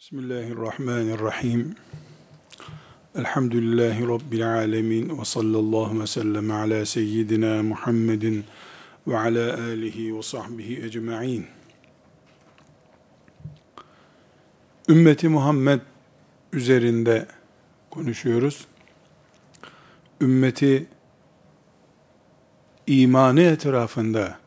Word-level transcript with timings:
Bismillahirrahmanirrahim. 0.00 1.74
Elhamdülillahi 3.14 4.08
Rabbil 4.08 4.54
alemin 4.54 5.18
ve 5.18 5.24
sallallahu 5.24 6.00
ve 6.00 6.06
sellem 6.06 6.50
ala 6.50 6.86
seyyidina 6.86 7.62
Muhammedin 7.62 8.44
ve 9.06 9.18
ala 9.18 9.54
alihi 9.54 10.16
ve 10.16 10.22
sahbihi 10.22 10.84
ecma'in. 10.84 11.46
Ümmeti 14.88 15.28
Muhammed 15.28 15.80
üzerinde 16.52 17.26
konuşuyoruz. 17.90 18.66
Ümmeti 20.20 20.86
imanı 22.86 23.40
etrafında 23.40 24.38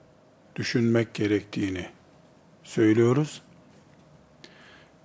düşünmek 0.56 1.14
gerektiğini 1.14 1.86
söylüyoruz 2.64 3.42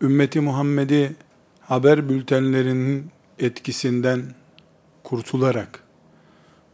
ümmeti 0.02 0.40
Muhammed'i 0.40 1.12
haber 1.60 2.08
bültenlerinin 2.08 3.10
etkisinden 3.38 4.22
kurtularak 5.04 5.82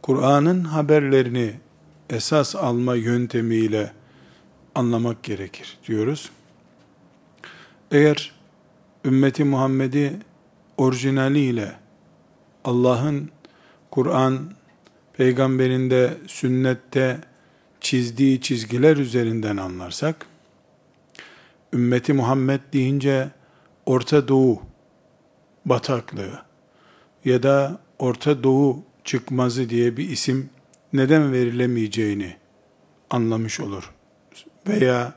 Kur'an'ın 0.01 0.63
haberlerini 0.63 1.53
esas 2.09 2.55
alma 2.55 2.95
yöntemiyle 2.95 3.91
anlamak 4.75 5.23
gerekir 5.23 5.77
diyoruz. 5.87 6.29
Eğer 7.91 8.31
ümmeti 9.05 9.43
Muhammed'i 9.43 10.13
orijinaliyle 10.77 11.75
Allah'ın 12.63 13.29
Kur'an 13.91 14.51
peygamberinde 15.13 16.17
sünnette 16.27 17.19
çizdiği 17.81 18.41
çizgiler 18.41 18.97
üzerinden 18.97 19.57
anlarsak 19.57 20.25
ümmeti 21.73 22.13
Muhammed 22.13 22.59
deyince 22.73 23.29
Orta 23.85 24.27
Doğu 24.27 24.61
bataklığı 25.65 26.41
ya 27.25 27.43
da 27.43 27.79
Orta 27.99 28.43
Doğu 28.43 28.83
çıkmazı 29.03 29.69
diye 29.69 29.97
bir 29.97 30.09
isim 30.09 30.49
neden 30.93 31.33
verilemeyeceğini 31.33 32.35
anlamış 33.09 33.59
olur. 33.59 33.91
Veya 34.67 35.13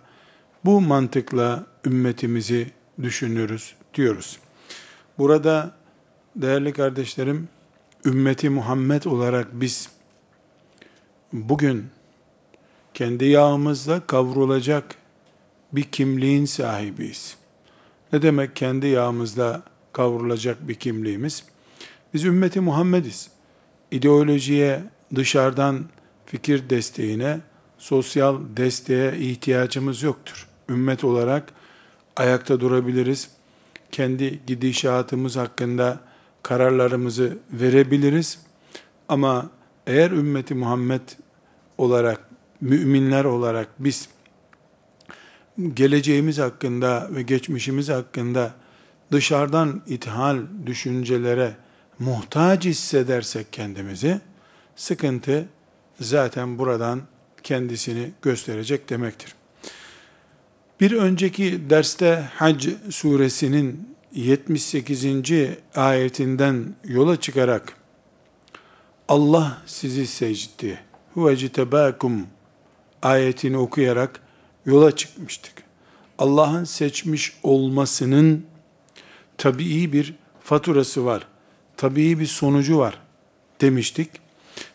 bu 0.65 0.81
mantıkla 0.81 1.67
ümmetimizi 1.87 2.71
düşünürüz 3.03 3.75
diyoruz. 3.95 4.39
Burada 5.19 5.75
değerli 6.37 6.73
kardeşlerim, 6.73 7.49
ümmeti 8.05 8.51
Muhammed 8.51 9.05
olarak 9.05 9.49
biz 9.53 9.89
bugün 11.33 11.87
kendi 12.95 13.25
yağımızla 13.25 14.07
kavrulacak 14.07 14.95
bir 15.73 15.83
kimliğin 15.83 16.45
sahibiyiz. 16.45 17.37
Ne 18.13 18.23
demek 18.23 18.57
kendi 18.57 18.87
yağımızda 18.87 19.63
kavrulacak 19.93 20.69
bir 20.69 20.75
kimliğimiz? 20.75 21.45
Biz 22.15 22.25
ümmeti 22.25 22.61
Muhammediz. 22.61 23.31
İdeolojiye, 23.91 24.83
dışarıdan 25.15 25.85
fikir 26.27 26.71
desteğine, 26.71 27.41
sosyal 27.79 28.39
desteğe 28.57 29.17
ihtiyacımız 29.19 30.03
yoktur. 30.03 30.49
Ümmet 30.69 31.05
olarak 31.05 31.53
ayakta 32.17 32.61
durabiliriz. 32.61 33.31
Kendi 33.93 34.41
gidişatımız 34.47 35.37
hakkında 35.37 36.01
kararlarımızı 36.43 37.39
verebiliriz. 37.53 38.39
Ama 39.09 39.51
eğer 39.87 40.11
ümmeti 40.11 40.55
Muhammed 40.55 41.01
olarak, 41.79 42.29
müminler 42.61 43.25
olarak 43.25 43.69
biz 43.79 44.09
geleceğimiz 45.75 46.39
hakkında 46.39 47.09
ve 47.15 47.23
geçmişimiz 47.23 47.89
hakkında 47.89 48.55
dışarıdan 49.13 49.83
ithal 49.87 50.39
düşüncelere 50.67 51.57
muhtaç 51.99 52.65
hissedersek 52.65 53.53
kendimizi, 53.53 54.21
sıkıntı 54.77 55.49
zaten 56.01 56.59
buradan 56.59 57.03
kendisini 57.43 58.11
gösterecek 58.23 58.91
demektir. 58.91 59.35
Bir 60.81 60.93
önceki 60.93 61.71
derste 61.71 62.29
Hac 62.35 62.69
suresinin 62.91 63.97
78. 64.13 65.07
ayetinden 65.75 66.75
yola 66.85 67.21
çıkarak 67.21 67.73
Allah 69.09 69.63
sizi 69.67 70.07
secdi, 70.07 70.81
huvecitebakum 71.15 72.27
ayetini 73.03 73.59
okuyarak 73.59 74.21
yola 74.69 74.97
çıkmıştık. 74.97 75.53
Allah'ın 76.19 76.65
seçmiş 76.65 77.33
olmasının 77.43 78.47
tabii 79.39 79.93
bir 79.93 80.15
faturası 80.41 81.05
var. 81.05 81.27
Tabii 81.77 82.19
bir 82.19 82.27
sonucu 82.27 82.79
var 82.79 83.01
demiştik. 83.61 84.11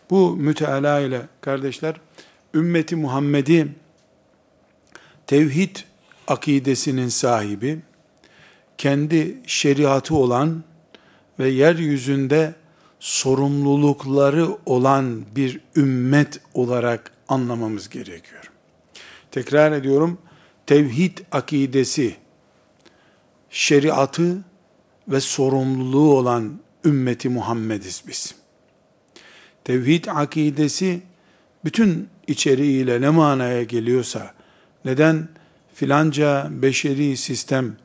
Bu 0.09 0.35
müteala 0.35 0.99
ile 0.99 1.21
kardeşler 1.41 1.95
ümmeti 2.53 2.95
Muhammed'i 2.95 3.67
tevhid 5.27 5.75
akidesinin 6.27 7.07
sahibi, 7.07 7.79
kendi 8.77 9.37
şeriatı 9.47 10.15
olan 10.15 10.63
ve 11.39 11.49
yeryüzünde 11.49 12.55
sorumlulukları 12.99 14.47
olan 14.65 15.21
bir 15.35 15.59
ümmet 15.75 16.39
olarak 16.53 17.11
anlamamız 17.27 17.89
gerekiyor. 17.89 18.52
Tekrar 19.33 19.71
ediyorum, 19.71 20.17
tevhid 20.65 21.17
akidesi, 21.31 22.15
şeriatı 23.49 24.43
ve 25.07 25.19
sorumluluğu 25.19 26.17
olan 26.17 26.59
ümmeti 26.85 27.29
Muhammediz 27.29 28.03
biz. 28.07 28.35
Tevhid 29.63 30.05
akidesi 30.05 31.01
bütün 31.65 32.09
içeriğiyle 32.27 33.01
ne 33.01 33.09
manaya 33.09 33.63
geliyorsa, 33.63 34.33
neden 34.85 35.27
filanca 35.73 36.47
beşeri 36.51 37.17
sistem 37.17 37.75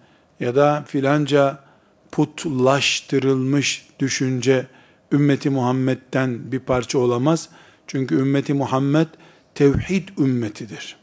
ya 0.40 0.56
da 0.56 0.84
filanca 0.86 1.64
putlaştırılmış 2.12 3.88
düşünce 3.98 4.66
ümmeti 5.12 5.50
Muhammed'den 5.50 6.52
bir 6.52 6.60
parça 6.60 6.98
olamaz. 6.98 7.48
Çünkü 7.86 8.14
ümmeti 8.14 8.54
Muhammed 8.54 9.08
tevhid 9.54 10.08
ümmetidir 10.18 10.97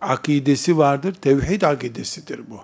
akidesi 0.00 0.78
vardır. 0.78 1.14
Tevhid 1.14 1.62
akidesidir 1.62 2.40
bu. 2.50 2.60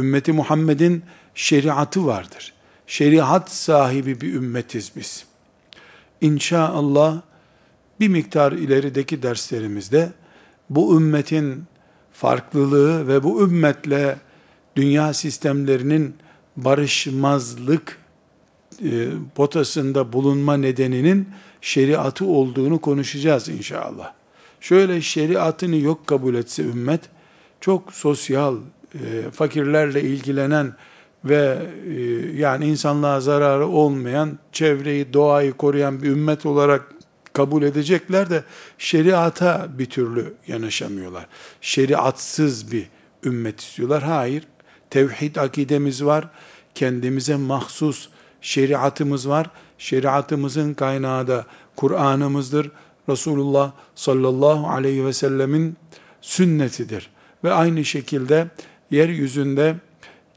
Ümmeti 0.00 0.32
Muhammed'in 0.32 1.02
şeriatı 1.34 2.06
vardır. 2.06 2.52
Şeriat 2.86 3.50
sahibi 3.50 4.20
bir 4.20 4.34
ümmetiz 4.34 4.92
biz. 4.96 5.24
İnşallah 6.20 7.20
bir 8.00 8.08
miktar 8.08 8.52
ilerideki 8.52 9.22
derslerimizde 9.22 10.12
bu 10.70 10.96
ümmetin 10.96 11.64
farklılığı 12.12 13.08
ve 13.08 13.22
bu 13.22 13.42
ümmetle 13.42 14.18
dünya 14.76 15.14
sistemlerinin 15.14 16.14
barışmazlık 16.56 17.98
e, 18.84 19.08
potasında 19.34 20.12
bulunma 20.12 20.56
nedeninin 20.56 21.28
şeriatı 21.60 22.24
olduğunu 22.24 22.80
konuşacağız 22.80 23.48
inşallah 23.48 24.19
şöyle 24.60 25.00
şeriatını 25.00 25.76
yok 25.76 26.06
kabul 26.06 26.34
etse 26.34 26.62
ümmet, 26.62 27.00
çok 27.60 27.92
sosyal, 27.92 28.56
e, 28.94 29.30
fakirlerle 29.30 30.02
ilgilenen 30.02 30.74
ve 31.24 31.58
e, 31.88 32.00
yani 32.36 32.66
insanlığa 32.66 33.20
zararı 33.20 33.66
olmayan, 33.66 34.38
çevreyi, 34.52 35.12
doğayı 35.12 35.52
koruyan 35.52 36.02
bir 36.02 36.08
ümmet 36.08 36.46
olarak 36.46 36.92
kabul 37.32 37.62
edecekler 37.62 38.30
de 38.30 38.44
şeriata 38.78 39.68
bir 39.78 39.86
türlü 39.86 40.34
yanaşamıyorlar. 40.46 41.26
Şeriatsız 41.60 42.72
bir 42.72 42.88
ümmet 43.24 43.60
istiyorlar. 43.60 44.02
Hayır, 44.02 44.44
tevhid 44.90 45.36
akidemiz 45.36 46.04
var, 46.04 46.28
kendimize 46.74 47.36
mahsus 47.36 48.08
şeriatımız 48.40 49.28
var. 49.28 49.50
Şeriatımızın 49.78 50.74
kaynağı 50.74 51.26
da 51.26 51.46
Kur'an'ımızdır. 51.76 52.70
Resulullah 53.10 53.72
sallallahu 53.94 54.68
aleyhi 54.68 55.06
ve 55.06 55.12
sellemin 55.12 55.76
sünnetidir. 56.20 57.10
Ve 57.44 57.52
aynı 57.52 57.84
şekilde 57.84 58.46
yeryüzünde 58.90 59.76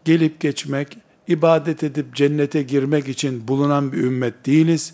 gelip 0.06 0.40
geçmek, 0.40 0.98
ibadet 1.28 1.84
edip 1.84 2.16
cennete 2.16 2.64
girmek 2.64 3.08
için 3.08 3.48
bulunan 3.48 3.92
bir 3.92 3.98
ümmet 3.98 4.46
değiliz. 4.46 4.94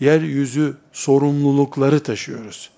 Yeryüzü 0.00 0.76
sorumlulukları 0.92 2.00
taşıyoruz. 2.00 2.70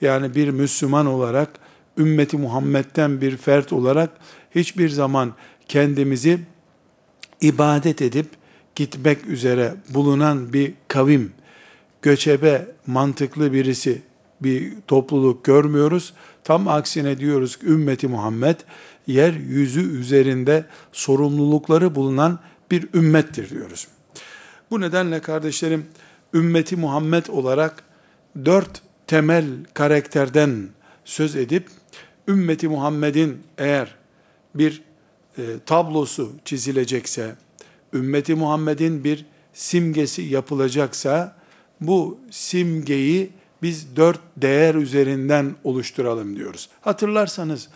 Yani 0.00 0.34
bir 0.34 0.48
Müslüman 0.48 1.06
olarak, 1.06 1.50
ümmeti 1.98 2.36
Muhammed'den 2.36 3.20
bir 3.20 3.36
fert 3.36 3.72
olarak 3.72 4.10
hiçbir 4.54 4.88
zaman 4.88 5.32
kendimizi 5.68 6.40
ibadet 7.40 8.02
edip 8.02 8.26
gitmek 8.74 9.26
üzere 9.26 9.74
bulunan 9.88 10.52
bir 10.52 10.74
kavim, 10.88 11.32
göçebe, 12.06 12.66
mantıklı 12.86 13.52
birisi 13.52 14.02
bir 14.40 14.72
topluluk 14.86 15.44
görmüyoruz. 15.44 16.14
Tam 16.44 16.68
aksine 16.68 17.18
diyoruz 17.18 17.56
ki 17.56 17.66
ümmeti 17.66 18.08
Muhammed 18.08 18.56
yeryüzü 19.06 19.98
üzerinde 19.98 20.64
sorumlulukları 20.92 21.94
bulunan 21.94 22.38
bir 22.70 22.88
ümmettir 22.94 23.50
diyoruz. 23.50 23.88
Bu 24.70 24.80
nedenle 24.80 25.20
kardeşlerim 25.20 25.86
ümmeti 26.34 26.76
Muhammed 26.76 27.26
olarak 27.26 27.82
dört 28.44 28.82
temel 29.06 29.44
karakterden 29.74 30.68
söz 31.04 31.36
edip 31.36 31.68
ümmeti 32.28 32.68
Muhammed'in 32.68 33.38
eğer 33.58 33.94
bir 34.54 34.82
e, 35.38 35.42
tablosu 35.66 36.32
çizilecekse, 36.44 37.34
ümmeti 37.92 38.34
Muhammed'in 38.34 39.04
bir 39.04 39.26
simgesi 39.52 40.22
yapılacaksa 40.22 41.36
bu 41.80 42.18
simgeyi 42.30 43.30
biz 43.62 43.96
dört 43.96 44.20
değer 44.36 44.74
üzerinden 44.74 45.54
oluşturalım 45.64 46.36
diyoruz. 46.36 46.68
Hatırlarsanız 46.80 47.68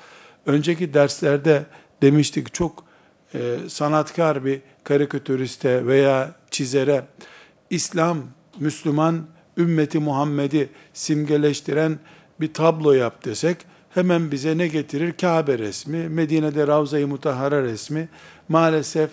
önceki 0.46 0.94
derslerde 0.94 1.66
demiştik 2.02 2.54
çok 2.54 2.84
e, 3.34 3.56
sanatkar 3.68 4.44
bir 4.44 4.60
karikatüriste 4.84 5.86
veya 5.86 6.34
çizere 6.50 7.04
İslam, 7.70 8.18
Müslüman, 8.58 9.26
ümmeti 9.56 9.98
Muhammed'i 9.98 10.68
simgeleştiren 10.92 11.98
bir 12.40 12.54
tablo 12.54 12.92
yap 12.92 13.24
desek 13.24 13.56
hemen 13.94 14.30
bize 14.30 14.58
ne 14.58 14.68
getirir? 14.68 15.12
Kabe 15.12 15.58
resmi, 15.58 16.08
Medine'de 16.08 16.66
Ravza-i 16.66 17.06
Mutahhara 17.06 17.62
resmi, 17.62 18.08
maalesef 18.48 19.10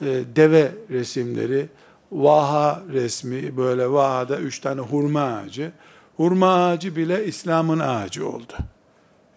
e, 0.00 0.06
deve 0.36 0.72
resimleri, 0.90 1.68
Vaha 2.12 2.82
resmi, 2.92 3.56
böyle 3.56 3.90
Vaha'da 3.90 4.38
üç 4.38 4.58
tane 4.58 4.80
hurma 4.80 5.22
ağacı. 5.22 5.72
Hurma 6.16 6.66
ağacı 6.66 6.96
bile 6.96 7.26
İslam'ın 7.26 7.78
ağacı 7.78 8.28
oldu. 8.28 8.52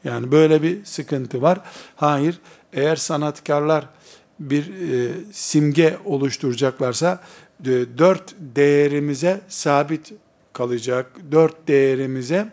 Yani 0.04 0.32
böyle 0.32 0.64
bir 0.64 0.86
sıkıntı 0.86 1.42
var. 1.42 1.60
Hayır, 1.96 2.40
eğer 2.74 2.96
sanatkarlar 2.96 3.86
bir 4.40 4.92
e, 4.92 5.12
simge 5.32 5.98
oluşturacaklarsa 6.06 7.24
e, 7.66 7.70
dört 7.98 8.36
değerimize 8.40 9.42
sabit 9.48 10.14
kalacak, 10.54 11.12
dört 11.32 11.68
değerimize 11.68 12.50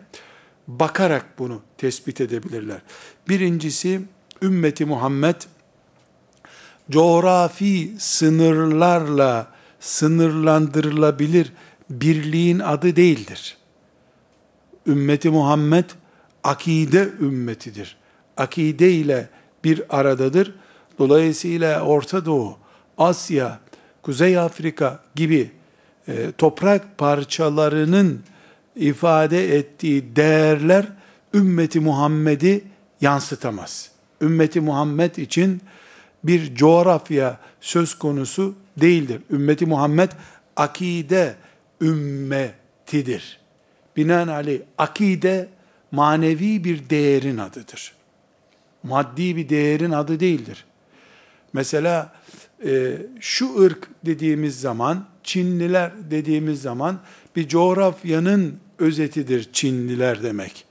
bakarak 0.67 1.25
bunu 1.39 1.61
tespit 1.77 2.21
edebilirler. 2.21 2.81
Birincisi, 3.29 4.01
ümmeti 4.41 4.85
Muhammed, 4.85 5.35
coğrafi 6.89 7.91
sınırlarla 7.99 9.47
sınırlandırılabilir 9.81 11.53
birliğin 11.89 12.59
adı 12.59 12.95
değildir. 12.95 13.57
Ümmeti 14.87 15.29
Muhammed, 15.29 15.85
akide 16.43 17.09
ümmetidir. 17.19 17.97
Akide 18.37 18.91
ile 18.91 19.29
bir 19.63 19.99
aradadır. 19.99 20.55
Dolayısıyla 20.99 21.81
Orta 21.81 22.25
Doğu, 22.25 22.57
Asya, 22.97 23.59
Kuzey 24.01 24.37
Afrika 24.37 24.99
gibi 25.15 25.51
e, 26.07 26.31
toprak 26.37 26.97
parçalarının 26.97 28.21
ifade 28.75 29.57
ettiği 29.57 30.15
değerler 30.15 30.85
ümmeti 31.33 31.79
Muhammed'i 31.79 32.63
yansıtamaz. 33.01 33.91
Ümmeti 34.21 34.61
Muhammed 34.61 35.15
için 35.15 35.61
bir 36.23 36.55
coğrafya 36.55 37.37
söz 37.61 37.95
konusu 37.95 38.55
değildir. 38.81 39.21
Ümmeti 39.31 39.65
Muhammed 39.65 40.11
akide 40.55 41.35
ümmetidir. 41.81 43.39
Binaenaleyh 43.97 44.61
akide 44.77 45.49
manevi 45.91 46.63
bir 46.63 46.89
değerin 46.89 47.37
adıdır. 47.37 47.93
Maddi 48.83 49.35
bir 49.35 49.49
değerin 49.49 49.91
adı 49.91 50.19
değildir. 50.19 50.65
Mesela 51.53 52.13
e, 52.65 52.97
şu 53.19 53.61
ırk 53.61 53.87
dediğimiz 54.05 54.59
zaman, 54.59 55.05
Çinliler 55.23 55.91
dediğimiz 56.11 56.61
zaman 56.61 56.99
bir 57.35 57.47
coğrafyanın 57.47 58.59
özetidir 58.79 59.49
Çinliler 59.53 60.23
demek. 60.23 60.65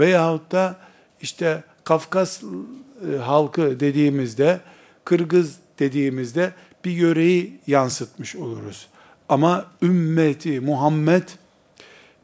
Veyahut 0.00 0.52
da 0.52 0.76
işte 1.20 1.64
Kafkas 1.84 2.42
e, 2.42 3.16
halkı 3.16 3.80
dediğimizde, 3.80 4.60
Kırgız 5.04 5.56
dediğimizde 5.78 6.52
bir 6.86 6.90
yöreyi 6.90 7.52
yansıtmış 7.66 8.36
oluruz. 8.36 8.86
Ama 9.28 9.64
ümmeti 9.82 10.60
Muhammed 10.60 11.22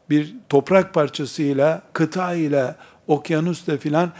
bir 0.09 0.35
toprak 0.49 0.93
parçasıyla, 0.93 1.81
kıta 1.93 2.33
ile, 2.33 2.75
okyanusla 3.07 3.77
filan 3.77 4.11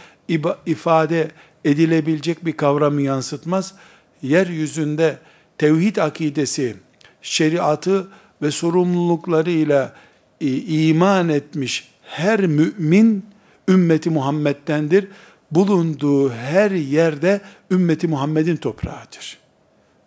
ifade 0.66 1.30
edilebilecek 1.64 2.44
bir 2.44 2.52
kavramı 2.52 3.02
yansıtmaz. 3.02 3.74
Yeryüzünde 4.22 5.18
tevhid 5.58 5.96
akidesi, 5.96 6.76
şeriatı 7.22 8.08
ve 8.42 8.50
sorumluluklarıyla 8.50 9.92
iman 10.40 11.28
etmiş 11.28 11.88
her 12.02 12.46
mümin 12.46 13.26
ümmeti 13.68 14.10
Muhammed'dendir. 14.10 15.08
Bulunduğu 15.50 16.32
her 16.32 16.70
yerde 16.70 17.40
ümmeti 17.70 18.08
Muhammed'in 18.08 18.56
toprağıdır. 18.56 19.43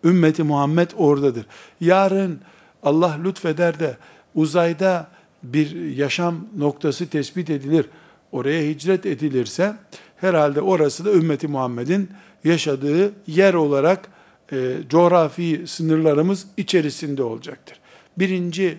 Ümmeti 0.04 0.42
Muhammed 0.42 0.90
oradadır. 0.96 1.46
Yarın 1.80 2.40
Allah 2.82 3.18
lütfeder 3.24 3.80
de 3.80 3.96
uzayda 4.34 5.08
bir 5.42 5.96
yaşam 5.96 6.46
noktası 6.56 7.06
tespit 7.08 7.50
edilir, 7.50 7.86
oraya 8.32 8.62
hicret 8.62 9.06
edilirse 9.06 9.76
herhalde 10.16 10.60
orası 10.60 11.04
da 11.04 11.12
ümmeti 11.12 11.48
Muhammed'in 11.48 12.10
yaşadığı 12.44 13.12
yer 13.26 13.54
olarak 13.54 14.08
e, 14.52 14.76
coğrafi 14.90 15.64
sınırlarımız 15.66 16.46
içerisinde 16.56 17.22
olacaktır. 17.22 17.80
Birinci 18.18 18.78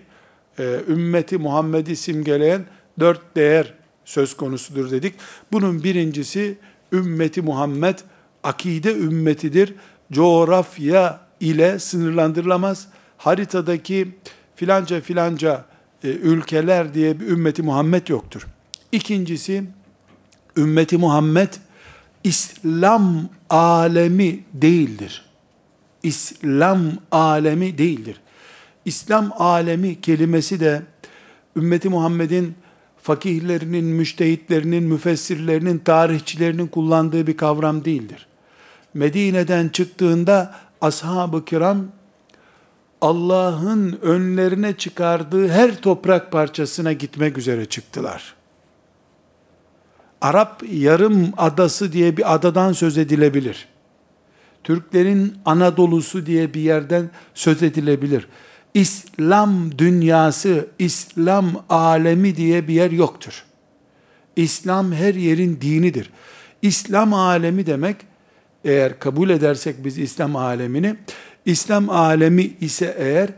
e, 0.58 0.80
ümmeti 0.88 1.38
Muhammed'i 1.38 1.96
simgeleyen 1.96 2.64
dört 3.00 3.36
değer 3.36 3.74
söz 4.04 4.36
konusudur 4.36 4.90
dedik. 4.90 5.14
Bunun 5.52 5.84
birincisi 5.84 6.58
ümmeti 6.92 7.42
Muhammed 7.42 7.98
akide 8.42 8.94
ümmetidir. 8.94 9.74
Coğrafya 10.12 11.20
ile 11.40 11.78
sınırlandırılamaz. 11.78 12.88
Haritadaki 13.18 14.08
filanca 14.56 15.00
filanca 15.00 15.64
e, 16.04 16.08
ülkeler 16.08 16.94
diye 16.94 17.20
bir 17.20 17.26
ümmeti 17.26 17.62
Muhammed 17.62 18.08
yoktur. 18.08 18.46
İkincisi 18.92 19.64
ümmeti 20.56 20.98
Muhammed 20.98 21.48
İslam 22.24 23.28
alemi 23.50 24.44
değildir. 24.52 25.24
İslam 26.02 26.80
alemi 27.10 27.78
değildir. 27.78 28.20
İslam 28.84 29.32
alemi 29.38 30.00
kelimesi 30.00 30.60
de 30.60 30.82
ümmeti 31.56 31.88
Muhammed'in 31.88 32.54
fakihlerinin, 33.02 33.84
müştehitlerinin, 33.84 34.82
müfessirlerinin, 34.82 35.78
tarihçilerinin 35.78 36.66
kullandığı 36.66 37.26
bir 37.26 37.36
kavram 37.36 37.84
değildir. 37.84 38.26
Medine'den 38.94 39.68
çıktığında 39.68 40.54
ashab-ı 40.80 41.44
kiram 41.44 41.86
Allah'ın 43.00 43.98
önlerine 44.02 44.72
çıkardığı 44.72 45.48
her 45.48 45.76
toprak 45.76 46.32
parçasına 46.32 46.92
gitmek 46.92 47.38
üzere 47.38 47.66
çıktılar. 47.66 48.34
Arap 50.20 50.62
yarım 50.72 51.32
adası 51.36 51.92
diye 51.92 52.16
bir 52.16 52.34
adadan 52.34 52.72
söz 52.72 52.98
edilebilir. 52.98 53.68
Türklerin 54.64 55.34
Anadolu'su 55.44 56.26
diye 56.26 56.54
bir 56.54 56.60
yerden 56.60 57.10
söz 57.34 57.62
edilebilir. 57.62 58.26
İslam 58.74 59.78
dünyası, 59.78 60.68
İslam 60.78 61.64
alemi 61.68 62.36
diye 62.36 62.68
bir 62.68 62.74
yer 62.74 62.90
yoktur. 62.90 63.44
İslam 64.36 64.92
her 64.92 65.14
yerin 65.14 65.60
dinidir. 65.60 66.10
İslam 66.62 67.14
alemi 67.14 67.66
demek, 67.66 67.96
eğer 68.64 68.98
kabul 68.98 69.30
edersek 69.30 69.84
biz 69.84 69.98
İslam 69.98 70.36
alemini, 70.36 70.96
İslam 71.44 71.90
alemi 71.90 72.42
ise 72.60 72.94
eğer, 72.98 73.28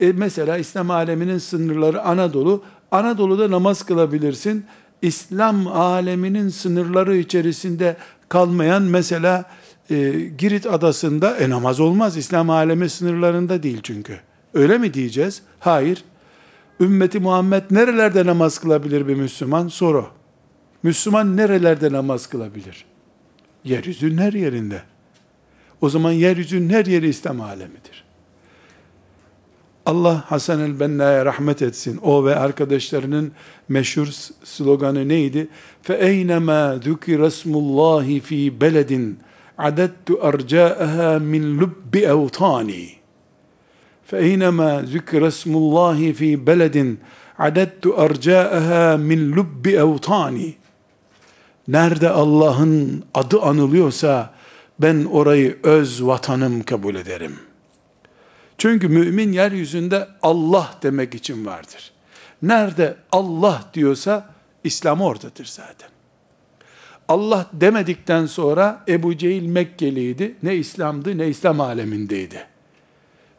e 0.00 0.12
mesela 0.12 0.56
İslam 0.56 0.90
aleminin 0.90 1.38
sınırları 1.38 2.02
Anadolu, 2.02 2.62
Anadolu'da 2.90 3.50
namaz 3.50 3.82
kılabilirsin. 3.82 4.64
İslam 5.02 5.66
aleminin 5.66 6.48
sınırları 6.48 7.16
içerisinde 7.16 7.96
kalmayan 8.28 8.82
mesela 8.82 9.44
e, 9.90 10.10
Girit 10.38 10.66
adasında 10.66 11.36
e, 11.36 11.50
namaz 11.50 11.80
olmaz. 11.80 12.16
İslam 12.16 12.50
alemi 12.50 12.88
sınırlarında 12.88 13.62
değil 13.62 13.80
çünkü. 13.82 14.20
Öyle 14.54 14.78
mi 14.78 14.94
diyeceğiz? 14.94 15.42
Hayır. 15.60 16.04
Ümmeti 16.80 17.20
Muhammed 17.20 17.62
nerelerde 17.70 18.26
namaz 18.26 18.58
kılabilir 18.58 19.08
bir 19.08 19.14
Müslüman? 19.14 19.68
Soru. 19.68 20.06
Müslüman 20.82 21.36
nerelerde 21.36 21.92
namaz 21.92 22.26
kılabilir? 22.26 22.91
Yeryüzünün 23.63 24.17
her 24.17 24.33
yerinde. 24.33 24.81
O 25.81 25.89
zaman 25.89 26.11
yeryüzünün 26.11 26.69
her 26.69 26.85
yeri 26.85 27.09
İslam 27.09 27.41
alemidir. 27.41 28.03
Allah 29.85 30.23
Hasan 30.31 30.59
el-Benna'ya 30.59 31.25
rahmet 31.25 31.61
etsin. 31.61 31.97
O 31.97 32.25
ve 32.25 32.35
arkadaşlarının 32.35 33.31
meşhur 33.69 34.07
sloganı 34.43 35.07
neydi? 35.07 35.47
فَاَيْنَمَا 35.87 36.79
ذُكِرَ 36.79 37.27
اسْمُ 37.27 37.51
اللّٰهِ 37.63 38.21
ف۪ي 38.21 38.59
بَلَدٍ 38.59 39.13
عَدَدْتُ 39.65 40.07
اَرْجَاءَهَا 40.29 41.09
مِنْ 41.33 41.43
لُبِّ 41.61 41.93
اَوْطَانِي 42.15 42.85
فَاَيْنَمَا 44.09 44.71
ذُكِرَ 44.93 45.21
اسْمُ 45.33 45.51
اللّٰهِ 45.61 45.99
ف۪ي 46.19 46.31
بَلَدٍ 46.47 46.77
عَدَدْتُ 47.43 47.83
اَرْجَاءَهَا 48.05 48.85
مِنْ 49.09 49.19
لُبِّ 49.37 49.65
اَوْطَانِي 49.85 50.49
Nerede 51.68 52.10
Allah'ın 52.10 53.04
adı 53.14 53.40
anılıyorsa 53.40 54.34
ben 54.78 55.04
orayı 55.04 55.58
öz 55.62 56.02
vatanım 56.02 56.62
kabul 56.62 56.94
ederim. 56.94 57.38
Çünkü 58.58 58.88
mümin 58.88 59.32
yeryüzünde 59.32 60.08
Allah 60.22 60.74
demek 60.82 61.14
için 61.14 61.46
vardır. 61.46 61.92
Nerede 62.42 62.96
Allah 63.12 63.70
diyorsa 63.74 64.30
İslam 64.64 65.00
oradadır 65.00 65.44
zaten. 65.44 65.88
Allah 67.08 67.46
demedikten 67.52 68.26
sonra 68.26 68.84
Ebu 68.88 69.16
Cehil 69.16 69.46
Mekkeliydi. 69.46 70.34
Ne 70.42 70.56
İslam'dı 70.56 71.18
ne 71.18 71.28
İslam 71.28 71.60
alemindeydi. 71.60 72.46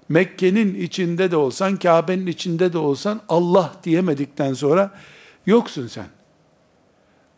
Mekke'nin 0.10 0.76
içinde 0.76 1.32
de 1.32 1.38
olsan, 1.38 1.78
Kabe'nin 1.78 2.28
içinde 2.28 2.74
de 2.74 2.78
olsan 2.78 3.22
Allah 3.30 3.74
diyemedikten 3.84 4.54
sonra 4.54 4.92
yoksun 5.46 5.88
sen. 5.88 6.06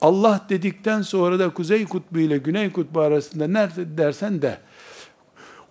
Allah 0.00 0.46
dedikten 0.48 1.02
sonra 1.02 1.38
da 1.38 1.50
Kuzey 1.50 1.84
Kutbu 1.84 2.18
ile 2.18 2.38
Güney 2.38 2.72
Kutbu 2.72 3.00
arasında 3.00 3.48
nerede 3.48 3.98
dersen 3.98 4.42
de 4.42 4.58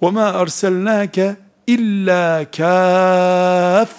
وَمَا 0.01 0.31
أَرْسَلْنَاكَ 0.43 1.35
illa 1.67 2.45
kâffeten 2.51 3.89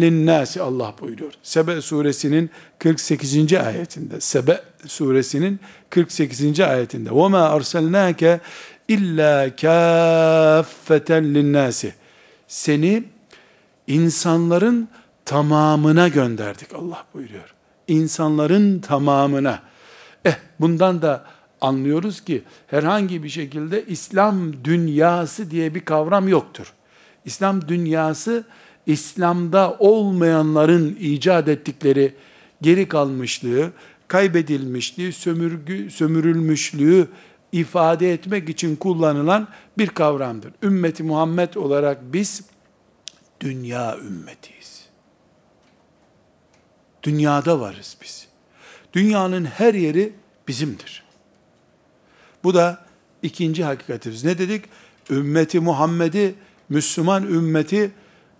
linnâsi 0.00 0.62
Allah 0.62 0.94
buyuruyor. 1.00 1.32
Sebe 1.42 1.80
suresinin 1.80 2.50
48. 2.78 3.52
ayetinde. 3.52 4.20
Sebe 4.20 4.60
suresinin 4.86 5.60
48. 5.90 6.60
ayetinde. 6.60 7.10
وَمَا 7.10 7.58
أَرْسَلْنَاكَ 7.58 8.38
illa 8.88 9.56
kâffeten 9.56 11.34
linnâsi. 11.34 11.94
Seni 12.48 13.04
insanların 13.86 14.88
tamamına 15.24 16.08
gönderdik 16.08 16.74
Allah 16.74 17.06
buyuruyor. 17.14 17.53
İnsanların 17.87 18.79
tamamına. 18.79 19.61
Eh 20.25 20.35
bundan 20.59 21.01
da 21.01 21.25
anlıyoruz 21.61 22.21
ki 22.21 22.43
herhangi 22.67 23.23
bir 23.23 23.29
şekilde 23.29 23.85
İslam 23.85 24.63
dünyası 24.63 25.51
diye 25.51 25.75
bir 25.75 25.79
kavram 25.79 26.27
yoktur. 26.27 26.73
İslam 27.25 27.67
dünyası 27.67 28.43
İslam'da 28.85 29.75
olmayanların 29.79 30.97
icat 30.99 31.47
ettikleri 31.47 32.13
geri 32.61 32.87
kalmışlığı, 32.87 33.71
kaybedilmişliği, 34.07 35.13
sömürgü, 35.13 35.91
sömürülmüşlüğü 35.91 37.07
ifade 37.51 38.13
etmek 38.13 38.49
için 38.49 38.75
kullanılan 38.75 39.47
bir 39.77 39.87
kavramdır. 39.87 40.51
Ümmeti 40.63 41.03
Muhammed 41.03 41.53
olarak 41.53 42.13
biz 42.13 42.43
dünya 43.41 43.97
ümmetiyiz. 43.97 44.54
Dünyada 47.05 47.59
varız 47.59 47.97
biz. 48.01 48.27
Dünyanın 48.93 49.45
her 49.45 49.73
yeri 49.73 50.13
bizimdir. 50.47 51.03
Bu 52.43 52.53
da 52.53 52.85
ikinci 53.21 53.63
hakikatimiz. 53.63 54.23
Ne 54.23 54.37
dedik? 54.37 54.65
Ümmeti 55.09 55.59
Muhammed'i 55.59 56.35
Müslüman 56.69 57.23
ümmeti 57.23 57.91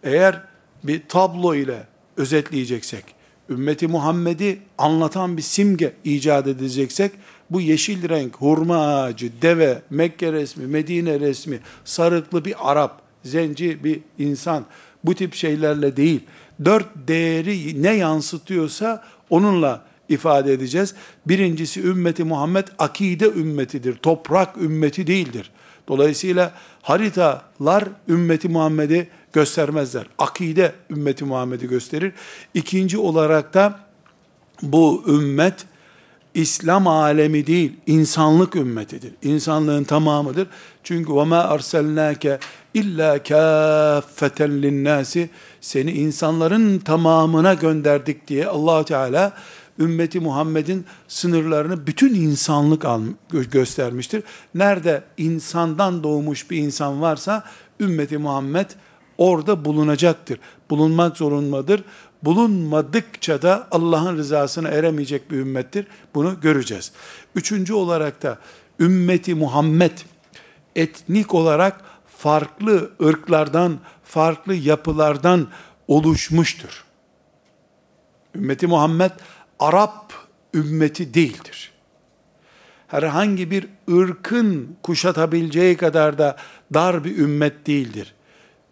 eğer 0.04 0.42
bir 0.84 1.02
tablo 1.10 1.56
ile 1.56 1.88
özetleyeceksek, 2.18 3.04
ümmeti 3.50 3.88
Muhammed'i 3.88 4.60
anlatan 4.78 5.38
bir 5.38 5.42
simge 5.42 5.94
icat 6.04 6.48
edeceksek, 6.48 7.12
bu 7.50 7.62
yeşil 7.62 8.10
renk, 8.10 8.36
hurma 8.36 8.78
ağacı, 8.78 9.32
deve, 9.42 9.82
Mekke 9.90 10.34
resmi, 10.34 10.68
Medine 10.68 11.20
resmi, 11.20 11.60
sarıklı 11.86 12.46
bir 12.46 12.72
Arap, 12.72 13.02
zenci 13.24 13.84
bir 13.84 14.00
insan, 14.20 14.66
bu 15.04 15.16
tip 15.16 15.36
şeylerle 15.36 15.98
değil, 15.98 16.24
dört 16.66 16.88
değeri 17.08 17.84
ne 17.84 17.94
yansıtıyorsa 17.94 19.04
onunla 19.30 19.86
ifade 20.10 20.54
edeceğiz. 20.54 20.96
Birincisi 21.26 21.82
ümmeti 21.82 22.24
Muhammed 22.24 22.68
akide 22.80 23.26
ümmetidir, 23.26 23.96
toprak 23.96 24.58
ümmeti 24.58 25.08
değildir. 25.08 25.52
Dolayısıyla 25.88 26.52
haritalar 26.82 27.84
ümmeti 28.10 28.50
Muhammed'i 28.50 29.10
göstermezler. 29.34 30.06
Akide 30.18 30.72
ümmeti 30.90 31.26
Muhammed'i 31.26 31.68
gösterir. 31.68 32.14
İkinci 32.54 32.98
olarak 32.98 33.54
da 33.54 33.80
bu 34.62 35.04
ümmet 35.08 35.66
İslam 36.35 36.87
alemi 36.87 37.47
değil, 37.47 37.73
insanlık 37.87 38.57
ümmetidir. 38.57 39.13
İnsanlığın 39.23 39.85
tamamıdır. 39.85 40.49
Çünkü 40.85 41.11
وَمَا 41.11 41.57
أَرْسَلْنَاكَ 41.57 42.39
illa 42.75 43.23
kâffeten 43.23 44.63
linnâsi 44.63 45.31
seni 45.61 45.93
insanların 45.93 46.79
tamamına 46.79 47.55
gönderdik 47.55 48.29
diye 48.29 48.47
allah 48.47 48.85
Teala 48.85 49.33
ümmeti 49.79 50.21
Muhammed'in 50.21 50.85
sınırlarını 51.09 51.87
bütün 51.87 52.15
insanlık 52.15 52.85
göstermiştir. 53.51 54.23
Nerede 54.55 55.03
insandan 55.17 56.03
doğmuş 56.03 56.51
bir 56.51 56.57
insan 56.57 57.01
varsa 57.01 57.45
ümmeti 57.81 58.19
Muhammed 58.19 58.71
orada 59.19 59.65
bulunacaktır. 59.65 60.39
Bulunmak 60.71 61.17
zorundadır. 61.17 61.85
Bulunmadıkça 62.24 63.42
da 63.42 63.68
Allah'ın 63.72 64.18
rızasına 64.18 64.70
eremeyecek 64.70 65.32
bir 65.32 65.38
ümmettir. 65.38 65.88
Bunu 66.16 66.42
göreceğiz. 66.42 66.92
Üçüncü 67.36 67.74
olarak 67.74 68.24
da 68.24 68.38
ümmeti 68.80 69.36
Muhammed 69.36 69.98
etnik 70.76 71.34
olarak 71.34 71.82
farklı 72.18 72.92
ırklardan, 73.04 73.80
farklı 74.04 74.56
yapılardan 74.56 75.48
oluşmuştur. 75.88 76.84
Ümmeti 78.36 78.68
Muhammed 78.68 79.12
Arap 79.60 80.14
ümmeti 80.54 81.14
değildir. 81.14 81.72
Herhangi 82.88 83.52
bir 83.52 83.68
ırkın 83.92 84.76
kuşatabileceği 84.84 85.78
kadar 85.78 86.18
da 86.18 86.38
dar 86.74 87.04
bir 87.04 87.18
ümmet 87.18 87.68
değildir. 87.68 88.14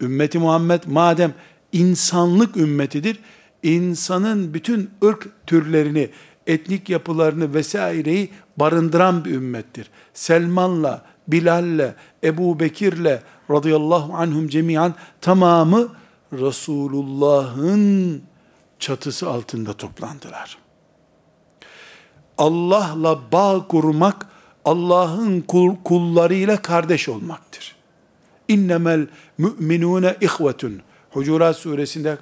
Ümmeti 0.00 0.38
Muhammed 0.38 0.82
madem 0.86 1.34
insanlık 1.74 2.56
ümmetidir, 2.56 3.18
insanın 3.62 4.54
bütün 4.54 4.90
ırk 5.04 5.46
türlerini, 5.46 6.10
etnik 6.46 6.88
yapılarını 6.88 7.54
vesaireyi 7.54 8.30
barındıran 8.56 9.24
bir 9.24 9.30
ümmettir. 9.30 9.90
Selman'la, 10.14 11.04
Bilal'le, 11.28 11.94
Ebu 12.24 12.60
Bekir'le 12.60 13.20
radıyallahu 13.50 14.14
anhum 14.14 14.48
cemiyan 14.48 14.94
tamamı 15.20 15.88
Resulullah'ın 16.32 18.22
çatısı 18.78 19.30
altında 19.30 19.72
toplandılar. 19.72 20.58
Allah'la 22.38 23.32
bağ 23.32 23.66
kurmak, 23.68 24.26
Allah'ın 24.64 25.40
kul, 25.40 25.76
kullarıyla 25.84 26.62
kardeş 26.62 27.08
olmaktır. 27.08 27.76
İnnemel 28.48 29.06
müminune 29.38 30.16
ihvetun. 30.20 30.82
Hucurat 31.14 31.56
suresinde 31.56 32.18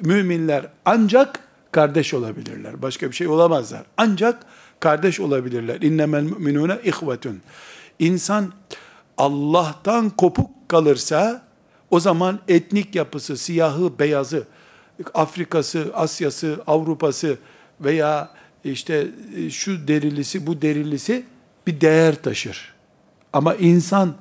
müminler 0.00 0.66
ancak 0.84 1.40
kardeş 1.72 2.14
olabilirler. 2.14 2.82
Başka 2.82 3.10
bir 3.10 3.16
şey 3.16 3.28
olamazlar. 3.28 3.82
Ancak 3.96 4.46
kardeş 4.80 5.20
olabilirler. 5.20 5.80
İnnemel 5.80 6.22
müminune 6.22 6.78
ihvetun. 6.84 7.40
İnsan 7.98 8.52
Allah'tan 9.18 10.10
kopuk 10.10 10.50
kalırsa 10.68 11.42
o 11.90 12.00
zaman 12.00 12.40
etnik 12.48 12.94
yapısı, 12.94 13.36
siyahı, 13.36 13.98
beyazı, 13.98 14.44
Afrikası, 15.14 15.90
Asyası, 15.94 16.60
Avrupası 16.66 17.38
veya 17.80 18.30
işte 18.64 19.06
e, 19.36 19.50
şu 19.50 19.88
derilisi, 19.88 20.46
bu 20.46 20.62
derilisi 20.62 21.24
bir 21.66 21.80
değer 21.80 22.22
taşır. 22.22 22.74
Ama 23.32 23.54
insan 23.54 24.14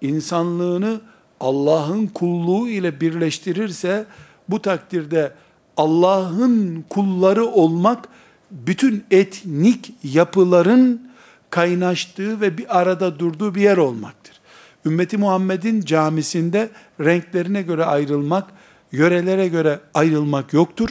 insanlığını 0.00 1.00
Allah'ın 1.42 2.06
kulluğu 2.06 2.68
ile 2.68 3.00
birleştirirse 3.00 4.04
bu 4.48 4.62
takdirde 4.62 5.32
Allah'ın 5.76 6.84
kulları 6.88 7.46
olmak 7.46 8.08
bütün 8.50 9.04
etnik 9.10 9.94
yapıların 10.02 11.02
kaynaştığı 11.50 12.40
ve 12.40 12.58
bir 12.58 12.80
arada 12.80 13.18
durduğu 13.18 13.54
bir 13.54 13.60
yer 13.60 13.76
olmaktır. 13.76 14.40
Ümmeti 14.86 15.16
Muhammed'in 15.16 15.80
camisinde 15.80 16.70
renklerine 17.00 17.62
göre 17.62 17.84
ayrılmak, 17.84 18.50
yörelere 18.92 19.48
göre 19.48 19.80
ayrılmak 19.94 20.52
yoktur. 20.52 20.88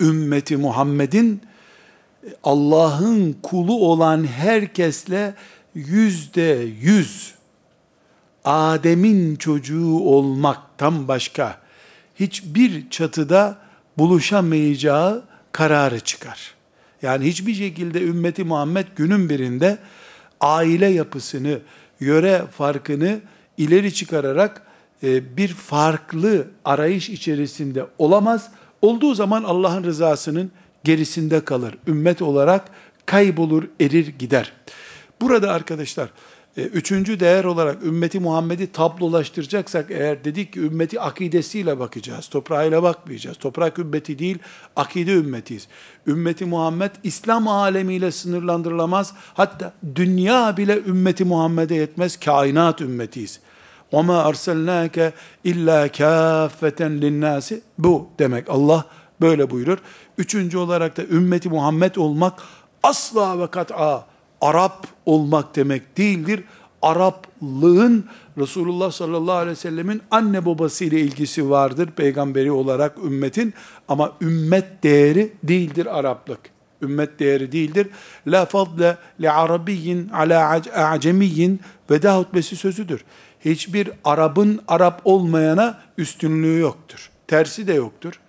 Ümmeti 0.00 0.56
Muhammed'in 0.56 1.40
Allah'ın 2.44 3.36
kulu 3.42 3.74
olan 3.74 4.24
herkesle 4.24 5.34
yüzde 5.74 6.66
yüz 6.80 7.34
Adem'in 8.44 9.36
çocuğu 9.36 9.98
olmaktan 9.98 11.08
başka 11.08 11.58
hiçbir 12.20 12.90
çatıda 12.90 13.58
buluşamayacağı 13.98 15.24
kararı 15.52 16.00
çıkar. 16.00 16.54
Yani 17.02 17.26
hiçbir 17.26 17.54
şekilde 17.54 18.02
ümmeti 18.02 18.44
Muhammed 18.44 18.86
günün 18.96 19.28
birinde 19.28 19.78
aile 20.40 20.86
yapısını, 20.86 21.58
yöre 22.00 22.42
farkını 22.50 23.20
ileri 23.58 23.94
çıkararak 23.94 24.62
e, 25.02 25.36
bir 25.36 25.48
farklı 25.48 26.46
arayış 26.64 27.08
içerisinde 27.08 27.86
olamaz. 27.98 28.50
Olduğu 28.82 29.14
zaman 29.14 29.44
Allah'ın 29.44 29.84
rızasının 29.84 30.50
gerisinde 30.84 31.44
kalır. 31.44 31.74
Ümmet 31.86 32.22
olarak 32.22 32.64
kaybolur, 33.06 33.64
erir 33.80 34.06
gider. 34.18 34.52
Burada 35.20 35.52
arkadaşlar 35.52 36.08
üçüncü 36.57 37.19
değer 37.19 37.43
olarak 37.43 37.83
ümmeti 37.83 38.19
Muhammed'i 38.19 38.71
tablolaştıracaksak 38.71 39.91
eğer 39.91 40.23
dedik 40.23 40.53
ki 40.53 40.59
ümmeti 40.59 41.01
akidesiyle 41.01 41.79
bakacağız. 41.79 42.27
Toprağıyla 42.27 42.83
bakmayacağız. 42.83 43.37
Toprak 43.37 43.79
ümmeti 43.79 44.19
değil, 44.19 44.37
akide 44.75 45.13
ümmetiyiz. 45.13 45.67
Ümmeti 46.07 46.45
Muhammed 46.45 46.91
İslam 47.03 47.47
alemiyle 47.47 48.11
sınırlandırılamaz. 48.11 49.13
Hatta 49.33 49.73
dünya 49.95 50.57
bile 50.57 50.79
ümmeti 50.87 51.25
Muhammed'e 51.25 51.75
yetmez. 51.75 52.19
Kainat 52.19 52.81
ümmetiyiz. 52.81 53.39
وَمَا 53.91 54.31
أَرْسَلْنَاكَ 54.31 55.11
اِلَّا 55.45 55.87
كَافَّةً 55.87 56.99
لِلنَّاسِ 56.99 57.59
Bu 57.77 58.09
demek 58.19 58.49
Allah 58.49 58.85
böyle 59.21 59.49
buyurur. 59.49 59.77
Üçüncü 60.17 60.57
olarak 60.57 60.97
da 60.97 61.03
ümmeti 61.03 61.49
Muhammed 61.49 61.95
olmak 61.95 62.33
asla 62.83 63.39
ve 63.39 63.47
kat'a 63.47 64.05
Arap 64.42 64.86
olmak 65.06 65.56
demek 65.56 65.98
değildir. 65.98 66.44
Araplığın 66.82 68.06
Resulullah 68.38 68.90
sallallahu 68.90 69.36
aleyhi 69.36 69.50
ve 69.50 69.60
sellemin 69.60 70.02
anne 70.10 70.46
babası 70.46 70.84
ile 70.84 71.00
ilgisi 71.00 71.50
vardır 71.50 71.90
peygamberi 71.90 72.52
olarak 72.52 72.98
ümmetin 72.98 73.54
ama 73.88 74.12
ümmet 74.20 74.82
değeri 74.82 75.32
değildir 75.42 75.98
Araplık. 75.98 76.40
Ümmet 76.82 77.18
değeri 77.18 77.52
değildir. 77.52 77.88
La 78.26 78.46
fadle 78.46 78.96
li 79.20 79.30
arabiyyin 79.30 80.08
ala 80.08 80.60
acemiyyin 80.74 81.60
veda 81.90 82.18
hutbesi 82.18 82.56
sözüdür. 82.56 83.04
Hiçbir 83.40 83.90
Arap'ın 84.04 84.60
Arap 84.68 85.00
olmayana 85.04 85.80
üstünlüğü 85.98 86.58
yoktur. 86.58 87.10
Tersi 87.26 87.66
de 87.66 87.74
yoktur. 87.74 88.20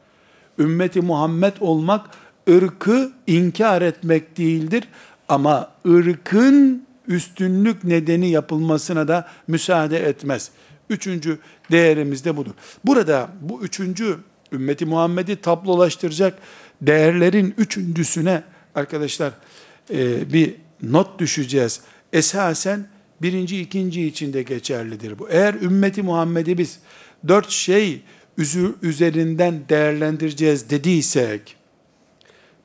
Ümmeti 0.59 1.01
Muhammed 1.01 1.53
olmak 1.59 2.09
ırkı 2.49 3.11
inkar 3.27 3.81
etmek 3.81 4.37
değildir 4.37 4.83
ama 5.29 5.71
ırkın 5.87 6.85
üstünlük 7.07 7.83
nedeni 7.83 8.29
yapılmasına 8.29 9.07
da 9.07 9.27
müsaade 9.47 10.07
etmez. 10.07 10.51
Üçüncü 10.89 11.39
değerimiz 11.71 12.25
de 12.25 12.37
budur. 12.37 12.51
Burada 12.85 13.29
bu 13.41 13.61
üçüncü 13.61 14.17
ümmeti 14.51 14.85
Muhammed'i 14.85 15.35
tablolaştıracak 15.35 16.39
değerlerin 16.81 17.53
üçüncüsüne 17.57 18.43
arkadaşlar 18.75 19.33
e, 19.93 20.33
bir 20.33 20.55
not 20.81 21.19
düşeceğiz. 21.19 21.81
Esasen 22.13 22.87
birinci, 23.21 23.61
ikinci 23.61 24.07
için 24.07 24.33
de 24.33 24.43
geçerlidir 24.43 25.19
bu. 25.19 25.29
Eğer 25.29 25.53
ümmeti 25.53 26.03
Muhammed'i 26.03 26.57
biz 26.57 26.79
dört 27.27 27.49
şey 27.49 28.01
üzerinden 28.81 29.61
değerlendireceğiz 29.69 30.69
dediysek, 30.69 31.55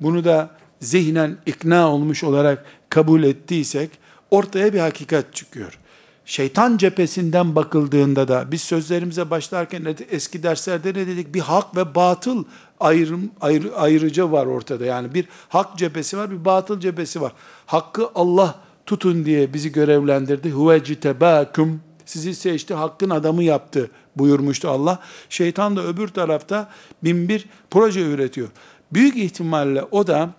bunu 0.00 0.24
da 0.24 0.57
zihnen 0.80 1.36
ikna 1.46 1.92
olmuş 1.92 2.24
olarak 2.24 2.64
kabul 2.88 3.22
ettiysek 3.22 3.90
ortaya 4.30 4.72
bir 4.72 4.78
hakikat 4.78 5.34
çıkıyor. 5.34 5.78
Şeytan 6.24 6.76
cephesinden 6.76 7.56
bakıldığında 7.56 8.28
da 8.28 8.52
biz 8.52 8.62
sözlerimize 8.62 9.30
başlarken 9.30 9.96
eski 10.10 10.42
derslerde 10.42 10.88
ne 10.88 11.06
dedik? 11.06 11.34
Bir 11.34 11.40
hak 11.40 11.76
ve 11.76 11.94
batıl 11.94 12.44
ayrım, 12.80 13.30
ayrı, 13.40 13.76
ayrıca 13.76 14.32
var 14.32 14.46
ortada. 14.46 14.84
Yani 14.84 15.14
bir 15.14 15.28
hak 15.48 15.78
cephesi 15.78 16.18
var, 16.18 16.30
bir 16.30 16.44
batıl 16.44 16.80
cephesi 16.80 17.20
var. 17.20 17.32
Hakkı 17.66 18.10
Allah 18.14 18.54
tutun 18.86 19.24
diye 19.24 19.54
bizi 19.54 19.72
görevlendirdi. 19.72 20.50
Huve 20.50 20.84
citebâküm. 20.84 21.80
Sizi 22.04 22.34
seçti, 22.34 22.74
hakkın 22.74 23.10
adamı 23.10 23.44
yaptı 23.44 23.90
buyurmuştu 24.16 24.68
Allah. 24.68 24.98
Şeytan 25.28 25.76
da 25.76 25.84
öbür 25.86 26.08
tarafta 26.08 26.70
bin 27.04 27.28
bir 27.28 27.46
proje 27.70 28.00
üretiyor. 28.00 28.48
Büyük 28.92 29.16
ihtimalle 29.16 29.84
o 29.90 30.06
da 30.06 30.30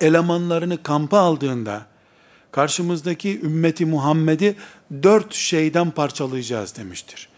elemanlarını 0.00 0.82
kampa 0.82 1.18
aldığında 1.18 1.86
karşımızdaki 2.52 3.40
ümmeti 3.40 3.86
Muhammed'i 3.86 4.56
dört 5.02 5.34
şeyden 5.34 5.90
parçalayacağız 5.90 6.76
demiştir. 6.76 7.28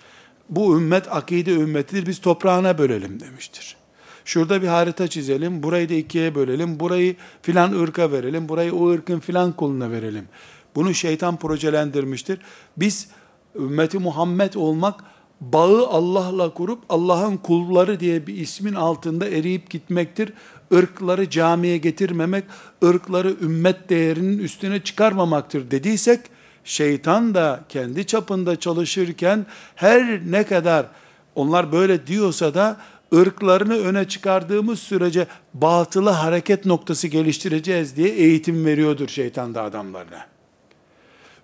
Bu 0.48 0.76
ümmet 0.76 1.12
akide 1.12 1.52
ümmetidir 1.52 2.06
biz 2.06 2.20
toprağına 2.20 2.78
bölelim 2.78 3.20
demiştir. 3.20 3.76
Şurada 4.24 4.62
bir 4.62 4.68
harita 4.68 5.08
çizelim, 5.08 5.62
burayı 5.62 5.88
da 5.88 5.94
ikiye 5.94 6.34
bölelim, 6.34 6.80
burayı 6.80 7.16
filan 7.42 7.72
ırka 7.72 8.12
verelim, 8.12 8.48
burayı 8.48 8.74
o 8.74 8.90
ırkın 8.90 9.20
filan 9.20 9.52
kuluna 9.52 9.90
verelim. 9.90 10.28
Bunu 10.74 10.94
şeytan 10.94 11.36
projelendirmiştir. 11.36 12.38
Biz 12.76 13.08
ümmeti 13.56 13.98
Muhammed 13.98 14.54
olmak 14.54 15.04
bağı 15.52 15.86
Allah'la 15.86 16.54
kurup 16.54 16.78
Allah'ın 16.88 17.36
kulları 17.36 18.00
diye 18.00 18.26
bir 18.26 18.36
ismin 18.36 18.74
altında 18.74 19.28
eriyip 19.28 19.70
gitmektir 19.70 20.32
ırkları 20.74 21.30
camiye 21.30 21.78
getirmemek, 21.78 22.44
ırkları 22.84 23.36
ümmet 23.40 23.90
değerinin 23.90 24.38
üstüne 24.38 24.80
çıkarmamaktır 24.80 25.70
dediysek, 25.70 26.20
şeytan 26.64 27.34
da 27.34 27.64
kendi 27.68 28.06
çapında 28.06 28.60
çalışırken 28.60 29.46
her 29.74 30.20
ne 30.30 30.44
kadar 30.44 30.86
onlar 31.34 31.72
böyle 31.72 32.06
diyorsa 32.06 32.54
da 32.54 32.76
ırklarını 33.14 33.78
öne 33.78 34.08
çıkardığımız 34.08 34.78
sürece 34.78 35.26
batılı 35.54 36.10
hareket 36.10 36.66
noktası 36.66 37.08
geliştireceğiz 37.08 37.96
diye 37.96 38.08
eğitim 38.08 38.66
veriyordur 38.66 39.08
şeytan 39.08 39.54
da 39.54 39.62
adamlarına. 39.62 40.26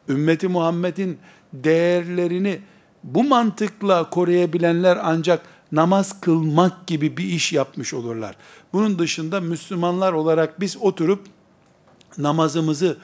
Ümmeti 0.09 0.49
Muhammed'in 0.49 1.19
değerlerini 1.53 2.61
bu 3.05 3.25
mantıkla 3.25 4.11
koruyabilenler 4.11 4.99
ancak 5.03 5.43
namaz 5.73 6.21
kılmak 6.21 6.87
gibi 6.87 7.17
bir 7.17 7.25
iş 7.25 7.53
yapmış 7.53 7.95
olurlar. 7.95 8.37
Bunun 8.73 8.99
dışında 8.99 9.41
Müslümanlar 9.41 10.13
olarak 10.13 10.61
biz 10.61 10.77
oturup 10.77 11.27
namazımızı 12.19 12.97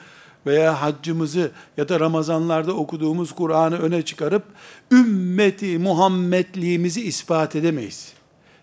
veya 0.45 0.81
haccımızı 0.81 1.51
ya 1.77 1.89
da 1.89 1.99
Ramazanlarda 1.99 2.73
okuduğumuz 2.73 3.31
Kur'an'ı 3.31 3.77
öne 3.77 4.01
çıkarıp 4.01 4.43
ümmeti 4.91 5.77
Muhammedliğimizi 5.77 7.01
ispat 7.01 7.55
edemeyiz. 7.55 8.13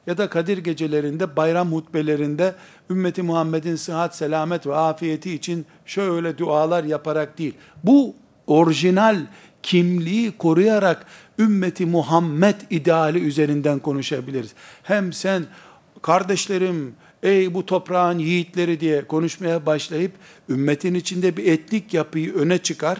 Ya 0.07 0.18
da 0.18 0.29
Kadir 0.29 0.59
gecelerinde, 0.59 1.37
bayram 1.37 1.73
hutbelerinde 1.73 2.55
ümmeti 2.90 3.23
Muhammed'in 3.23 3.77
sıhhat, 3.77 4.16
selamet 4.16 4.66
ve 4.66 4.75
afiyeti 4.75 5.35
için 5.35 5.66
şöyle 5.87 6.38
dualar 6.38 6.85
yaparak 6.85 7.38
değil. 7.38 7.55
Bu 7.85 8.14
orijinal 8.47 9.16
kimliği 9.62 10.33
koruyarak 10.33 11.07
ümmeti 11.38 11.87
Muhammed 11.87 12.61
ideali 12.70 13.18
üzerinden 13.18 13.79
konuşabiliriz. 13.79 14.51
Hem 14.83 15.12
sen 15.12 15.46
kardeşlerim, 16.03 16.94
ey 17.22 17.55
bu 17.55 17.66
toprağın 17.66 18.18
yiğitleri 18.18 18.81
diye 18.81 19.07
konuşmaya 19.07 19.66
başlayıp 19.66 20.12
ümmetin 20.48 20.94
içinde 20.94 21.37
bir 21.37 21.53
etnik 21.53 21.94
yapıyı 21.94 22.35
öne 22.35 22.59
çıkar. 22.59 22.98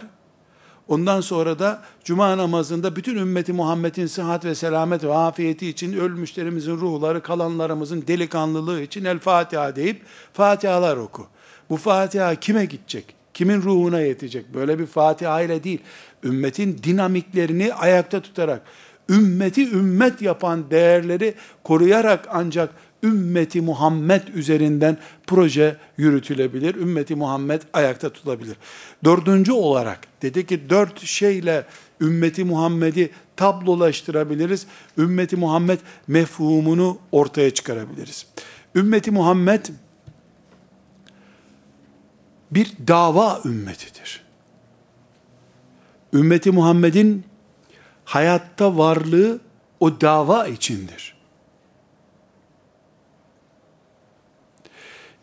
Ondan 0.87 1.21
sonra 1.21 1.59
da 1.59 1.81
cuma 2.03 2.37
namazında 2.37 2.95
bütün 2.95 3.17
ümmeti 3.17 3.53
Muhammed'in 3.53 4.07
sıhhat 4.07 4.45
ve 4.45 4.55
selamet 4.55 5.03
ve 5.03 5.13
afiyeti 5.13 5.69
için 5.69 5.93
ölmüşlerimizin 5.93 6.77
ruhları, 6.77 7.23
kalanlarımızın 7.23 8.07
delikanlılığı 8.07 8.81
için 8.81 9.05
El 9.05 9.19
Fatiha 9.19 9.75
deyip 9.75 10.01
Fatihalar 10.33 10.97
oku. 10.97 11.27
Bu 11.69 11.77
Fatiha 11.77 12.35
kime 12.35 12.65
gidecek? 12.65 13.22
Kimin 13.33 13.61
ruhuna 13.61 13.99
yetecek? 13.99 14.53
Böyle 14.53 14.79
bir 14.79 14.85
Fatiha 14.85 15.41
ile 15.41 15.63
değil. 15.63 15.79
Ümmetin 16.23 16.79
dinamiklerini 16.83 17.73
ayakta 17.73 18.21
tutarak, 18.21 18.61
ümmeti 19.09 19.71
ümmet 19.71 20.21
yapan 20.21 20.71
değerleri 20.71 21.33
koruyarak 21.63 22.27
ancak 22.31 22.69
ümmeti 23.03 23.61
Muhammed 23.61 24.27
üzerinden 24.27 24.97
proje 25.27 25.77
yürütülebilir. 25.97 26.75
Ümmeti 26.75 27.15
Muhammed 27.15 27.61
ayakta 27.73 28.09
tutulabilir. 28.09 28.55
Dördüncü 29.03 29.51
olarak 29.51 29.99
dedi 30.21 30.45
ki 30.45 30.69
dört 30.69 31.05
şeyle 31.05 31.65
ümmeti 32.01 32.43
Muhammed'i 32.43 33.09
tablolaştırabiliriz. 33.35 34.67
Ümmeti 34.97 35.35
Muhammed 35.35 35.79
mefhumunu 36.07 36.97
ortaya 37.11 37.49
çıkarabiliriz. 37.49 38.25
Ümmeti 38.75 39.11
Muhammed 39.11 39.65
bir 42.55 42.73
dava 42.87 43.41
ümmetidir. 43.45 44.23
Ümmeti 46.13 46.51
Muhammed'in 46.51 47.23
hayatta 48.05 48.77
varlığı 48.77 49.39
o 49.79 50.01
dava 50.01 50.47
içindir. 50.47 51.15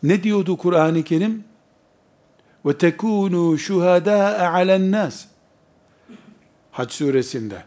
Ne 0.03 0.23
diyordu 0.23 0.57
Kur'an-ı 0.57 1.03
Kerim? 1.03 1.43
Ve 2.65 2.77
tekunu 2.77 3.57
şuhada 3.57 4.49
alen 4.53 4.91
nas. 4.91 5.25
Hac 6.71 6.91
suresinde. 6.91 7.63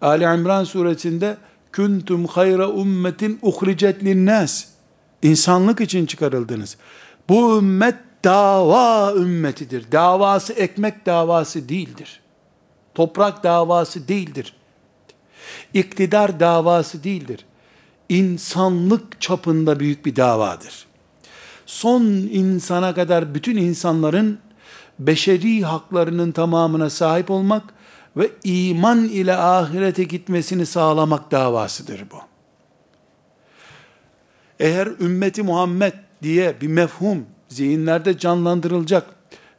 Ali 0.00 0.24
İmran 0.24 0.64
suresinde 0.64 1.36
kuntum 1.76 2.26
hayra 2.26 2.68
ummetin 2.68 3.38
uhricet 3.42 4.04
linnas. 4.04 4.64
İnsanlık 5.22 5.80
için 5.80 6.06
çıkarıldınız. 6.06 6.76
Bu 7.28 7.58
ümmet 7.58 7.94
dava 8.24 9.12
ümmetidir. 9.12 9.92
Davası 9.92 10.52
ekmek 10.52 11.06
davası 11.06 11.68
değildir. 11.68 12.20
Toprak 12.94 13.44
davası 13.44 14.08
değildir. 14.08 14.56
İktidar 15.74 16.40
davası 16.40 17.04
değildir. 17.04 17.44
İnsanlık 18.08 19.20
çapında 19.20 19.80
büyük 19.80 20.06
bir 20.06 20.16
davadır. 20.16 20.86
Son 21.66 22.02
insana 22.04 22.94
kadar 22.94 23.34
bütün 23.34 23.56
insanların 23.56 24.38
beşeri 24.98 25.62
haklarının 25.62 26.32
tamamına 26.32 26.90
sahip 26.90 27.30
olmak 27.30 27.62
ve 28.16 28.30
iman 28.44 29.04
ile 29.04 29.36
ahirete 29.36 30.04
gitmesini 30.04 30.66
sağlamak 30.66 31.30
davasıdır 31.30 32.10
bu. 32.10 32.16
Eğer 34.60 34.86
ümmeti 34.86 35.42
Muhammed 35.42 35.92
diye 36.22 36.60
bir 36.60 36.66
mefhum 36.66 37.26
zihinlerde 37.52 38.18
canlandırılacak 38.18 39.06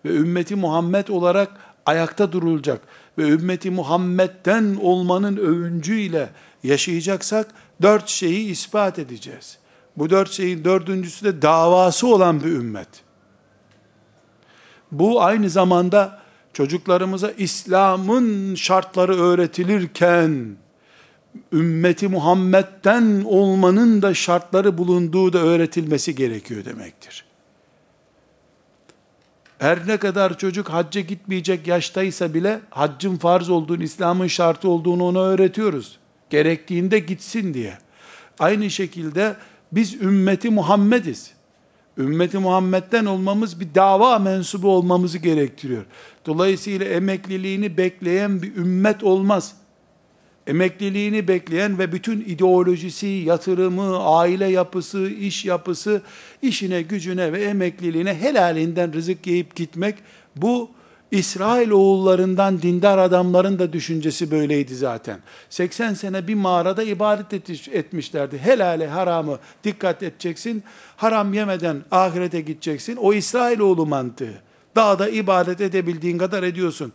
ve 0.05 0.09
ümmeti 0.09 0.55
Muhammed 0.55 1.07
olarak 1.07 1.49
ayakta 1.85 2.31
durulacak 2.31 2.81
ve 3.17 3.29
ümmeti 3.29 3.71
Muhammed'den 3.71 4.77
olmanın 4.81 5.37
övüncüyle 5.37 6.29
yaşayacaksak 6.63 7.47
dört 7.81 8.09
şeyi 8.09 8.49
ispat 8.49 8.99
edeceğiz. 8.99 9.57
Bu 9.97 10.09
dört 10.09 10.31
şeyin 10.31 10.63
dördüncüsü 10.63 11.25
de 11.25 11.41
davası 11.41 12.07
olan 12.07 12.43
bir 12.43 12.49
ümmet. 12.49 12.87
Bu 14.91 15.21
aynı 15.21 15.49
zamanda 15.49 16.19
çocuklarımıza 16.53 17.31
İslam'ın 17.31 18.55
şartları 18.55 19.15
öğretilirken 19.15 20.55
ümmeti 21.53 22.07
Muhammed'den 22.07 23.23
olmanın 23.25 24.01
da 24.01 24.13
şartları 24.13 24.77
bulunduğu 24.77 25.33
da 25.33 25.39
öğretilmesi 25.39 26.15
gerekiyor 26.15 26.65
demektir. 26.65 27.25
Her 29.63 29.87
ne 29.87 29.97
kadar 29.97 30.37
çocuk 30.37 30.69
hacca 30.69 31.01
gitmeyecek 31.01 31.67
yaştaysa 31.67 32.33
bile 32.33 32.59
haccın 32.69 33.17
farz 33.17 33.49
olduğunu, 33.49 33.83
İslam'ın 33.83 34.27
şartı 34.27 34.69
olduğunu 34.69 35.03
ona 35.03 35.19
öğretiyoruz. 35.19 35.97
Gerektiğinde 36.29 36.99
gitsin 36.99 37.53
diye. 37.53 37.77
Aynı 38.39 38.69
şekilde 38.69 39.35
biz 39.71 40.01
ümmeti 40.01 40.49
Muhammediz. 40.49 41.31
Ümmeti 41.97 42.37
Muhammed'den 42.37 43.05
olmamız 43.05 43.59
bir 43.59 43.75
dava 43.75 44.19
mensubu 44.19 44.69
olmamızı 44.69 45.17
gerektiriyor. 45.17 45.85
Dolayısıyla 46.25 46.85
emekliliğini 46.85 47.77
bekleyen 47.77 48.41
bir 48.41 48.55
ümmet 48.55 49.03
olmaz. 49.03 49.55
Emekliliğini 50.47 51.27
bekleyen 51.27 51.79
ve 51.79 51.91
bütün 51.91 52.21
ideolojisi, 52.21 53.07
yatırımı, 53.07 53.97
aile 53.97 54.45
yapısı, 54.45 55.09
iş 55.09 55.45
yapısı, 55.45 56.01
işine, 56.41 56.81
gücüne 56.81 57.33
ve 57.33 57.43
emekliliğine 57.43 58.13
helalinden 58.13 58.93
rızık 58.93 59.27
yiyip 59.27 59.55
gitmek, 59.55 59.95
bu 60.35 60.69
İsrail 61.11 61.69
oğullarından 61.69 62.61
dindar 62.61 62.97
adamların 62.97 63.59
da 63.59 63.73
düşüncesi 63.73 64.31
böyleydi 64.31 64.75
zaten. 64.75 65.19
80 65.49 65.93
sene 65.93 66.27
bir 66.27 66.35
mağarada 66.35 66.83
ibadet 66.83 67.49
etmişlerdi. 67.69 68.37
Helale 68.37 68.87
haramı 68.87 69.39
dikkat 69.63 70.03
edeceksin. 70.03 70.63
Haram 70.97 71.33
yemeden 71.33 71.83
ahirete 71.91 72.41
gideceksin. 72.41 72.95
O 72.95 73.13
İsrail 73.13 73.59
oğlu 73.59 73.85
mantığı. 73.85 74.41
Dağda 74.75 75.09
ibadet 75.09 75.61
edebildiğin 75.61 76.17
kadar 76.17 76.43
ediyorsun. 76.43 76.93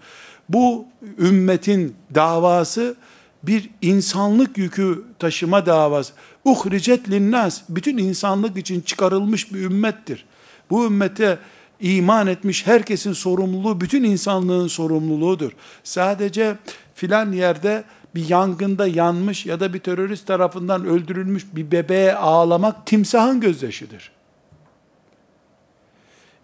Bu 0.48 0.87
ümmetin 1.18 1.96
davası 2.14 2.96
bir 3.42 3.70
insanlık 3.83 4.59
yükü 4.59 5.05
taşıma 5.18 5.66
davası. 5.66 6.12
Uhricet 6.44 7.11
linnas. 7.11 7.62
Bütün 7.68 7.98
insanlık 7.98 8.57
için 8.57 8.81
çıkarılmış 8.81 9.55
bir 9.55 9.61
ümmettir. 9.61 10.24
Bu 10.70 10.87
ümmete 10.87 11.38
iman 11.81 12.27
etmiş 12.27 12.66
herkesin 12.66 13.12
sorumluluğu, 13.12 13.81
bütün 13.81 14.05
insanlığın 14.05 14.66
sorumluluğudur. 14.66 15.53
Sadece 15.85 16.57
filan 16.94 17.33
yerde 17.33 17.85
bir 18.14 18.29
yangında 18.29 18.87
yanmış 18.87 19.46
ya 19.46 19.61
da 19.61 19.74
bir 19.74 19.79
terörist 19.79 20.27
tarafından 20.27 20.87
öldürülmüş 20.87 21.46
bir 21.53 21.70
bebeğe 21.70 22.14
ağlamak 22.14 22.87
timsahın 22.87 23.40
gözyaşıdır. 23.40 24.12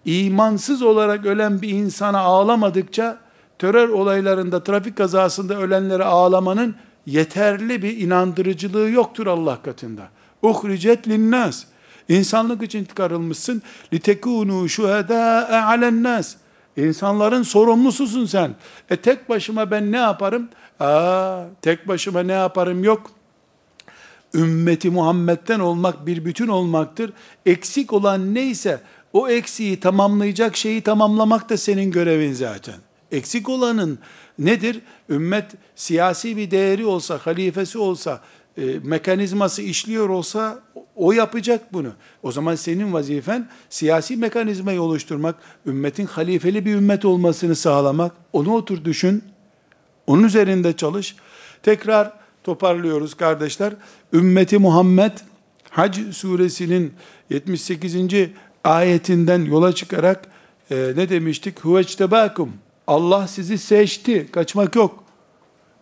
İmansız 0.05 0.83
olarak 0.83 1.27
ölen 1.27 1.63
bir 1.63 1.69
insana 1.69 2.19
ağlamadıkça 2.19 3.24
terör 3.59 3.89
olaylarında, 3.89 4.65
trafik 4.65 4.97
kazasında 4.97 5.59
ölenlere 5.59 6.05
ağlamanın 6.05 6.77
yeterli 7.07 7.83
bir 7.83 7.99
inandırıcılığı 7.99 8.91
yoktur 8.91 9.27
Allah 9.27 9.63
katında. 9.63 10.09
Uhricet 10.43 11.09
linnas. 11.09 11.65
İnsanlık 12.09 12.63
için 12.63 12.85
çıkarılmışsın. 12.85 13.63
Litekunu 13.93 14.69
şuhedâe 14.69 15.61
alennâs. 15.61 16.35
İnsanların 16.77 17.43
sorumlususun 17.43 18.27
sen. 18.27 18.55
E 18.91 18.97
tek 18.97 19.29
başıma 19.29 19.71
ben 19.71 19.93
ne 19.93 19.97
yaparım? 19.97 20.49
Aa, 20.81 21.45
tek 21.63 21.89
başıma 21.89 22.21
ne 22.21 22.33
yaparım 22.33 22.85
yok. 22.85 23.11
Ümmeti 24.35 24.91
Muhammed'den 24.91 25.61
olmak 25.61 26.07
bir 26.07 26.25
bütün 26.25 26.49
olmaktır. 26.49 27.13
Eksik 27.47 27.93
olan 27.93 28.35
neyse 28.35 28.81
o 29.13 29.29
eksiği 29.29 29.81
tamamlayacak 29.81 30.57
şeyi 30.57 30.81
tamamlamak 30.81 31.51
da 31.51 31.57
senin 31.57 31.91
görevin 31.91 32.33
zaten. 32.33 32.75
Eksik 33.15 33.49
olanın 33.49 33.99
nedir? 34.39 34.81
Ümmet 35.11 35.53
siyasi 35.75 36.37
bir 36.37 36.51
değeri 36.51 36.87
olsa, 36.87 37.19
halifesi 37.19 37.79
olsa, 37.79 38.21
e, 38.59 38.63
mekanizması 38.83 39.63
işliyor 39.63 40.09
olsa 40.09 40.63
o 40.97 41.13
yapacak 41.13 41.73
bunu. 41.73 41.93
O 42.23 42.33
zaman 42.33 42.55
senin 42.55 42.93
vazifen 42.93 43.49
siyasi 43.71 44.17
mekanizmayı 44.17 44.83
oluşturmak, 44.83 45.35
ümmetin 45.67 46.07
halifeli 46.07 46.67
bir 46.67 46.75
ümmet 46.75 47.05
olmasını 47.05 47.57
sağlamak. 47.57 48.13
Onu 48.33 48.55
otur 48.55 48.85
düşün. 48.85 49.25
Onun 50.07 50.25
üzerinde 50.25 50.73
çalış. 50.73 51.17
Tekrar 51.63 52.13
toparlıyoruz 52.45 53.15
kardeşler. 53.15 53.73
Ümmeti 54.13 54.59
Muhammed 54.59 55.13
Hac 55.71 55.99
suresinin 56.13 56.93
78. 57.31 57.97
ayetinden 58.65 59.45
yola 59.45 59.75
çıkarak 59.75 60.25
e, 60.71 60.77
ne 60.97 61.09
demiştik? 61.09 61.61
Huveçtebakum. 61.61 62.64
Allah 62.87 63.29
sizi 63.29 63.59
seçti. 63.59 64.29
Kaçmak 64.33 64.77
yok. 64.77 65.05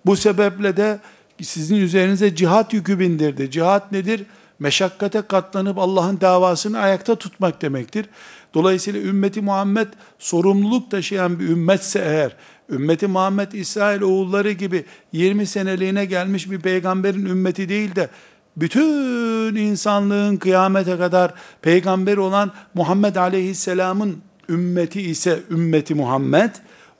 Bu 0.06 0.16
sebeple 0.16 0.76
de 0.76 1.00
sizin 1.42 1.76
üzerinize 1.76 2.36
cihat 2.36 2.72
yükü 2.72 2.98
bindirdi. 2.98 3.50
Cihat 3.50 3.92
nedir? 3.92 4.24
Meşakkate 4.58 5.22
katlanıp 5.22 5.78
Allah'ın 5.78 6.20
davasını 6.20 6.78
ayakta 6.78 7.16
tutmak 7.16 7.62
demektir. 7.62 8.06
Dolayısıyla 8.54 9.00
ümmeti 9.00 9.40
Muhammed 9.40 9.86
sorumluluk 10.18 10.90
taşıyan 10.90 11.40
bir 11.40 11.48
ümmetse 11.48 11.98
eğer, 11.98 12.36
ümmeti 12.70 13.06
Muhammed 13.06 13.52
İsrail 13.52 14.00
oğulları 14.00 14.52
gibi 14.52 14.84
20 15.12 15.46
seneliğine 15.46 16.04
gelmiş 16.04 16.50
bir 16.50 16.60
peygamberin 16.60 17.26
ümmeti 17.26 17.68
değil 17.68 17.94
de, 17.94 18.08
bütün 18.56 19.56
insanlığın 19.56 20.36
kıyamete 20.36 20.98
kadar 20.98 21.34
peygamber 21.62 22.16
olan 22.16 22.52
Muhammed 22.74 23.16
Aleyhisselam'ın 23.16 24.18
ümmeti 24.48 25.02
ise 25.02 25.40
ümmeti 25.50 25.94
Muhammed, 25.94 26.50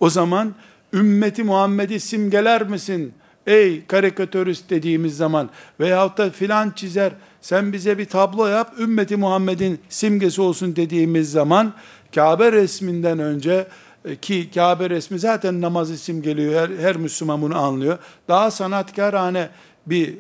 o 0.03 0.11
zaman 0.11 0.55
ümmeti 0.93 1.45
Muhammed'i 1.45 2.01
simgeler 2.01 2.63
misin? 2.63 3.15
Ey 3.47 3.87
karikatörist 3.87 4.71
dediğimiz 4.71 5.17
zaman 5.17 5.51
veyahut 5.81 6.19
da 6.19 6.31
filan 6.31 6.71
çizer 6.71 7.13
sen 7.41 7.73
bize 7.73 7.99
bir 7.99 8.05
tablo 8.05 8.47
yap 8.47 8.73
ümmeti 8.79 9.17
Muhammed'in 9.17 9.81
simgesi 9.89 10.41
olsun 10.41 10.77
dediğimiz 10.77 11.31
zaman 11.31 11.73
Kabe 12.15 12.53
resminden 12.53 13.19
önce 13.19 13.67
e, 14.05 14.17
ki 14.17 14.51
Kabe 14.55 14.91
resmi 14.91 15.19
zaten 15.19 15.61
namazı 15.61 15.99
simgeliyor 15.99 16.55
her, 16.61 16.77
her 16.85 16.97
Müslüman 16.97 17.43
bunu 17.43 17.59
anlıyor. 17.59 17.99
Daha 18.29 18.51
sanatkarane 18.51 19.49
bir 19.87 20.15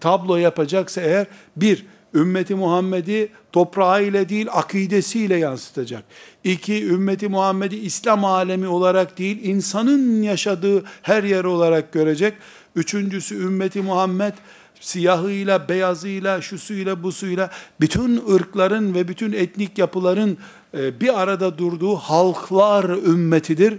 tablo 0.00 0.36
yapacaksa 0.36 1.00
eğer 1.00 1.26
bir 1.56 1.86
ümmeti 2.14 2.54
Muhammed'i 2.54 3.28
toprağıyla 3.52 4.28
değil 4.28 4.46
akidesiyle 4.52 5.36
yansıtacak. 5.36 6.04
İki, 6.44 6.86
ümmeti 6.86 7.28
Muhammed'i 7.28 7.76
İslam 7.76 8.24
alemi 8.24 8.68
olarak 8.68 9.18
değil 9.18 9.38
insanın 9.42 10.22
yaşadığı 10.22 10.84
her 11.02 11.22
yer 11.22 11.44
olarak 11.44 11.92
görecek. 11.92 12.34
Üçüncüsü 12.76 13.34
ümmeti 13.34 13.82
Muhammed 13.82 14.32
siyahıyla, 14.80 15.68
beyazıyla, 15.68 16.42
şusuyla, 16.42 17.02
busuyla 17.02 17.50
bütün 17.80 18.34
ırkların 18.34 18.94
ve 18.94 19.08
bütün 19.08 19.32
etnik 19.32 19.78
yapıların 19.78 20.38
e, 20.74 21.00
bir 21.00 21.20
arada 21.20 21.58
durduğu 21.58 21.96
halklar 21.96 22.84
ümmetidir. 22.84 23.74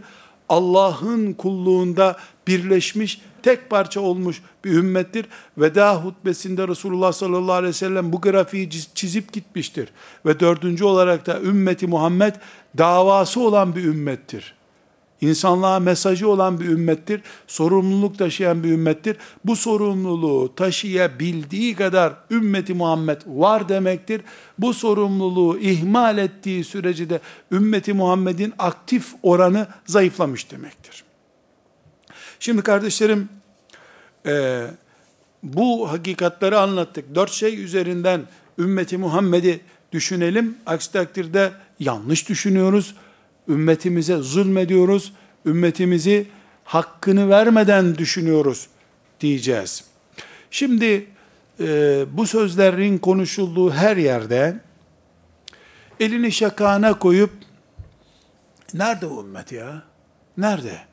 Allah'ın 0.50 1.34
kulluğunda 1.34 2.18
birleşmiş, 2.48 3.22
tek 3.44 3.70
parça 3.70 4.02
olmuş 4.02 4.42
bir 4.66 4.72
ümmettir. 4.72 5.26
Veda 5.58 5.96
hutbesinde 5.96 6.68
Resulullah 6.68 7.12
sallallahu 7.12 7.54
aleyhi 7.54 7.70
ve 7.70 7.74
sellem 7.74 8.14
bu 8.14 8.22
grafiği 8.22 8.70
çizip 8.70 9.34
gitmiştir. 9.34 9.90
Ve 10.26 10.40
dördüncü 10.40 10.84
olarak 10.84 11.26
da 11.26 11.42
ümmeti 11.42 11.88
Muhammed 11.88 12.36
davası 12.78 13.40
olan 13.40 13.76
bir 13.76 13.84
ümmettir. 13.84 14.56
insanlığa 15.22 15.80
mesajı 15.80 16.30
olan 16.30 16.60
bir 16.60 16.66
ümmettir. 16.66 17.22
Sorumluluk 17.48 18.18
taşıyan 18.18 18.64
bir 18.64 18.70
ümmettir. 18.70 19.18
Bu 19.46 19.56
sorumluluğu 19.56 20.56
taşıyabildiği 20.56 21.76
kadar 21.76 22.14
ümmeti 22.32 22.74
Muhammed 22.74 23.22
var 23.28 23.70
demektir. 23.70 24.22
Bu 24.58 24.74
sorumluluğu 24.74 25.58
ihmal 25.58 26.18
ettiği 26.18 26.64
sürece 26.64 27.10
de 27.10 27.20
ümmeti 27.52 27.94
Muhammed'in 27.94 28.54
aktif 28.60 29.14
oranı 29.24 29.68
zayıflamış 29.86 30.52
demektir. 30.52 31.09
Şimdi 32.40 32.62
kardeşlerim, 32.62 33.30
e, 34.26 34.66
bu 35.44 35.92
hakikatleri 35.92 36.58
anlattık. 36.58 37.16
Dört 37.16 37.32
şey 37.32 37.64
üzerinden 37.64 38.22
ümmeti 38.60 38.98
Muhammed'i 38.98 39.62
düşünelim. 39.92 40.58
Aksi 40.66 40.92
takdirde 40.92 41.52
yanlış 41.80 42.30
düşünüyoruz. 42.30 42.96
Ümmetimize 43.48 44.18
zulmediyoruz. 44.18 45.14
Ümmetimizi 45.46 46.28
hakkını 46.64 47.30
vermeden 47.30 47.98
düşünüyoruz 47.98 48.68
diyeceğiz. 49.20 49.84
Şimdi 50.52 51.08
e, 51.60 52.06
bu 52.12 52.28
sözlerin 52.28 52.98
konuşulduğu 52.98 53.72
her 53.72 53.98
yerde 53.98 54.60
elini 56.00 56.32
şakağına 56.32 57.00
koyup 57.00 57.32
nerede 58.74 59.06
ümmet 59.06 59.52
ya? 59.52 59.84
Nerede? 60.38 60.89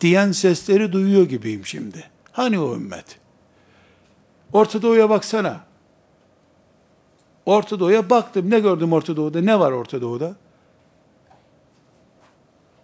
Diyen 0.00 0.32
sesleri 0.32 0.92
duyuyor 0.92 1.22
gibiyim 1.28 1.66
şimdi. 1.66 2.04
Hani 2.32 2.58
o 2.58 2.74
ümmet? 2.74 3.18
Orta 4.52 4.82
Doğu'ya 4.82 5.10
baksana. 5.10 5.60
Orta 7.46 7.80
Doğu'ya 7.80 8.10
baktım. 8.10 8.50
Ne 8.50 8.60
gördüm 8.60 8.92
Orta 8.92 9.16
Doğu'da? 9.16 9.40
Ne 9.40 9.60
var 9.60 9.72
Orta 9.72 10.00
Doğu'da? 10.00 10.36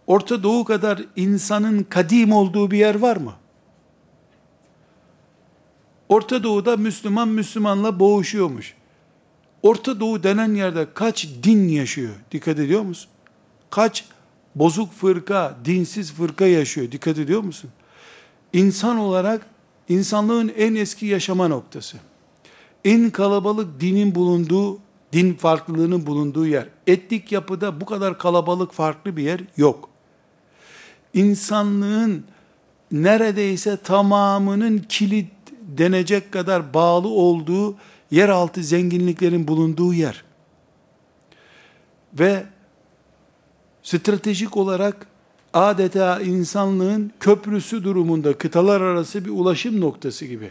Orta 0.06 0.42
Doğu 0.42 0.64
kadar 0.64 1.04
insanın 1.16 1.82
kadim 1.82 2.32
olduğu 2.32 2.70
bir 2.70 2.78
yer 2.78 2.94
var 2.94 3.16
mı? 3.16 3.32
Orta 6.08 6.42
Doğu'da 6.42 6.76
Müslüman 6.76 7.28
Müslümanla 7.28 8.00
boğuşuyormuş. 8.00 8.74
Orta 9.62 10.00
Doğu 10.00 10.22
denen 10.22 10.54
yerde 10.54 10.86
kaç 10.94 11.28
din 11.42 11.68
yaşıyor? 11.68 12.14
Dikkat 12.32 12.58
ediyor 12.58 12.82
musun? 12.82 13.10
Kaç 13.70 14.04
bozuk 14.56 14.92
fırka, 14.92 15.56
dinsiz 15.64 16.12
fırka 16.12 16.46
yaşıyor? 16.46 16.92
Dikkat 16.92 17.18
ediyor 17.18 17.40
musun? 17.40 17.70
İnsan 18.52 18.98
olarak 18.98 19.46
insanlığın 19.88 20.52
en 20.56 20.74
eski 20.74 21.06
yaşama 21.06 21.48
noktası. 21.48 21.96
En 22.84 23.10
kalabalık 23.10 23.80
dinin 23.80 24.14
bulunduğu, 24.14 24.78
din 25.12 25.34
farklılığının 25.34 26.06
bulunduğu 26.06 26.46
yer. 26.46 26.68
Etnik 26.86 27.32
yapıda 27.32 27.80
bu 27.80 27.84
kadar 27.84 28.18
kalabalık 28.18 28.72
farklı 28.72 29.16
bir 29.16 29.22
yer 29.22 29.40
yok. 29.56 29.88
İnsanlığın 31.14 32.24
neredeyse 32.92 33.76
tamamının 33.76 34.78
kilit 34.78 35.30
denecek 35.60 36.32
kadar 36.32 36.74
bağlı 36.74 37.08
olduğu 37.08 37.76
yeraltı 38.10 38.62
zenginliklerin 38.62 39.48
bulunduğu 39.48 39.94
yer. 39.94 40.24
Ve 42.14 42.46
stratejik 43.86 44.56
olarak 44.56 45.06
adeta 45.52 46.20
insanlığın 46.20 47.12
köprüsü 47.20 47.84
durumunda 47.84 48.38
kıtalar 48.38 48.80
arası 48.80 49.24
bir 49.24 49.30
ulaşım 49.30 49.80
noktası 49.80 50.26
gibi. 50.26 50.50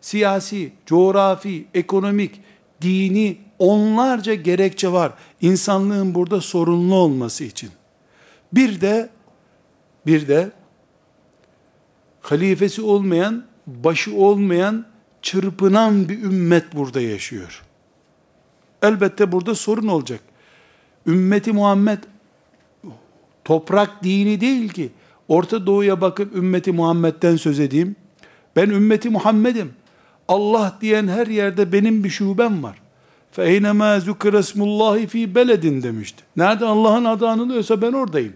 Siyasi, 0.00 0.72
coğrafi, 0.86 1.66
ekonomik, 1.74 2.40
dini 2.82 3.38
onlarca 3.58 4.34
gerekçe 4.34 4.92
var 4.92 5.12
insanlığın 5.40 6.14
burada 6.14 6.40
sorunlu 6.40 6.94
olması 6.94 7.44
için. 7.44 7.70
Bir 8.52 8.80
de 8.80 9.10
bir 10.06 10.28
de 10.28 10.52
halifesi 12.20 12.82
olmayan, 12.82 13.44
başı 13.66 14.16
olmayan, 14.16 14.86
çırpınan 15.22 16.08
bir 16.08 16.22
ümmet 16.22 16.74
burada 16.74 17.00
yaşıyor. 17.00 17.62
Elbette 18.82 19.32
burada 19.32 19.54
sorun 19.54 19.88
olacak. 19.88 20.20
Ümmeti 21.06 21.52
Muhammed 21.52 21.98
toprak 23.45 24.03
dini 24.03 24.41
değil 24.41 24.69
ki. 24.69 24.89
Orta 25.27 25.65
Doğu'ya 25.65 26.01
bakıp 26.01 26.35
ümmeti 26.35 26.71
Muhammed'den 26.71 27.35
söz 27.35 27.59
edeyim. 27.59 27.95
Ben 28.55 28.69
ümmeti 28.69 29.09
Muhammed'im. 29.09 29.71
Allah 30.27 30.77
diyen 30.81 31.07
her 31.07 31.27
yerde 31.27 31.71
benim 31.71 32.03
bir 32.03 32.09
şubem 32.09 32.63
var. 32.63 32.81
فَاَيْنَمَا 33.37 33.99
ذُكْرَ 33.99 34.37
اسْمُ 34.37 34.59
اللّٰهِ 34.59 35.07
ف۪ي 35.07 35.35
beledin 35.35 35.83
demişti. 35.83 36.23
Nerede 36.37 36.65
Allah'ın 36.65 37.05
adı 37.05 37.27
anılıyorsa 37.27 37.81
ben 37.81 37.93
oradayım. 37.93 38.33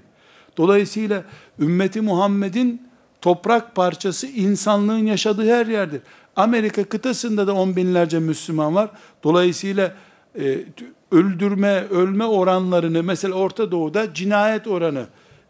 Dolayısıyla 0.57 1.23
ümmeti 1.59 2.01
Muhammed'in 2.01 2.81
toprak 3.21 3.75
parçası 3.75 4.27
insanlığın 4.27 5.05
yaşadığı 5.05 5.49
her 5.49 5.65
yerdir. 5.65 6.01
Amerika 6.35 6.83
kıtasında 6.83 7.47
da 7.47 7.53
on 7.53 7.75
binlerce 7.75 8.19
Müslüman 8.19 8.75
var. 8.75 8.89
Dolayısıyla 9.23 9.95
e, 10.38 10.58
öldürme, 11.10 11.84
ölme 11.90 12.24
oranlarını 12.24 13.02
mesela 13.02 13.34
Orta 13.34 13.70
Doğu'da 13.70 14.14
cinayet 14.14 14.66
oranı 14.66 15.06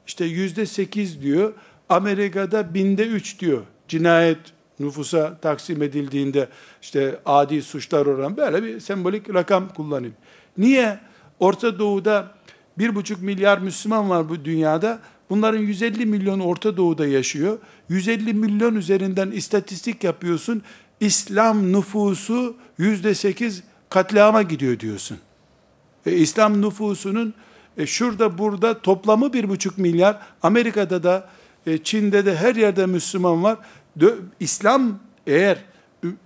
işte 0.07 0.25
yüzde 0.25 0.67
sekiz 0.67 1.23
diyor. 1.23 1.53
Amerika'da 1.89 2.75
binde 2.75 3.07
üç 3.07 3.39
diyor. 3.39 3.63
Cinayet 3.89 4.39
nüfusa 4.81 5.39
taksim 5.39 5.83
edildiğinde 5.83 6.49
işte 6.83 7.21
adi 7.27 7.63
suçlar 7.63 8.07
oranı 8.07 8.37
böyle 8.37 8.63
bir 8.63 8.81
sembolik 8.81 9.35
rakam 9.35 9.69
kullanayım. 9.69 10.15
Niye? 10.59 10.99
Orta 11.41 11.79
Doğu'da 11.79 12.35
bir 12.79 12.95
buçuk 12.95 13.23
milyar 13.23 13.59
Müslüman 13.59 14.11
var 14.11 14.29
bu 14.29 14.45
dünyada. 14.45 15.01
Bunların 15.31 15.59
150 15.59 16.07
milyon 16.07 16.41
Orta 16.41 16.77
Doğu'da 16.77 17.07
yaşıyor. 17.07 17.59
150 17.89 18.35
milyon 18.35 18.75
üzerinden 18.75 19.31
istatistik 19.31 20.05
yapıyorsun. 20.05 20.63
İslam 21.01 21.73
nüfusu 21.73 22.57
yüzde 22.79 23.15
sekiz 23.15 23.63
katliama 23.89 24.43
gidiyor 24.43 24.81
diyorsun. 24.81 25.19
E, 26.07 26.13
İslam 26.13 26.63
nüfusunun 26.63 27.35
e, 27.77 27.87
şurada 27.87 28.39
burada 28.39 28.79
toplamı 28.79 29.33
bir 29.33 29.49
buçuk 29.49 29.79
milyar, 29.79 30.19
Amerika'da 30.43 31.03
da 31.03 31.29
e, 31.67 31.79
Çin'de 31.79 32.27
de 32.27 32.37
her 32.37 32.55
yerde 32.55 32.87
Müslüman 32.87 33.43
var. 33.43 33.59
Dö, 34.01 34.17
İslam 34.41 34.99
eğer 35.27 35.59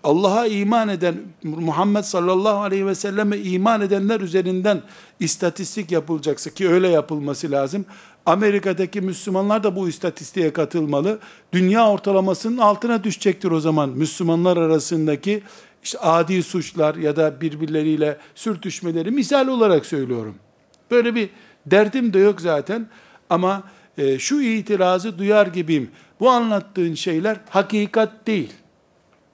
Allah'a 0.05 0.47
iman 0.47 0.89
eden, 0.89 1.15
Muhammed 1.43 2.03
sallallahu 2.03 2.59
aleyhi 2.59 2.87
ve 2.87 2.95
selleme 2.95 3.39
iman 3.39 3.81
edenler 3.81 4.21
üzerinden 4.21 4.83
istatistik 5.21 5.93
yapılacaksa 5.93 6.51
ki 6.51 6.69
öyle 6.69 6.89
yapılması 6.89 7.51
lazım. 7.51 7.85
Amerika'daki 8.27 9.01
Müslümanlar 9.01 9.65
da 9.65 9.77
bu 9.77 9.89
istatistiğe 9.89 10.53
katılmalı. 10.53 11.19
Dünya 11.53 11.91
ortalamasının 11.91 12.59
altına 12.59 13.05
düşecektir 13.05 13.51
o 13.51 13.61
zaman 13.61 13.89
Müslümanlar 13.91 14.57
arasındaki 14.57 15.43
işte 15.83 15.99
adi 15.99 16.43
suçlar 16.43 16.95
ya 16.95 17.17
da 17.17 17.41
birbirleriyle 17.41 18.19
sürtüşmeleri 18.35 19.11
misal 19.11 19.49
olarak 19.49 19.87
söylüyorum. 19.87 20.35
Böyle 20.91 21.15
bir 21.15 21.31
derdim 21.67 22.13
de 22.13 22.19
yok 22.19 22.41
zaten 22.41 22.89
ama 23.31 23.63
e, 23.99 24.19
şu 24.19 24.41
itirazı 24.41 25.19
duyar 25.19 25.47
gibiyim. 25.47 25.91
Bu 26.21 26.31
anlattığın 26.31 26.95
şeyler 26.95 27.37
hakikat 27.49 28.27
değil. 28.27 28.53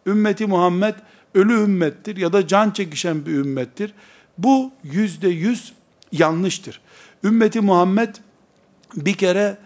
Ümmeti 0.06 0.46
Muhammed 0.46 0.94
ölü 1.34 1.52
ümmettir 1.52 2.16
ya 2.16 2.32
da 2.32 2.46
can 2.46 2.70
çekişen 2.70 3.26
bir 3.26 3.32
ümmettir. 3.32 3.94
Bu 4.38 4.72
yüzde 4.82 5.28
yüz 5.28 5.72
yanlıştır. 6.12 6.80
Ümmeti 7.24 7.60
Muhammed 7.60 8.14
bir 8.96 9.14
kere 9.14 9.58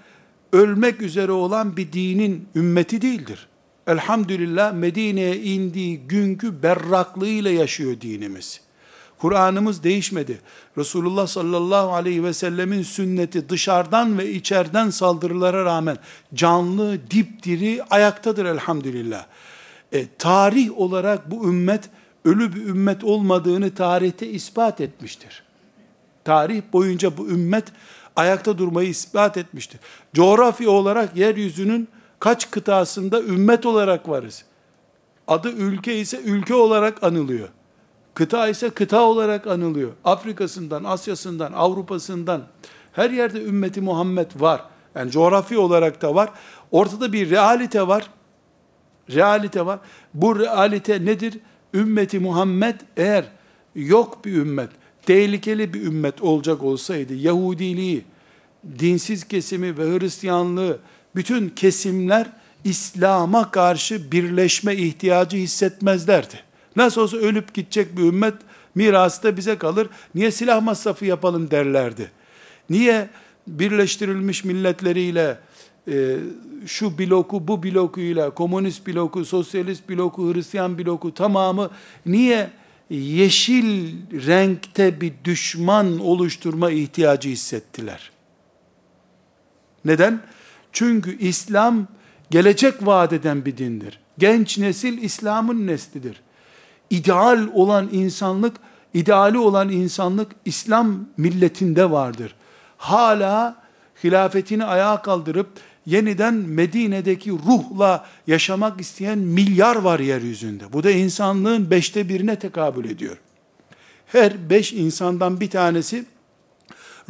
ölmek 0.52 1.02
üzere 1.02 1.32
olan 1.32 1.76
bir 1.76 1.92
dinin 1.92 2.48
ümmeti 2.54 3.02
değildir. 3.02 3.48
Elhamdülillah 3.86 4.72
Medine'ye 4.72 5.36
indiği 5.42 5.98
günkü 5.98 6.62
berraklığıyla 6.62 7.50
yaşıyor 7.50 8.00
dinimiz. 8.00 8.60
Kur'an'ımız 9.18 9.82
değişmedi. 9.82 10.40
Resulullah 10.78 11.26
sallallahu 11.26 11.92
aleyhi 11.92 12.24
ve 12.24 12.32
sellemin 12.32 12.82
sünneti 12.82 13.48
dışarıdan 13.48 14.18
ve 14.18 14.30
içeriden 14.30 14.90
saldırılara 14.90 15.64
rağmen 15.64 15.98
canlı, 16.34 17.10
dipdiri 17.10 17.82
ayaktadır 17.90 18.44
elhamdülillah. 18.44 19.26
E, 19.92 20.06
tarih 20.18 20.78
olarak 20.78 21.30
bu 21.30 21.48
ümmet 21.48 21.90
ölü 22.24 22.54
bir 22.54 22.66
ümmet 22.66 23.04
olmadığını 23.04 23.74
tarihte 23.74 24.28
ispat 24.28 24.80
etmiştir. 24.80 25.42
Tarih 26.24 26.62
boyunca 26.72 27.16
bu 27.16 27.28
ümmet 27.28 27.64
ayakta 28.16 28.58
durmayı 28.58 28.88
ispat 28.88 29.36
etmiştir. 29.36 29.80
Coğrafya 30.14 30.70
olarak 30.70 31.16
yeryüzünün 31.16 31.88
kaç 32.22 32.50
kıtasında 32.50 33.22
ümmet 33.22 33.66
olarak 33.66 34.08
varız. 34.08 34.44
Adı 35.28 35.50
ülke 35.52 35.98
ise 35.98 36.20
ülke 36.20 36.54
olarak 36.54 37.02
anılıyor. 37.02 37.48
Kıta 38.14 38.48
ise 38.48 38.70
kıta 38.70 39.00
olarak 39.00 39.46
anılıyor. 39.46 39.92
Afrika'sından, 40.04 40.84
Asya'sından, 40.84 41.52
Avrupa'sından 41.52 42.42
her 42.92 43.10
yerde 43.10 43.44
ümmeti 43.44 43.80
Muhammed 43.80 44.30
var. 44.36 44.64
Yani 44.94 45.10
coğrafi 45.10 45.58
olarak 45.58 46.02
da 46.02 46.14
var. 46.14 46.30
Ortada 46.70 47.12
bir 47.12 47.30
realite 47.30 47.88
var. 47.88 48.10
Realite 49.10 49.66
var. 49.66 49.78
Bu 50.14 50.38
realite 50.38 51.04
nedir? 51.04 51.38
Ümmeti 51.74 52.18
Muhammed 52.18 52.80
eğer 52.96 53.24
yok 53.74 54.24
bir 54.24 54.32
ümmet, 54.32 54.70
tehlikeli 55.06 55.74
bir 55.74 55.82
ümmet 55.82 56.22
olacak 56.22 56.62
olsaydı, 56.62 57.14
Yahudiliği, 57.14 58.04
dinsiz 58.78 59.24
kesimi 59.24 59.78
ve 59.78 59.98
Hristiyanlığı, 59.98 60.78
bütün 61.14 61.48
kesimler 61.48 62.26
İslam'a 62.64 63.50
karşı 63.50 64.12
birleşme 64.12 64.76
ihtiyacı 64.76 65.36
hissetmezlerdi. 65.36 66.40
Nasıl 66.76 67.00
olsa 67.00 67.16
ölüp 67.16 67.54
gidecek 67.54 67.96
bir 67.96 68.02
ümmet 68.02 68.34
mirası 68.74 69.22
da 69.22 69.36
bize 69.36 69.58
kalır. 69.58 69.88
Niye 70.14 70.30
silah 70.30 70.62
masrafı 70.62 71.04
yapalım 71.04 71.50
derlerdi. 71.50 72.10
Niye 72.70 73.08
birleştirilmiş 73.46 74.44
milletleriyle 74.44 75.38
e, 75.88 76.16
şu 76.66 76.98
bloku 76.98 77.48
bu 77.48 77.62
blokuyla 77.62 78.30
komünist 78.30 78.86
bloku, 78.86 79.24
sosyalist 79.24 79.88
bloku, 79.88 80.34
Hristiyan 80.34 80.78
bloku 80.78 81.14
tamamı 81.14 81.70
niye 82.06 82.50
yeşil 82.90 83.94
renkte 84.26 85.00
bir 85.00 85.12
düşman 85.24 85.98
oluşturma 85.98 86.70
ihtiyacı 86.70 87.28
hissettiler? 87.28 88.10
Neden? 89.84 90.22
Çünkü 90.72 91.18
İslam 91.18 91.86
gelecek 92.30 92.86
vaat 92.86 93.12
eden 93.12 93.44
bir 93.44 93.56
dindir. 93.56 94.00
Genç 94.18 94.58
nesil 94.58 95.02
İslam'ın 95.02 95.66
neslidir. 95.66 96.20
İdeal 96.90 97.48
olan 97.54 97.88
insanlık, 97.92 98.56
ideali 98.94 99.38
olan 99.38 99.68
insanlık 99.68 100.32
İslam 100.44 101.06
milletinde 101.16 101.90
vardır. 101.90 102.34
Hala 102.78 103.62
hilafetini 104.04 104.64
ayağa 104.64 105.02
kaldırıp 105.02 105.48
yeniden 105.86 106.34
Medine'deki 106.34 107.30
ruhla 107.30 108.06
yaşamak 108.26 108.80
isteyen 108.80 109.18
milyar 109.18 109.76
var 109.76 110.00
yeryüzünde. 110.00 110.72
Bu 110.72 110.82
da 110.82 110.90
insanlığın 110.90 111.70
beşte 111.70 112.08
birine 112.08 112.38
tekabül 112.38 112.84
ediyor. 112.84 113.16
Her 114.06 114.50
beş 114.50 114.72
insandan 114.72 115.40
bir 115.40 115.50
tanesi 115.50 116.04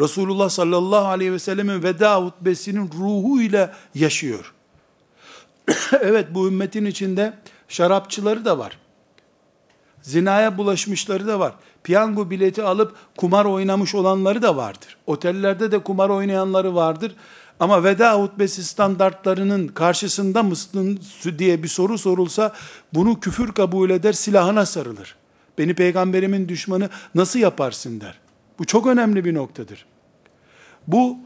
Resulullah 0.01 0.49
sallallahu 0.49 1.07
aleyhi 1.07 1.33
ve 1.33 1.39
sellemin 1.39 1.83
veda 1.83 2.17
hutbesinin 2.17 2.91
ruhuyla 2.99 3.75
yaşıyor. 3.95 4.53
evet 6.01 6.27
bu 6.35 6.49
ümmetin 6.49 6.85
içinde 6.85 7.35
şarapçıları 7.69 8.45
da 8.45 8.59
var. 8.59 8.79
Zinaya 10.03 10.59
bulaşmışları 10.59 11.27
da 11.27 11.41
var. 11.41 11.53
Piyango 11.85 12.31
bileti 12.31 12.63
alıp 12.63 12.95
kumar 13.17 13.45
oynamış 13.45 13.95
olanları 13.95 14.43
da 14.43 14.57
vardır. 14.57 14.97
Otellerde 15.07 15.73
de 15.73 15.79
kumar 15.79 16.09
oynayanları 16.09 16.75
vardır. 16.75 17.15
Ama 17.61 17.85
veda 17.85 18.15
hutbesi 18.15 18.65
standartlarının 18.65 19.69
karşısında 19.69 20.43
mısın 20.43 21.01
diye 21.39 21.63
bir 21.63 21.69
soru 21.69 21.99
sorulsa 21.99 22.53
bunu 22.95 23.21
küfür 23.21 23.53
kabul 23.53 23.91
eder 23.91 24.13
silahına 24.13 24.67
sarılır. 24.67 25.17
Beni 25.59 25.75
peygamberimin 25.75 26.49
düşmanı 26.49 26.91
nasıl 27.15 27.39
yaparsın 27.39 28.01
der. 28.01 28.22
Bu 28.59 28.65
çok 28.65 28.87
önemli 28.87 29.25
bir 29.25 29.35
noktadır. 29.35 29.87
Bu 30.87 31.19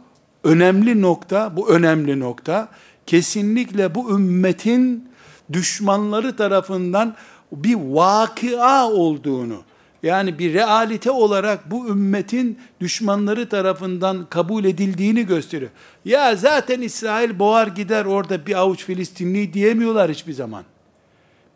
önemli 0.45 1.03
nokta, 1.03 1.57
bu 1.57 1.71
önemli 1.71 2.21
nokta 2.21 2.69
kesinlikle 3.07 3.95
bu 3.95 4.11
ümmetin 4.11 5.09
düşmanları 5.53 6.37
tarafından 6.37 7.17
bir 7.53 7.75
vakıa 7.75 8.91
olduğunu, 8.91 9.62
yani 10.03 10.39
bir 10.39 10.55
realite 10.55 11.11
olarak 11.11 11.71
bu 11.71 11.89
ümmetin 11.89 12.59
düşmanları 12.81 13.49
tarafından 13.49 14.27
kabul 14.31 14.65
edildiğini 14.65 15.27
gösteriyor. 15.27 15.71
Ya 16.05 16.37
zaten 16.37 16.81
İsrail 16.81 17.39
boğar 17.39 17.67
gider 17.67 18.05
orada 18.05 18.47
bir 18.47 18.59
avuç 18.59 18.85
Filistinli 18.85 19.53
diyemiyorlar 19.53 20.11
hiçbir 20.11 20.33
zaman. 20.33 20.65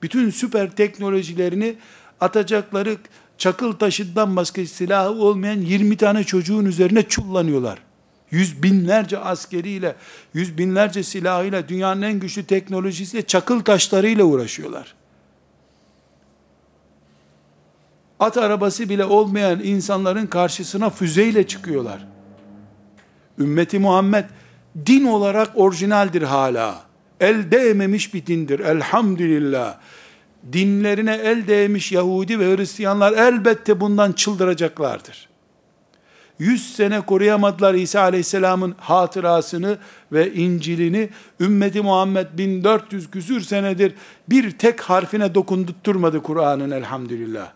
Bütün 0.03 0.31
süper 0.31 0.71
teknolojilerini 0.71 1.75
atacakları 2.21 2.97
çakıl 3.41 3.73
taşından 3.73 4.37
başka 4.37 4.67
silahı 4.67 5.11
olmayan 5.11 5.61
20 5.61 5.97
tane 5.97 6.25
çocuğun 6.25 6.65
üzerine 6.65 7.03
çullanıyorlar. 7.03 7.79
Yüz 8.31 8.63
binlerce 8.63 9.19
askeriyle, 9.19 9.97
yüz 10.35 10.59
binlerce 10.59 11.03
silahıyla, 11.03 11.69
dünyanın 11.69 12.03
en 12.03 12.21
güçlü 12.21 12.45
teknolojisiyle, 12.45 13.27
çakıl 13.27 13.61
taşlarıyla 13.61 14.25
uğraşıyorlar. 14.25 14.95
At 18.21 18.37
arabası 18.37 18.89
bile 18.89 19.05
olmayan 19.05 19.61
insanların 19.65 20.27
karşısına 20.27 20.91
füzeyle 20.91 21.47
çıkıyorlar. 21.47 22.07
Ümmeti 23.39 23.79
Muhammed 23.79 24.25
din 24.87 25.05
olarak 25.05 25.51
orijinaldir 25.55 26.23
hala. 26.23 26.83
El 27.21 27.51
değmemiş 27.51 28.15
bir 28.15 28.27
dindir. 28.27 28.61
Elhamdülillah. 28.61 29.79
Dinlerine 30.53 31.15
el 31.15 31.47
değmiş 31.47 31.93
Yahudi 31.93 32.41
ve 32.41 32.57
Hristiyanlar 32.57 33.13
elbette 33.13 33.81
bundan 33.81 34.13
çıldıracaklardır. 34.13 35.31
100 36.39 36.77
sene 36.77 37.01
koruyamadılar 37.01 37.75
İsa 37.75 38.01
Aleyhisselam'ın 38.01 38.75
hatırasını 38.79 39.79
ve 40.13 40.35
İncil'ini. 40.35 41.09
Ümmeti 41.41 41.81
Muhammed 41.81 42.27
1400 42.39 43.11
küsür 43.11 43.41
senedir 43.41 43.95
bir 44.29 44.51
tek 44.51 44.81
harfine 44.81 45.35
dokundurtturmadı 45.35 46.23
Kur'an'ın 46.23 46.71
elhamdülillah. 46.71 47.53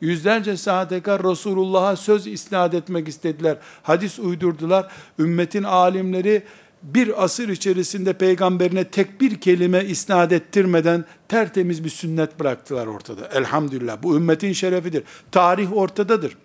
Yüzlerce 0.00 0.56
saate 0.56 0.96
Resulullah'a 0.96 1.96
söz 1.96 2.26
isnat 2.26 2.74
etmek 2.74 3.08
istediler. 3.08 3.56
Hadis 3.82 4.18
uydurdular. 4.18 4.88
Ümmetin 5.18 5.62
alimleri 5.62 6.42
bir 6.82 7.24
asır 7.24 7.48
içerisinde 7.48 8.12
peygamberine 8.12 8.84
tek 8.84 9.20
bir 9.20 9.40
kelime 9.40 9.84
isnat 9.84 10.32
ettirmeden 10.32 11.04
tertemiz 11.28 11.84
bir 11.84 11.90
sünnet 11.90 12.40
bıraktılar 12.40 12.86
ortada. 12.86 13.26
Elhamdülillah. 13.26 14.02
Bu 14.02 14.16
ümmetin 14.16 14.52
şerefidir. 14.52 15.02
Tarih 15.32 15.76
ortadadır. 15.76 16.36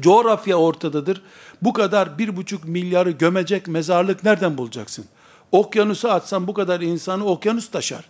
Coğrafya 0.00 0.56
ortadadır. 0.56 1.22
Bu 1.62 1.72
kadar 1.72 2.18
bir 2.18 2.36
buçuk 2.36 2.64
milyarı 2.64 3.10
gömecek 3.10 3.68
mezarlık 3.68 4.24
nereden 4.24 4.58
bulacaksın? 4.58 5.04
Okyanusu 5.52 6.10
atsan 6.10 6.46
bu 6.46 6.54
kadar 6.54 6.80
insanı 6.80 7.24
okyanus 7.24 7.70
taşar. 7.70 8.04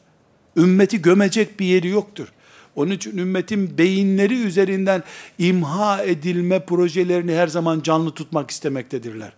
Ümmeti 0.56 1.02
gömecek 1.02 1.60
bir 1.60 1.66
yeri 1.66 1.88
yoktur. 1.88 2.28
Onun 2.76 2.90
için 2.90 3.18
ümmetin 3.18 3.78
beyinleri 3.78 4.42
üzerinden 4.42 5.02
imha 5.38 6.02
edilme 6.02 6.60
projelerini 6.64 7.34
her 7.34 7.46
zaman 7.46 7.80
canlı 7.80 8.10
tutmak 8.10 8.50
istemektedirler. 8.50 9.32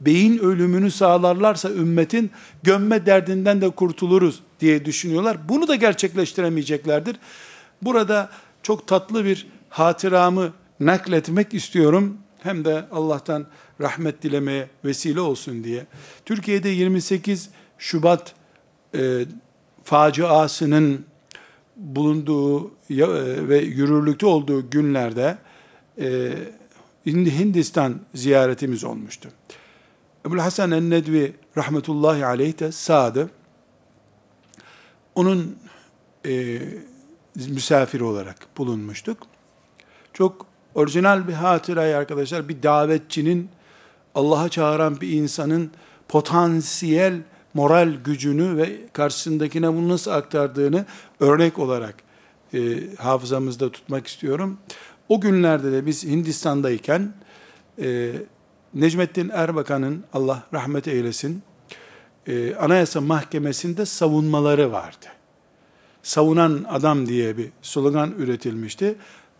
Beyin 0.00 0.38
ölümünü 0.38 0.90
sağlarlarsa 0.90 1.70
ümmetin 1.70 2.30
gömme 2.62 3.06
derdinden 3.06 3.60
de 3.60 3.70
kurtuluruz 3.70 4.40
diye 4.60 4.84
düşünüyorlar. 4.84 5.48
Bunu 5.48 5.68
da 5.68 5.74
gerçekleştiremeyeceklerdir. 5.74 7.16
Burada 7.82 8.30
çok 8.62 8.86
tatlı 8.86 9.24
bir 9.24 9.46
hatıramı 9.68 10.52
nakletmek 10.80 11.54
istiyorum. 11.54 12.18
Hem 12.42 12.64
de 12.64 12.84
Allah'tan 12.92 13.46
rahmet 13.80 14.22
dilemeye 14.22 14.68
vesile 14.84 15.20
olsun 15.20 15.64
diye. 15.64 15.86
Türkiye'de 16.24 16.68
28 16.68 17.50
Şubat 17.78 18.34
e, 18.94 19.24
faciasının 19.84 21.04
bulunduğu 21.76 22.74
ve 23.48 23.58
yürürlükte 23.58 24.26
olduğu 24.26 24.70
günlerde 24.70 25.38
e, 26.00 26.32
Hindistan 27.06 28.00
ziyaretimiz 28.14 28.84
olmuştu. 28.84 29.28
Ebu 30.26 30.42
Hasan 30.42 30.70
el-Nedvi 30.70 31.32
rahmetullahi 31.56 32.26
aleyh 32.26 32.58
de 32.58 32.72
sağdı. 32.72 33.30
Onun 35.14 35.56
e, 36.26 36.58
misafiri 37.36 38.04
olarak 38.04 38.36
bulunmuştuk. 38.58 39.18
Çok 40.12 40.46
orijinal 40.74 41.28
bir 41.28 41.32
hatırayı 41.32 41.96
arkadaşlar. 41.96 42.48
Bir 42.48 42.62
davetçinin, 42.62 43.48
Allah'a 44.14 44.48
çağıran 44.48 45.00
bir 45.00 45.08
insanın 45.08 45.70
potansiyel 46.08 47.22
moral 47.54 47.94
gücünü 48.04 48.56
ve 48.56 48.76
karşısındakine 48.92 49.68
bunu 49.68 49.88
nasıl 49.88 50.10
aktardığını 50.10 50.86
örnek 51.20 51.58
olarak 51.58 51.94
e, 52.54 52.58
hafızamızda 52.96 53.72
tutmak 53.72 54.06
istiyorum. 54.06 54.58
O 55.08 55.20
günlerde 55.20 55.72
de 55.72 55.86
biz 55.86 56.04
Hindistan'dayken 56.04 57.12
e, 57.78 58.12
Necmettin 58.76 59.28
Erbakan'ın 59.28 60.04
Allah 60.12 60.42
rahmet 60.54 60.88
eylesin 60.88 61.42
e, 62.26 62.54
Anayasa 62.54 63.00
Mahkemesi'nde 63.00 63.86
savunmaları 63.86 64.72
vardı. 64.72 65.06
Savunan 66.02 66.64
adam 66.68 67.06
diye 67.06 67.38
bir 67.38 67.48
slogan 67.62 68.14
üretilmişti. 68.18 68.94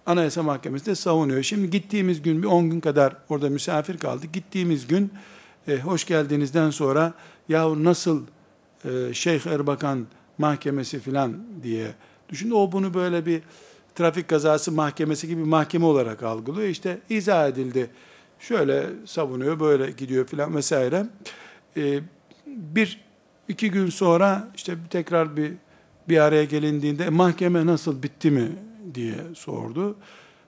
Anayasa 0.07 0.43
Mahkemesi'nde 0.43 0.95
savunuyor. 0.95 1.43
Şimdi 1.43 1.71
gittiğimiz 1.71 2.23
gün 2.23 2.43
bir 2.43 2.47
10 2.47 2.71
gün 2.71 2.81
kadar 2.81 3.17
orada 3.29 3.51
misafir 3.51 3.99
kaldık. 3.99 4.33
Gittiğimiz 4.33 4.87
gün 4.87 5.13
e, 5.69 5.77
hoş 5.77 6.05
geldinizden 6.05 6.71
sonra 6.71 7.13
ya 7.49 7.85
nasıl 7.85 8.23
e, 8.85 9.15
Şeyh 9.15 9.47
Erbakan 9.47 10.07
mahkemesi 10.39 11.01
filan 11.01 11.37
diye 11.63 11.87
düşündü. 12.29 12.55
O 12.55 12.73
bunu 12.73 12.95
böyle 12.95 13.27
bir 13.27 13.43
trafik 13.95 14.29
kazası 14.29 14.73
mahkemesi 14.73 15.29
gibi 15.29 15.45
mahkeme 15.45 15.85
olarak 15.85 16.23
algılıyor. 16.23 16.69
İşte 16.69 16.99
izah 17.11 17.49
edildi. 17.49 17.91
Şöyle 18.39 18.87
savunuyor, 19.05 19.61
böyle 19.61 19.91
gidiyor 19.91 20.27
filan 20.27 20.57
vesaire. 20.57 21.07
E, 21.77 22.01
bir 22.47 23.01
iki 23.49 23.71
gün 23.71 23.91
sonra 23.91 24.49
işte 24.57 24.77
tekrar 24.91 25.37
bir 25.37 25.53
bir 26.09 26.19
araya 26.19 26.45
gelindiğinde 26.45 27.09
mahkeme 27.09 27.67
nasıl 27.67 28.03
bitti 28.03 28.31
mi 28.31 28.49
diye 28.95 29.15
sordu. 29.35 29.97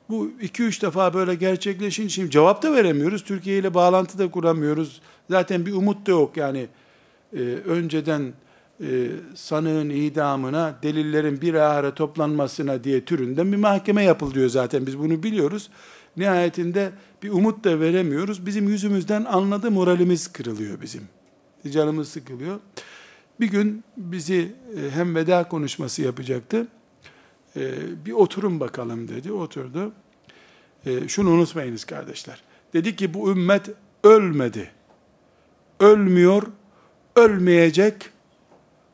Bu 0.08 0.30
iki 0.40 0.62
üç 0.62 0.82
defa 0.82 1.14
böyle 1.14 1.34
gerçekleşince 1.34 2.08
şimdi 2.08 2.30
cevap 2.30 2.62
da 2.62 2.72
veremiyoruz. 2.72 3.24
Türkiye 3.24 3.58
ile 3.58 3.74
bağlantı 3.74 4.18
da 4.18 4.30
kuramıyoruz. 4.30 5.00
Zaten 5.30 5.66
bir 5.66 5.72
umut 5.72 6.06
da 6.06 6.10
yok 6.10 6.36
yani. 6.36 6.66
Ee, 7.32 7.38
önceden 7.66 8.32
e, 8.80 9.08
sanığın 9.34 9.90
idamına, 9.90 10.74
delillerin 10.82 11.40
bir 11.40 11.54
ara 11.54 11.94
toplanmasına 11.94 12.84
diye 12.84 13.04
türünden 13.04 13.52
bir 13.52 13.56
mahkeme 13.56 14.04
yapılıyor 14.04 14.48
zaten. 14.48 14.86
Biz 14.86 14.98
bunu 14.98 15.22
biliyoruz. 15.22 15.70
Nihayetinde 16.18 16.92
bir 17.22 17.30
umut 17.30 17.64
da 17.64 17.80
veremiyoruz. 17.80 18.46
Bizim 18.46 18.68
yüzümüzden 18.68 19.24
anladı 19.24 19.70
moralimiz 19.70 20.32
kırılıyor 20.32 20.80
bizim. 20.80 21.08
Canımız 21.70 22.08
sıkılıyor. 22.08 22.60
Bir 23.40 23.46
gün 23.46 23.84
bizi 23.96 24.54
e, 24.76 24.90
hem 24.90 25.14
veda 25.14 25.48
konuşması 25.48 26.02
yapacaktı. 26.02 26.66
E, 27.56 27.72
bir 28.06 28.12
oturun 28.12 28.60
bakalım 28.60 29.08
dedi. 29.08 29.32
Oturdu. 29.32 29.92
E, 30.86 31.08
şunu 31.08 31.30
unutmayınız 31.30 31.84
kardeşler. 31.84 32.42
Dedi 32.72 32.96
ki 32.96 33.14
bu 33.14 33.30
ümmet 33.30 33.70
ölmedi. 34.04 34.70
Ölmüyor, 35.80 36.42
ölmeyecek. 37.16 38.10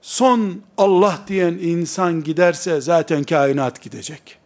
Son 0.03 0.63
Allah 0.77 1.21
diyen 1.29 1.53
insan 1.53 2.23
giderse 2.23 2.81
zaten 2.81 3.25
kainat 3.25 3.83
gidecek. 3.83 4.39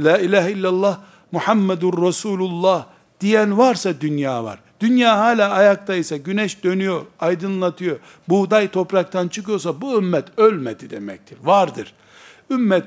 La 0.00 0.18
ilahe 0.18 0.52
illallah 0.52 1.00
Muhammedur 1.32 2.06
Resulullah 2.06 2.86
diyen 3.20 3.58
varsa 3.58 4.00
dünya 4.00 4.44
var. 4.44 4.58
Dünya 4.80 5.18
hala 5.18 5.50
ayaktaysa, 5.50 6.16
güneş 6.16 6.64
dönüyor, 6.64 7.06
aydınlatıyor, 7.20 7.98
buğday 8.28 8.70
topraktan 8.70 9.28
çıkıyorsa 9.28 9.80
bu 9.80 9.98
ümmet 9.98 10.38
ölmedi 10.38 10.90
demektir. 10.90 11.38
Vardır. 11.42 11.94
Ümmet 12.50 12.84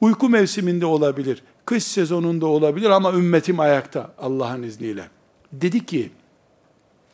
uyku 0.00 0.28
mevsiminde 0.28 0.86
olabilir, 0.86 1.42
kış 1.64 1.84
sezonunda 1.84 2.46
olabilir 2.46 2.90
ama 2.90 3.12
ümmetim 3.12 3.60
ayakta 3.60 4.10
Allah'ın 4.18 4.62
izniyle. 4.62 5.08
Dedi 5.52 5.86
ki, 5.86 6.10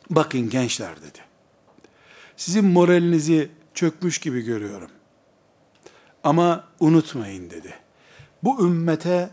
bakın 0.09 0.49
gençler 0.49 0.95
dedi. 1.01 1.19
Sizin 2.37 2.65
moralinizi 2.65 3.49
çökmüş 3.73 4.17
gibi 4.17 4.41
görüyorum. 4.41 4.89
Ama 6.23 6.63
unutmayın 6.79 7.49
dedi. 7.49 7.73
Bu 8.43 8.65
ümmete 8.67 9.29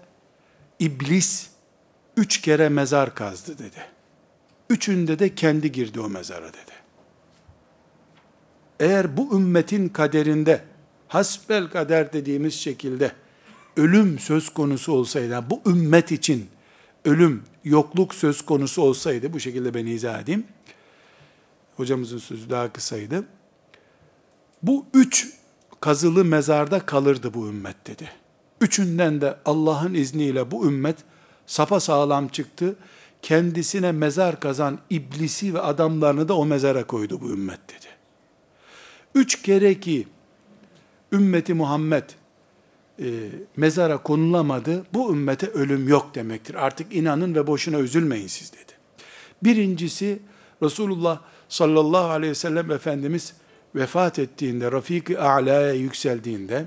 iblis 0.78 1.50
üç 2.16 2.40
kere 2.40 2.68
mezar 2.68 3.14
kazdı 3.14 3.58
dedi. 3.58 3.86
Üçünde 4.70 5.18
de 5.18 5.34
kendi 5.34 5.72
girdi 5.72 6.00
o 6.00 6.08
mezara 6.08 6.48
dedi. 6.48 6.72
Eğer 8.80 9.16
bu 9.16 9.36
ümmetin 9.36 9.88
kaderinde 9.88 10.64
hasbel 11.08 11.70
kader 11.70 12.12
dediğimiz 12.12 12.54
şekilde 12.54 13.12
ölüm 13.76 14.18
söz 14.18 14.48
konusu 14.48 14.92
olsaydı, 14.92 15.44
bu 15.50 15.70
ümmet 15.70 16.12
için 16.12 16.48
ölüm, 17.04 17.42
yokluk 17.64 18.14
söz 18.14 18.42
konusu 18.42 18.82
olsaydı, 18.82 19.32
bu 19.32 19.40
şekilde 19.40 19.74
ben 19.74 19.86
izah 19.86 20.22
edeyim. 20.22 20.44
Hocamızın 21.76 22.18
sözü 22.18 22.50
daha 22.50 22.72
kısaydı. 22.72 23.24
Bu 24.62 24.86
üç 24.94 25.28
kazılı 25.80 26.24
mezarda 26.24 26.86
kalırdı 26.86 27.34
bu 27.34 27.48
ümmet 27.48 27.86
dedi. 27.86 28.21
Üçünden 28.62 29.20
de 29.20 29.36
Allah'ın 29.44 29.94
izniyle 29.94 30.50
bu 30.50 30.66
ümmet 30.66 30.96
sapa 31.46 31.80
sağlam 31.80 32.28
çıktı. 32.28 32.76
Kendisine 33.22 33.92
mezar 33.92 34.40
kazan 34.40 34.78
iblisi 34.90 35.54
ve 35.54 35.60
adamlarını 35.60 36.28
da 36.28 36.36
o 36.36 36.46
mezara 36.46 36.86
koydu 36.86 37.20
bu 37.20 37.30
ümmet 37.30 37.60
dedi. 37.68 37.86
Üç 39.14 39.42
kere 39.42 39.80
ki 39.80 40.08
ümmeti 41.12 41.54
Muhammed 41.54 42.04
e, 42.98 43.06
mezara 43.56 44.02
konulamadı, 44.02 44.86
bu 44.94 45.12
ümmete 45.12 45.46
ölüm 45.46 45.88
yok 45.88 46.14
demektir. 46.14 46.54
Artık 46.54 46.94
inanın 46.94 47.34
ve 47.34 47.46
boşuna 47.46 47.78
üzülmeyin 47.78 48.26
siz 48.26 48.52
dedi. 48.52 48.72
Birincisi 49.44 50.18
Resulullah 50.62 51.20
sallallahu 51.48 52.10
aleyhi 52.10 52.30
ve 52.30 52.34
sellem 52.34 52.70
Efendimiz 52.70 53.34
vefat 53.74 54.18
ettiğinde, 54.18 54.72
Rafik-i 54.72 55.18
A'la'ya 55.18 55.72
yükseldiğinde, 55.72 56.66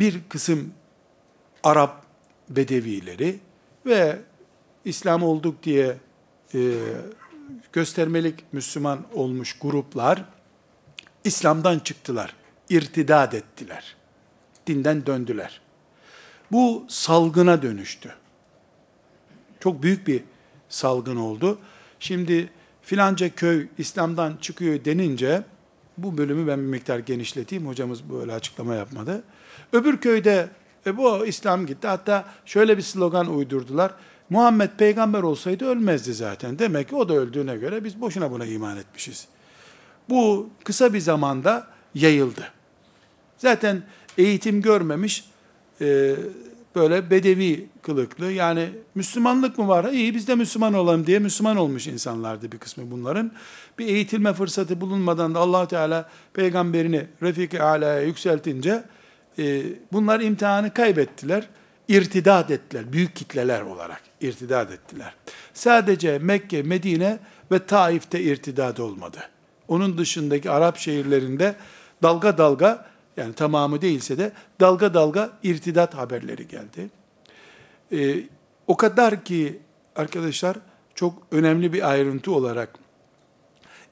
bir 0.00 0.20
kısım 0.28 0.72
Arap 1.62 2.02
bedevileri 2.48 3.38
ve 3.86 4.18
İslam 4.84 5.22
olduk 5.22 5.62
diye 5.62 5.96
e, 6.54 6.58
göstermelik 7.72 8.52
Müslüman 8.52 9.06
olmuş 9.14 9.58
gruplar 9.58 10.24
İslam'dan 11.24 11.78
çıktılar, 11.78 12.34
irtidad 12.68 13.32
ettiler, 13.32 13.96
dinden 14.66 15.06
döndüler. 15.06 15.60
Bu 16.52 16.86
salgına 16.88 17.62
dönüştü. 17.62 18.14
Çok 19.60 19.82
büyük 19.82 20.06
bir 20.06 20.22
salgın 20.68 21.16
oldu. 21.16 21.58
Şimdi 22.00 22.50
filanca 22.82 23.34
köy 23.34 23.68
İslam'dan 23.78 24.36
çıkıyor 24.36 24.84
denince, 24.84 25.42
bu 25.98 26.18
bölümü 26.18 26.46
ben 26.46 26.58
bir 26.58 26.66
miktar 26.66 26.98
genişleteyim, 26.98 27.66
hocamız 27.66 28.10
böyle 28.10 28.32
açıklama 28.32 28.74
yapmadı. 28.74 29.24
Öbür 29.72 29.96
köyde 29.96 30.48
e 30.86 30.96
bu 30.96 31.26
İslam 31.26 31.66
gitti. 31.66 31.88
Hatta 31.88 32.24
şöyle 32.46 32.76
bir 32.76 32.82
slogan 32.82 33.36
uydurdular. 33.36 33.92
Muhammed 34.30 34.70
peygamber 34.78 35.22
olsaydı 35.22 35.66
ölmezdi 35.66 36.14
zaten. 36.14 36.58
Demek 36.58 36.88
ki 36.88 36.96
o 36.96 37.08
da 37.08 37.14
öldüğüne 37.14 37.56
göre 37.56 37.84
biz 37.84 38.00
boşuna 38.00 38.30
buna 38.30 38.46
iman 38.46 38.76
etmişiz. 38.76 39.28
Bu 40.08 40.50
kısa 40.64 40.94
bir 40.94 41.00
zamanda 41.00 41.66
yayıldı. 41.94 42.52
Zaten 43.38 43.82
eğitim 44.18 44.62
görmemiş, 44.62 45.24
e, 45.80 46.16
böyle 46.74 47.10
bedevi 47.10 47.66
kılıklı, 47.82 48.32
yani 48.32 48.68
Müslümanlık 48.94 49.58
mı 49.58 49.68
var? 49.68 49.84
İyi 49.92 50.14
biz 50.14 50.28
de 50.28 50.34
Müslüman 50.34 50.74
olalım 50.74 51.06
diye 51.06 51.18
Müslüman 51.18 51.56
olmuş 51.56 51.86
insanlardı 51.86 52.52
bir 52.52 52.58
kısmı 52.58 52.90
bunların. 52.90 53.32
Bir 53.78 53.86
eğitilme 53.86 54.32
fırsatı 54.32 54.80
bulunmadan 54.80 55.34
da 55.34 55.38
allah 55.38 55.68
Teala 55.68 56.08
peygamberini 56.32 57.06
Refik-i 57.22 57.62
Ala'ya 57.62 58.02
yükseltince, 58.02 58.84
e, 59.38 59.62
bunlar 59.92 60.20
imtihanı 60.20 60.74
kaybettiler, 60.74 61.48
irtidat 61.88 62.50
ettiler, 62.50 62.92
büyük 62.92 63.16
kitleler 63.16 63.60
olarak 63.62 64.02
irtidat 64.20 64.72
ettiler. 64.72 65.14
Sadece 65.54 66.18
Mekke, 66.18 66.62
Medine 66.62 67.18
ve 67.52 67.66
Taif'te 67.66 68.20
irtidat 68.20 68.80
olmadı. 68.80 69.18
Onun 69.68 69.98
dışındaki 69.98 70.50
Arap 70.50 70.76
şehirlerinde 70.76 71.54
dalga 72.02 72.38
dalga, 72.38 72.86
yani 73.16 73.34
tamamı 73.34 73.82
değilse 73.82 74.18
de 74.18 74.32
dalga 74.60 74.94
dalga 74.94 75.30
irtidat 75.42 75.94
haberleri 75.94 76.48
geldi. 76.48 76.90
Ee, 77.92 78.14
o 78.66 78.76
kadar 78.76 79.24
ki 79.24 79.58
arkadaşlar 79.96 80.56
çok 80.94 81.22
önemli 81.30 81.72
bir 81.72 81.90
ayrıntı 81.90 82.32
olarak 82.32 82.78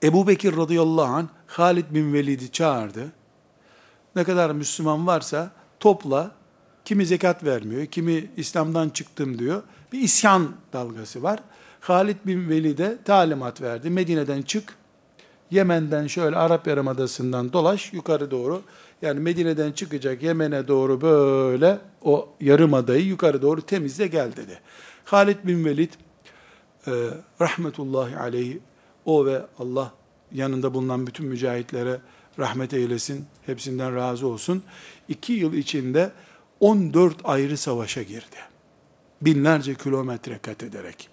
Ebu 0.03 0.29
Bekir 0.29 0.57
radıyallahu 0.57 1.15
anh 1.15 1.27
Halid 1.47 1.85
bin 1.91 2.13
Velid'i 2.13 2.53
çağırdı 2.53 3.13
ne 4.17 4.25
kadar 4.25 4.51
Müslüman 4.51 5.07
varsa 5.07 5.51
topla, 5.81 6.31
kimi 6.85 7.07
zekat 7.07 7.45
vermiyor, 7.45 7.87
kimi 7.87 8.31
İslam'dan 8.37 8.89
çıktım 8.89 9.39
diyor. 9.39 9.63
Bir 9.93 10.01
isyan 10.01 10.49
dalgası 10.73 11.23
var. 11.23 11.41
Halid 11.81 12.17
bin 12.27 12.49
Veli 12.49 12.79
de 12.79 12.99
talimat 13.05 13.63
verdi. 13.63 13.91
Medine'den 13.91 14.43
çık, 14.43 14.75
Yemen'den 15.51 16.07
şöyle 16.07 16.37
Arap 16.37 16.67
Yarımadası'ndan 16.67 17.53
dolaş 17.53 17.93
yukarı 17.93 18.31
doğru. 18.31 18.63
Yani 19.03 19.21
Medine'den 19.21 19.73
çıkacak 19.73 20.23
Yemen'e 20.23 20.69
doğru 20.69 21.01
böyle 21.01 21.79
o 22.03 22.29
yarımadayı 22.41 23.07
yukarı 23.07 23.43
doğru 23.43 23.63
temizle 23.63 24.07
gel 24.07 24.37
dedi. 24.37 24.61
Halid 25.05 25.37
bin 25.45 25.65
Velid 25.65 25.93
e, 26.87 26.93
rahmetullahi 27.41 28.17
aleyhi 28.17 28.61
o 29.05 29.27
ve 29.27 29.43
Allah 29.59 29.93
yanında 30.33 30.75
bulunan 30.75 31.07
bütün 31.07 31.27
mücahitlere 31.27 32.01
rahmet 32.39 32.75
eylesin, 32.75 33.27
hepsinden 33.47 33.97
razı 33.97 34.27
olsun. 34.27 34.63
İki 35.09 35.33
yıl 35.33 35.53
içinde 35.53 36.13
14 36.61 37.17
ayrı 37.25 37.57
savaşa 37.57 38.03
girdi. 38.03 38.37
Binlerce 39.23 39.75
kilometre 39.75 40.39
kat 40.39 40.63
ederek. 40.63 41.09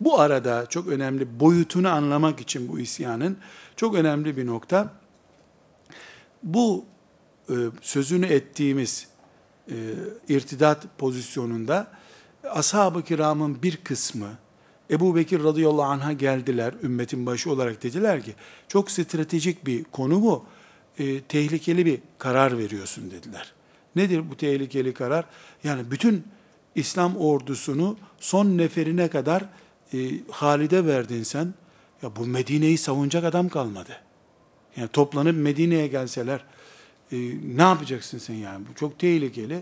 Bu 0.00 0.20
arada 0.20 0.66
çok 0.66 0.88
önemli, 0.88 1.40
boyutunu 1.40 1.88
anlamak 1.88 2.40
için 2.40 2.68
bu 2.68 2.80
isyanın 2.80 3.36
çok 3.76 3.94
önemli 3.94 4.36
bir 4.36 4.46
nokta. 4.46 4.92
Bu 6.42 6.84
e, 7.48 7.54
sözünü 7.80 8.26
ettiğimiz 8.26 9.08
e, 9.68 9.74
irtidat 10.28 10.98
pozisyonunda 10.98 11.86
ashab-ı 12.50 13.04
kiramın 13.04 13.62
bir 13.62 13.76
kısmı, 13.76 14.28
Ebu 14.90 15.16
Bekir 15.16 15.44
radıyallahu 15.44 15.82
anh'a 15.82 16.12
geldiler, 16.12 16.74
ümmetin 16.82 17.26
başı 17.26 17.50
olarak 17.50 17.82
dediler 17.82 18.22
ki, 18.22 18.34
çok 18.68 18.90
stratejik 18.90 19.66
bir 19.66 19.84
konu 19.84 20.22
bu, 20.22 20.44
e, 20.98 21.20
tehlikeli 21.20 21.86
bir 21.86 21.98
karar 22.18 22.58
veriyorsun 22.58 23.10
dediler. 23.10 23.52
Nedir 23.96 24.30
bu 24.30 24.36
tehlikeli 24.36 24.94
karar? 24.94 25.24
Yani 25.64 25.90
bütün 25.90 26.24
İslam 26.74 27.16
ordusunu 27.16 27.96
son 28.18 28.58
neferine 28.58 29.08
kadar 29.08 29.44
e, 29.94 29.98
Halid'e 30.30 30.86
verdin 30.86 31.22
sen, 31.22 31.54
ya 32.02 32.16
bu 32.16 32.26
Medine'yi 32.26 32.78
savunacak 32.78 33.24
adam 33.24 33.48
kalmadı. 33.48 33.96
Yani 34.76 34.88
toplanıp 34.88 35.36
Medine'ye 35.36 35.86
gelseler, 35.86 36.44
e, 37.12 37.16
ne 37.56 37.62
yapacaksın 37.62 38.18
sen 38.18 38.34
yani? 38.34 38.66
Bu 38.70 38.74
çok 38.74 38.98
tehlikeli. 38.98 39.60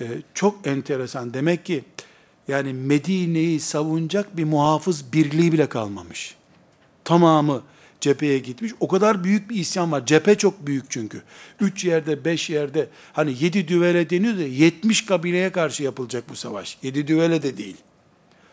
E, 0.00 0.06
çok 0.34 0.66
enteresan. 0.66 1.34
Demek 1.34 1.64
ki 1.64 1.84
yani 2.48 2.72
Medine'yi 2.72 3.60
savunacak 3.60 4.36
bir 4.36 4.44
muhafız 4.44 5.12
birliği 5.12 5.52
bile 5.52 5.68
kalmamış. 5.68 6.34
Tamamı 7.04 7.62
cepheye 8.00 8.38
gitmiş. 8.38 8.72
O 8.80 8.88
kadar 8.88 9.24
büyük 9.24 9.50
bir 9.50 9.56
isyan 9.56 9.92
var. 9.92 10.06
Cephe 10.06 10.34
çok 10.34 10.66
büyük 10.66 10.90
çünkü. 10.90 11.22
Üç 11.60 11.84
yerde, 11.84 12.24
beş 12.24 12.50
yerde, 12.50 12.88
hani 13.12 13.34
yedi 13.40 13.68
düvele 13.68 14.10
deniyor 14.10 14.38
da 14.38 14.42
yetmiş 14.42 15.06
kabileye 15.06 15.52
karşı 15.52 15.82
yapılacak 15.82 16.24
bu 16.28 16.36
savaş. 16.36 16.78
Yedi 16.82 17.06
düvele 17.06 17.42
de 17.42 17.56
değil. 17.56 17.76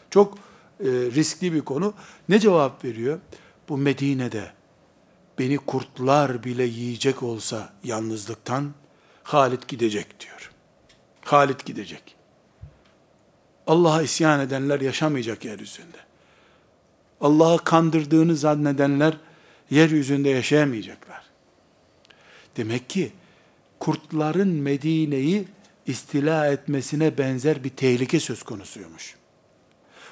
Çok 0.10 0.38
e, 0.80 0.88
riskli 0.90 1.54
bir 1.54 1.62
konu. 1.62 1.94
Ne 2.30 2.40
cevap 2.40 2.86
veriyor? 2.86 3.20
Bu 3.70 3.78
Medine'de 3.78 4.52
beni 5.40 5.58
kurtlar 5.58 6.44
bile 6.44 6.64
yiyecek 6.64 7.24
olsa 7.24 7.74
yalnızlıktan 7.84 8.74
Halit 9.24 9.68
gidecek 9.68 10.20
diyor. 10.20 10.52
Halit 11.22 11.66
gidecek. 11.66 12.18
Allah'a 13.70 14.01
isyan 14.01 14.39
edenler 14.39 14.82
yaşamayacak 14.82 15.45
yeryüzünde. 15.45 15.97
Allah'ı 17.22 17.57
kandırdığını 17.57 18.36
zannedenler 18.36 19.17
yeryüzünde 19.70 20.30
yaşayamayacaklar. 20.30 21.22
Demek 22.57 22.89
ki 22.89 23.11
kurtların 23.80 24.47
Medine'yi 24.47 25.47
istila 25.86 26.47
etmesine 26.47 27.17
benzer 27.17 27.63
bir 27.63 27.70
tehlike 27.70 28.20
söz 28.20 28.43
konusuymuş. 28.43 29.15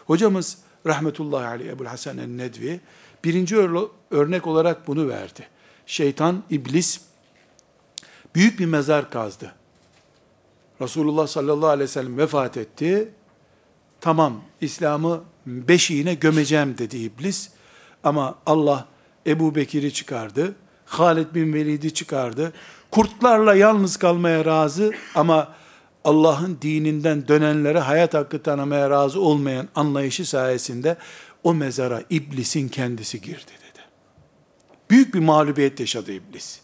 Hocamız 0.05 0.57
rahmetullahi 0.85 1.45
aleyh 1.45 1.69
Ebu'l 1.69 1.85
Hasan 1.85 2.17
el-Nedvi 2.17 2.79
birinci 3.23 3.57
örnek 4.11 4.47
olarak 4.47 4.87
bunu 4.87 5.07
verdi. 5.07 5.47
Şeytan, 5.85 6.43
iblis 6.49 7.01
büyük 8.35 8.59
bir 8.59 8.65
mezar 8.65 9.09
kazdı. 9.09 9.55
Resulullah 10.81 11.27
sallallahu 11.27 11.69
aleyhi 11.69 11.89
ve 11.89 11.93
sellem 11.93 12.17
vefat 12.17 12.57
etti. 12.57 13.13
Tamam 14.07 14.41
İslam'ı 14.61 15.23
beşiğine 15.45 16.13
gömeceğim 16.13 16.77
dedi 16.77 16.97
iblis. 16.97 17.49
Ama 18.03 18.35
Allah 18.45 18.87
Ebu 19.27 19.55
Bekir'i 19.55 19.93
çıkardı. 19.93 20.55
Halid 20.85 21.35
bin 21.35 21.53
Velid'i 21.53 21.93
çıkardı. 21.93 22.53
Kurtlarla 22.91 23.55
yalnız 23.55 23.97
kalmaya 23.97 24.45
razı 24.45 24.93
ama 25.15 25.53
Allah'ın 26.03 26.57
dininden 26.61 27.27
dönenlere 27.27 27.79
hayat 27.79 28.13
hakkı 28.13 28.43
tanımaya 28.43 28.89
razı 28.89 29.21
olmayan 29.21 29.67
anlayışı 29.75 30.25
sayesinde 30.25 30.97
o 31.43 31.53
mezara 31.53 32.03
iblisin 32.09 32.69
kendisi 32.69 33.21
girdi 33.21 33.51
dedi. 33.51 33.83
Büyük 34.89 35.13
bir 35.13 35.19
mağlubiyet 35.19 35.79
yaşadı 35.79 36.11
iblis. 36.11 36.59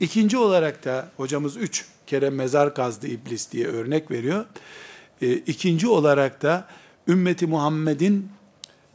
İkinci 0.00 0.38
olarak 0.38 0.84
da 0.84 1.08
hocamız 1.16 1.56
üç 1.56 1.86
kere 2.06 2.30
mezar 2.30 2.74
kazdı 2.74 3.06
iblis 3.06 3.52
diye 3.52 3.66
örnek 3.66 4.10
veriyor. 4.10 4.44
E, 5.22 5.32
ikinci 5.32 5.88
olarak 5.88 6.42
da 6.42 6.68
ümmeti 7.08 7.46
Muhammed'in 7.46 8.30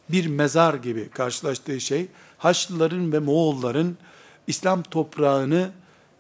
bir 0.10 0.28
mezar 0.28 0.74
gibi 0.74 1.10
karşılaştığı 1.10 1.82
şey 1.82 2.08
Haçlıların 2.38 3.12
ve 3.12 3.20
Moğolların 3.20 3.98
İslam 4.48 4.84
toprağını 4.84 5.72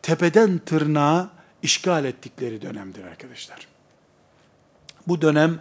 tepeden 0.02 0.58
tırnağa 0.58 1.30
işgal 1.62 2.06
ettikleri 2.06 2.62
dönemdir 2.62 3.04
arkadaşlar. 3.04 3.68
Bu 5.08 5.22
dönem 5.22 5.60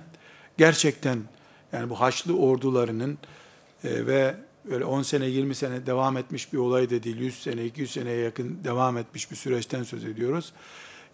gerçekten 0.59 1.19
yani 1.73 1.91
bu 1.91 2.01
Haçlı 2.01 2.39
ordularının 2.39 3.19
e, 3.85 4.07
ve 4.07 4.35
öyle 4.71 4.85
10 4.85 5.03
sene 5.03 5.27
20 5.27 5.55
sene 5.55 5.87
devam 5.87 6.17
etmiş 6.17 6.53
bir 6.53 6.59
olay 6.59 6.91
da 6.91 7.03
değil. 7.03 7.17
100 7.17 7.43
sene 7.43 7.65
200 7.65 7.91
seneye 7.91 8.21
yakın 8.21 8.59
devam 8.65 8.99
etmiş 8.99 9.31
bir 9.31 9.37
süreçten 9.37 9.83
söz 9.83 10.05
ediyoruz. 10.05 10.53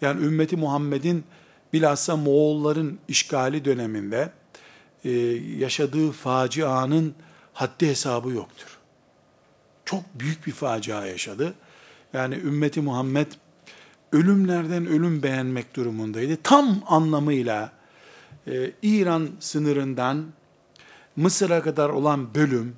Yani 0.00 0.24
ümmeti 0.24 0.56
Muhammed'in 0.56 1.24
bilhassa 1.72 2.16
Moğolların 2.16 2.98
işgali 3.08 3.64
döneminde 3.64 4.32
e, 5.04 5.10
yaşadığı 5.58 6.12
facianın 6.12 7.14
haddi 7.52 7.88
hesabı 7.88 8.30
yoktur. 8.30 8.78
Çok 9.84 10.02
büyük 10.14 10.46
bir 10.46 10.52
facia 10.52 11.06
yaşadı. 11.06 11.54
Yani 12.12 12.34
ümmeti 12.34 12.80
Muhammed 12.80 13.26
ölümlerden 14.12 14.86
ölüm 14.86 15.22
beğenmek 15.22 15.76
durumundaydı. 15.76 16.36
Tam 16.42 16.82
anlamıyla 16.86 17.72
e, 18.46 18.72
İran 18.82 19.30
sınırından 19.40 20.26
Mısır'a 21.16 21.62
kadar 21.62 21.88
olan 21.88 22.34
bölüm, 22.34 22.76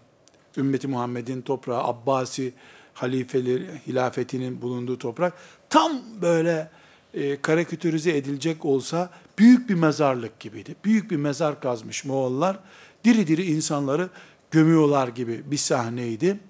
ümmeti 0.56 0.88
Muhammed'in 0.88 1.42
toprağı, 1.42 1.84
Abbasi 1.84 2.52
halifeleri, 2.94 3.80
hilafetinin 3.86 4.62
bulunduğu 4.62 4.98
toprak, 4.98 5.32
tam 5.68 5.92
böyle 6.22 6.70
e, 7.14 7.40
karikatürize 7.42 8.16
edilecek 8.16 8.64
olsa 8.64 9.10
büyük 9.38 9.68
bir 9.68 9.74
mezarlık 9.74 10.40
gibiydi. 10.40 10.74
Büyük 10.84 11.10
bir 11.10 11.16
mezar 11.16 11.60
kazmış 11.60 12.04
Moğollar. 12.04 12.58
Diri 13.04 13.26
diri 13.26 13.44
insanları 13.44 14.08
gömüyorlar 14.50 15.08
gibi 15.08 15.42
bir 15.50 15.56
sahneydi. 15.56 16.40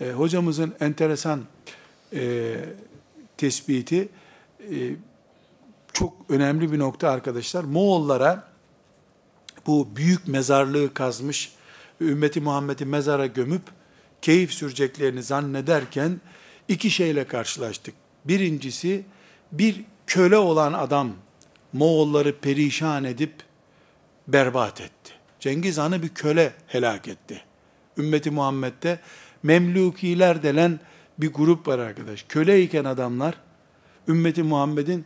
E, 0.00 0.10
hocamızın 0.10 0.74
enteresan 0.80 1.40
e, 2.14 2.54
tespiti 3.36 4.08
e, 4.60 4.76
çok 5.92 6.14
önemli 6.28 6.72
bir 6.72 6.78
nokta 6.78 7.10
arkadaşlar. 7.10 7.64
Moğollara 7.64 8.48
bu 9.66 9.88
büyük 9.96 10.28
mezarlığı 10.28 10.94
kazmış 10.94 11.52
ümmeti 12.00 12.40
Muhammed'i 12.40 12.84
mezara 12.84 13.26
gömüp 13.26 13.62
keyif 14.22 14.52
süreceklerini 14.52 15.22
zannederken 15.22 16.20
iki 16.68 16.90
şeyle 16.90 17.26
karşılaştık. 17.26 17.94
Birincisi 18.24 19.04
bir 19.52 19.84
köle 20.06 20.36
olan 20.36 20.72
adam 20.72 21.12
Moğolları 21.72 22.38
perişan 22.40 23.04
edip 23.04 23.32
berbat 24.28 24.80
etti. 24.80 25.12
Cengiz 25.40 25.78
Han'ı 25.78 26.02
bir 26.02 26.08
köle 26.08 26.52
helak 26.66 27.08
etti. 27.08 27.42
Ümmeti 27.98 28.30
Muhammed'de 28.30 28.98
Memlukiler 29.42 30.42
denen 30.42 30.80
bir 31.18 31.32
grup 31.32 31.68
var 31.68 31.78
arkadaş. 31.78 32.24
Köleyken 32.28 32.84
adamlar 32.84 33.34
ümmeti 34.08 34.42
Muhammed'in 34.42 35.04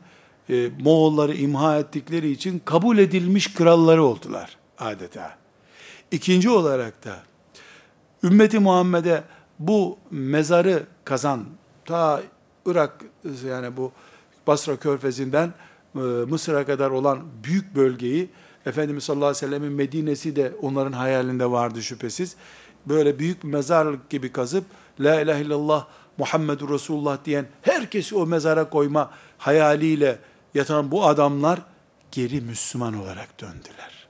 e, 0.50 0.70
Moğolları 0.80 1.34
imha 1.34 1.78
ettikleri 1.78 2.30
için 2.30 2.62
kabul 2.64 2.98
edilmiş 2.98 3.54
kralları 3.54 4.02
oldular 4.04 4.56
adeta. 4.78 5.36
İkinci 6.10 6.50
olarak 6.50 7.04
da 7.04 7.16
ümmeti 8.22 8.58
Muhammed'e 8.58 9.22
bu 9.58 9.98
mezarı 10.10 10.86
kazan 11.04 11.44
ta 11.84 12.22
Irak 12.66 13.04
yani 13.46 13.76
bu 13.76 13.92
Basra 14.46 14.76
Körfezi'nden 14.76 15.52
e, 15.94 15.98
Mısır'a 15.98 16.66
kadar 16.66 16.90
olan 16.90 17.22
büyük 17.44 17.74
bölgeyi 17.74 18.30
Efendimiz 18.66 19.04
sallallahu 19.04 19.26
aleyhi 19.26 19.44
ve 19.44 19.48
sellemin 19.48 19.72
Medine'si 19.72 20.36
de 20.36 20.52
onların 20.62 20.92
hayalinde 20.92 21.50
vardı 21.50 21.82
şüphesiz. 21.82 22.36
Böyle 22.86 23.18
büyük 23.18 23.42
bir 23.42 23.48
mezarlık 23.48 24.10
gibi 24.10 24.32
kazıp 24.32 24.64
La 25.00 25.20
ilahe 25.20 25.42
illallah 25.42 25.86
Muhammedur 26.18 26.70
Resulullah 26.70 27.18
diyen 27.24 27.46
herkesi 27.62 28.16
o 28.16 28.26
mezara 28.26 28.70
koyma 28.70 29.10
hayaliyle 29.38 30.18
yatan 30.54 30.90
bu 30.90 31.06
adamlar 31.06 31.62
geri 32.12 32.40
Müslüman 32.40 32.94
olarak 32.94 33.40
döndüler. 33.40 34.08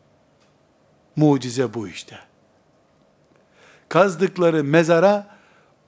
Mucize 1.17 1.75
bu 1.75 1.89
işte. 1.89 2.19
Kazdıkları 3.89 4.65
mezara 4.65 5.37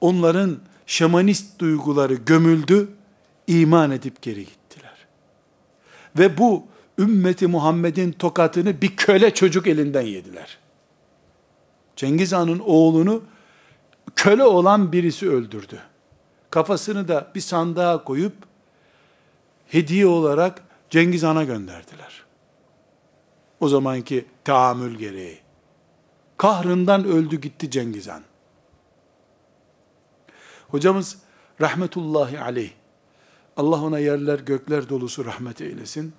onların 0.00 0.58
şamanist 0.86 1.58
duyguları 1.58 2.14
gömüldü, 2.14 2.88
iman 3.46 3.90
edip 3.90 4.22
geri 4.22 4.44
gittiler. 4.44 5.06
Ve 6.18 6.38
bu 6.38 6.66
ümmeti 6.98 7.46
Muhammed'in 7.46 8.12
tokatını 8.12 8.82
bir 8.82 8.96
köle 8.96 9.34
çocuk 9.34 9.66
elinden 9.66 10.06
yediler. 10.06 10.58
Cengiz 11.96 12.32
Han'ın 12.32 12.58
oğlunu 12.58 13.22
köle 14.16 14.44
olan 14.44 14.92
birisi 14.92 15.30
öldürdü. 15.30 15.80
Kafasını 16.50 17.08
da 17.08 17.30
bir 17.34 17.40
sandığa 17.40 18.04
koyup 18.04 18.34
hediye 19.66 20.06
olarak 20.06 20.62
Cengiz 20.90 21.22
Han'a 21.22 21.44
gönderdiler. 21.44 22.24
O 23.60 23.68
zamanki 23.68 24.24
tahammül 24.44 24.98
gereği. 24.98 25.38
Kahrından 26.36 27.04
öldü 27.04 27.40
gitti 27.40 27.70
Cengiz 27.70 28.08
Han. 28.08 28.22
Hocamız 30.68 31.18
rahmetullahi 31.60 32.40
aleyh, 32.40 32.70
Allah 33.56 33.82
ona 33.82 33.98
yerler 33.98 34.38
gökler 34.38 34.88
dolusu 34.88 35.24
rahmet 35.24 35.60
eylesin. 35.60 36.12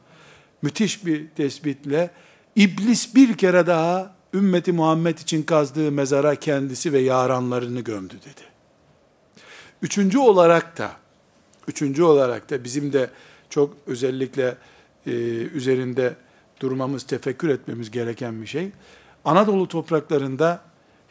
Müthiş 0.61 1.05
bir 1.05 1.27
tespitle 1.27 2.11
iblis 2.55 3.15
bir 3.15 3.37
kere 3.37 3.67
daha 3.67 4.15
ümmeti 4.33 4.71
Muhammed 4.71 5.17
için 5.17 5.43
kazdığı 5.43 5.91
mezara 5.91 6.35
kendisi 6.35 6.93
ve 6.93 6.99
yaranlarını 6.99 7.81
gömdü 7.81 8.13
dedi. 8.13 8.41
Üçüncü 9.81 10.17
olarak 10.17 10.77
da, 10.77 10.91
üçüncü 11.67 12.03
olarak 12.03 12.49
da 12.49 12.63
bizim 12.63 12.93
de 12.93 13.09
çok 13.49 13.77
özellikle 13.87 14.57
e, 15.07 15.11
üzerinde 15.53 16.15
durmamız, 16.59 17.03
tefekkür 17.03 17.49
etmemiz 17.49 17.91
gereken 17.91 18.41
bir 18.41 18.47
şey. 18.47 18.71
Anadolu 19.25 19.67
topraklarında 19.67 20.61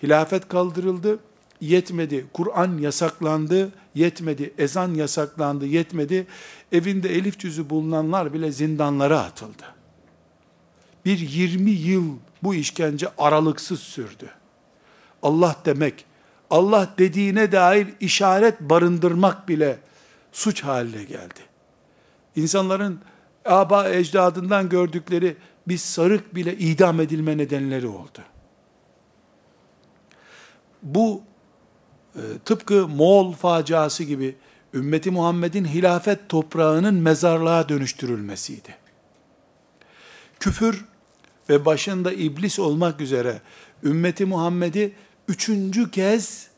hilafet 0.02 0.48
kaldırıldı. 0.48 1.18
Yetmedi. 1.60 2.26
Kur'an 2.32 2.78
yasaklandı. 2.78 3.72
Yetmedi. 3.94 4.54
Ezan 4.58 4.94
yasaklandı. 4.94 5.66
Yetmedi. 5.66 6.26
Evinde 6.72 7.14
elif 7.14 7.38
cüzü 7.38 7.70
bulunanlar 7.70 8.32
bile 8.32 8.52
zindanlara 8.52 9.20
atıldı. 9.20 9.62
Bir 11.04 11.18
20 11.18 11.70
yıl 11.70 12.16
bu 12.42 12.54
işkence 12.54 13.08
aralıksız 13.18 13.80
sürdü. 13.80 14.30
Allah 15.22 15.56
demek, 15.64 16.04
Allah 16.50 16.94
dediğine 16.98 17.52
dair 17.52 17.88
işaret 18.00 18.60
barındırmak 18.60 19.48
bile 19.48 19.78
suç 20.32 20.64
haline 20.64 21.04
geldi. 21.04 21.40
İnsanların 22.36 23.00
aba 23.44 23.88
ecdadından 23.88 24.68
gördükleri 24.68 25.36
bir 25.68 25.78
sarık 25.78 26.34
bile 26.34 26.56
idam 26.56 27.00
edilme 27.00 27.38
nedenleri 27.38 27.86
oldu. 27.86 28.18
Bu 30.82 31.22
tıpkı 32.44 32.88
Moğol 32.88 33.32
faciası 33.32 34.04
gibi 34.04 34.36
ümmeti 34.74 35.10
Muhammed'in 35.10 35.64
hilafet 35.64 36.28
toprağının 36.28 36.94
mezarlığa 36.94 37.68
dönüştürülmesiydi. 37.68 38.76
Küfür 40.40 40.84
ve 41.48 41.64
başında 41.64 42.12
iblis 42.12 42.58
olmak 42.58 43.00
üzere 43.00 43.40
ümmeti 43.82 44.24
Muhammed'i 44.24 44.92
üçüncü 45.28 45.90
kez 45.90 46.48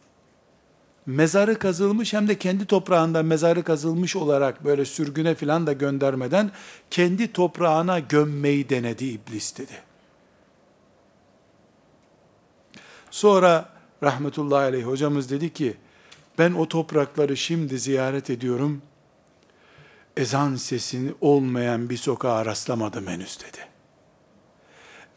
mezarı 1.07 1.59
kazılmış 1.59 2.13
hem 2.13 2.29
de 2.29 2.39
kendi 2.39 2.67
toprağında 2.67 3.23
mezarı 3.23 3.63
kazılmış 3.63 4.17
olarak 4.17 4.65
böyle 4.65 4.85
sürgüne 4.85 5.35
filan 5.35 5.67
da 5.67 5.73
göndermeden 5.73 6.51
kendi 6.91 7.33
toprağına 7.33 7.99
gömmeyi 7.99 8.69
denedi 8.69 9.05
iblis 9.05 9.59
dedi. 9.59 9.83
Sonra 13.11 13.76
rahmetullahi 14.03 14.65
aleyh 14.65 14.87
hocamız 14.87 15.31
dedi 15.31 15.53
ki 15.53 15.75
ben 16.39 16.53
o 16.53 16.69
toprakları 16.69 17.37
şimdi 17.37 17.79
ziyaret 17.79 18.31
ediyorum. 18.31 18.83
Ezan 20.17 20.57
sesini 20.57 21.11
olmayan 21.21 21.91
bir 21.91 21.97
sokağa 21.97 22.47
rastlamadım 22.47 23.07
henüz 23.07 23.39
dedi. 23.41 23.59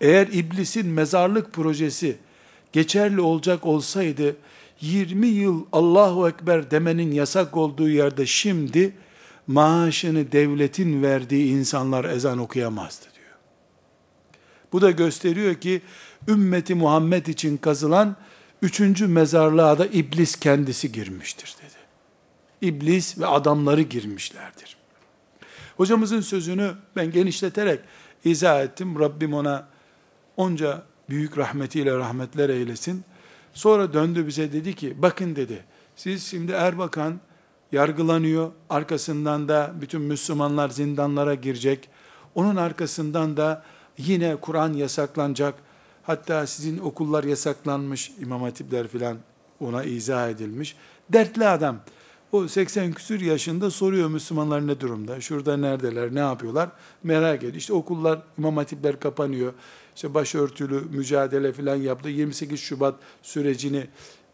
Eğer 0.02 0.28
iblisin 0.28 0.88
mezarlık 0.88 1.54
projesi 1.54 2.18
geçerli 2.72 3.22
olacak 3.22 3.66
olsaydı 3.66 4.36
20 4.82 5.28
yıl 5.28 5.66
Allahu 5.72 6.30
Ekber 6.30 6.72
demenin 6.72 7.12
yasak 7.12 7.58
olduğu 7.58 7.90
yerde 7.90 8.26
şimdi 8.26 8.94
maaşını 9.48 10.32
devletin 10.32 11.04
verdiği 11.04 11.52
insanlar 11.52 12.06
ezan 12.06 12.38
okuyamazdı 12.38 13.06
diyor. 13.16 13.38
Bu 14.72 14.82
da 14.82 14.92
gösteriyor 14.92 15.56
ki 15.56 15.82
ümmeti 16.28 16.76
Muhammed 16.76 17.26
için 17.26 17.58
kazılan 17.58 18.16
üçüncü 18.62 19.08
mezarlığa 19.08 19.78
da 19.78 19.86
iblis 19.86 20.36
kendisi 20.36 20.92
girmiştir 20.92 21.56
dedi. 21.62 21.80
İblis 22.62 23.20
ve 23.20 23.26
adamları 23.26 23.82
girmişlerdir. 23.82 24.78
Hocamızın 25.78 26.22
sözünü 26.22 26.72
ben 26.96 27.12
genişleterek 27.12 27.80
izah 28.26 28.64
ettim. 28.64 29.00
Rabbim 29.00 29.34
ona 29.34 29.68
onca 30.38 30.84
büyük 31.10 31.38
rahmetiyle 31.38 31.98
rahmetler 31.98 32.50
eylesin. 32.50 33.04
Sonra 33.54 33.94
döndü 33.94 34.28
bize 34.28 34.54
dedi 34.54 34.76
ki, 34.76 35.02
bakın 35.02 35.36
dedi, 35.36 35.64
siz 35.96 36.28
şimdi 36.28 36.52
Erbakan 36.52 37.20
yargılanıyor, 37.72 38.52
arkasından 38.70 39.50
da 39.50 39.74
bütün 39.82 40.02
Müslümanlar 40.02 40.70
zindanlara 40.70 41.36
girecek, 41.36 41.90
onun 42.36 42.56
arkasından 42.56 43.38
da 43.38 43.64
yine 43.98 44.36
Kur'an 44.36 44.74
yasaklanacak, 44.74 45.56
hatta 46.10 46.48
sizin 46.48 46.80
okullar 46.80 47.24
yasaklanmış, 47.24 48.12
imam 48.22 48.42
hatipler 48.42 48.88
filan 48.88 49.18
ona 49.60 49.84
izah 49.84 50.30
edilmiş. 50.30 50.76
Dertli 51.10 51.48
adam, 51.48 51.80
o 52.32 52.48
80 52.48 52.94
küsür 52.94 53.22
yaşında 53.22 53.72
soruyor 53.72 54.10
Müslümanlar 54.10 54.68
ne 54.68 54.80
durumda, 54.80 55.22
şurada 55.22 55.58
neredeler, 55.58 56.16
ne 56.16 56.20
yapıyorlar, 56.20 56.70
merak 57.04 57.40
ediyor. 57.40 57.54
İşte 57.54 57.74
okullar, 57.74 58.22
imam 58.38 58.58
hatipler 58.58 59.00
kapanıyor, 59.00 59.54
işte 59.96 60.14
başörtülü 60.14 60.82
mücadele 60.82 61.54
falan 61.54 61.76
yaptı. 61.76 62.10
28 62.10 62.60
Şubat 62.60 62.96
sürecini 63.22 63.88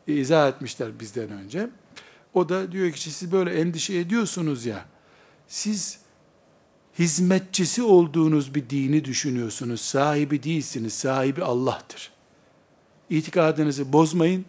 izah 0.08 0.50
etmişler 0.50 1.00
bizden 1.00 1.32
önce. 1.32 1.70
O 2.34 2.50
da 2.50 2.72
diyor 2.72 2.92
ki 2.92 3.14
siz 3.14 3.32
böyle 3.32 3.60
endişe 3.60 3.98
ediyorsunuz 3.98 4.66
ya, 4.66 4.86
siz 5.48 6.05
hizmetçisi 7.00 7.84
olduğunuz 7.84 8.56
bir 8.56 8.70
dini 8.70 9.06
düşünüyorsunuz. 9.06 9.82
Sahibi 9.82 10.44
değilsiniz, 10.44 10.94
sahibi 10.94 11.44
Allah'tır. 11.44 12.12
İtikadınızı 13.10 13.94
bozmayın, 13.94 14.46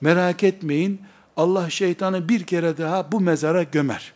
merak 0.00 0.44
etmeyin. 0.44 1.00
Allah 1.36 1.70
şeytanı 1.70 2.28
bir 2.28 2.42
kere 2.42 2.78
daha 2.78 3.12
bu 3.12 3.20
mezara 3.20 3.62
gömer. 3.62 4.12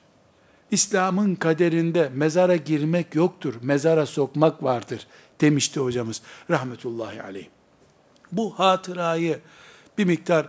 İslam'ın 0.70 1.34
kaderinde 1.34 2.10
mezara 2.14 2.56
girmek 2.56 3.14
yoktur, 3.14 3.54
mezara 3.62 4.06
sokmak 4.06 4.62
vardır 4.62 5.06
demişti 5.40 5.80
hocamız 5.80 6.22
rahmetullahi 6.50 7.22
aleyh. 7.22 7.46
Bu 8.32 8.58
hatırayı 8.58 9.38
bir 9.98 10.04
miktar 10.04 10.48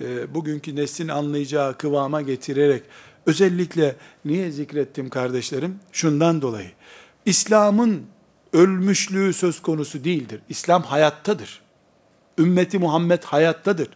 e, 0.00 0.34
bugünkü 0.34 0.76
neslin 0.76 1.08
anlayacağı 1.08 1.78
kıvama 1.78 2.22
getirerek 2.22 2.82
özellikle 3.26 3.96
niye 4.24 4.50
zikrettim 4.50 5.08
kardeşlerim? 5.08 5.78
Şundan 5.92 6.42
dolayı. 6.42 6.70
İslam'ın 7.26 8.02
ölmüşlüğü 8.52 9.32
söz 9.32 9.62
konusu 9.62 10.04
değildir. 10.04 10.40
İslam 10.48 10.82
hayattadır. 10.82 11.60
Ümmeti 12.38 12.78
Muhammed 12.78 13.22
hayattadır. 13.22 13.88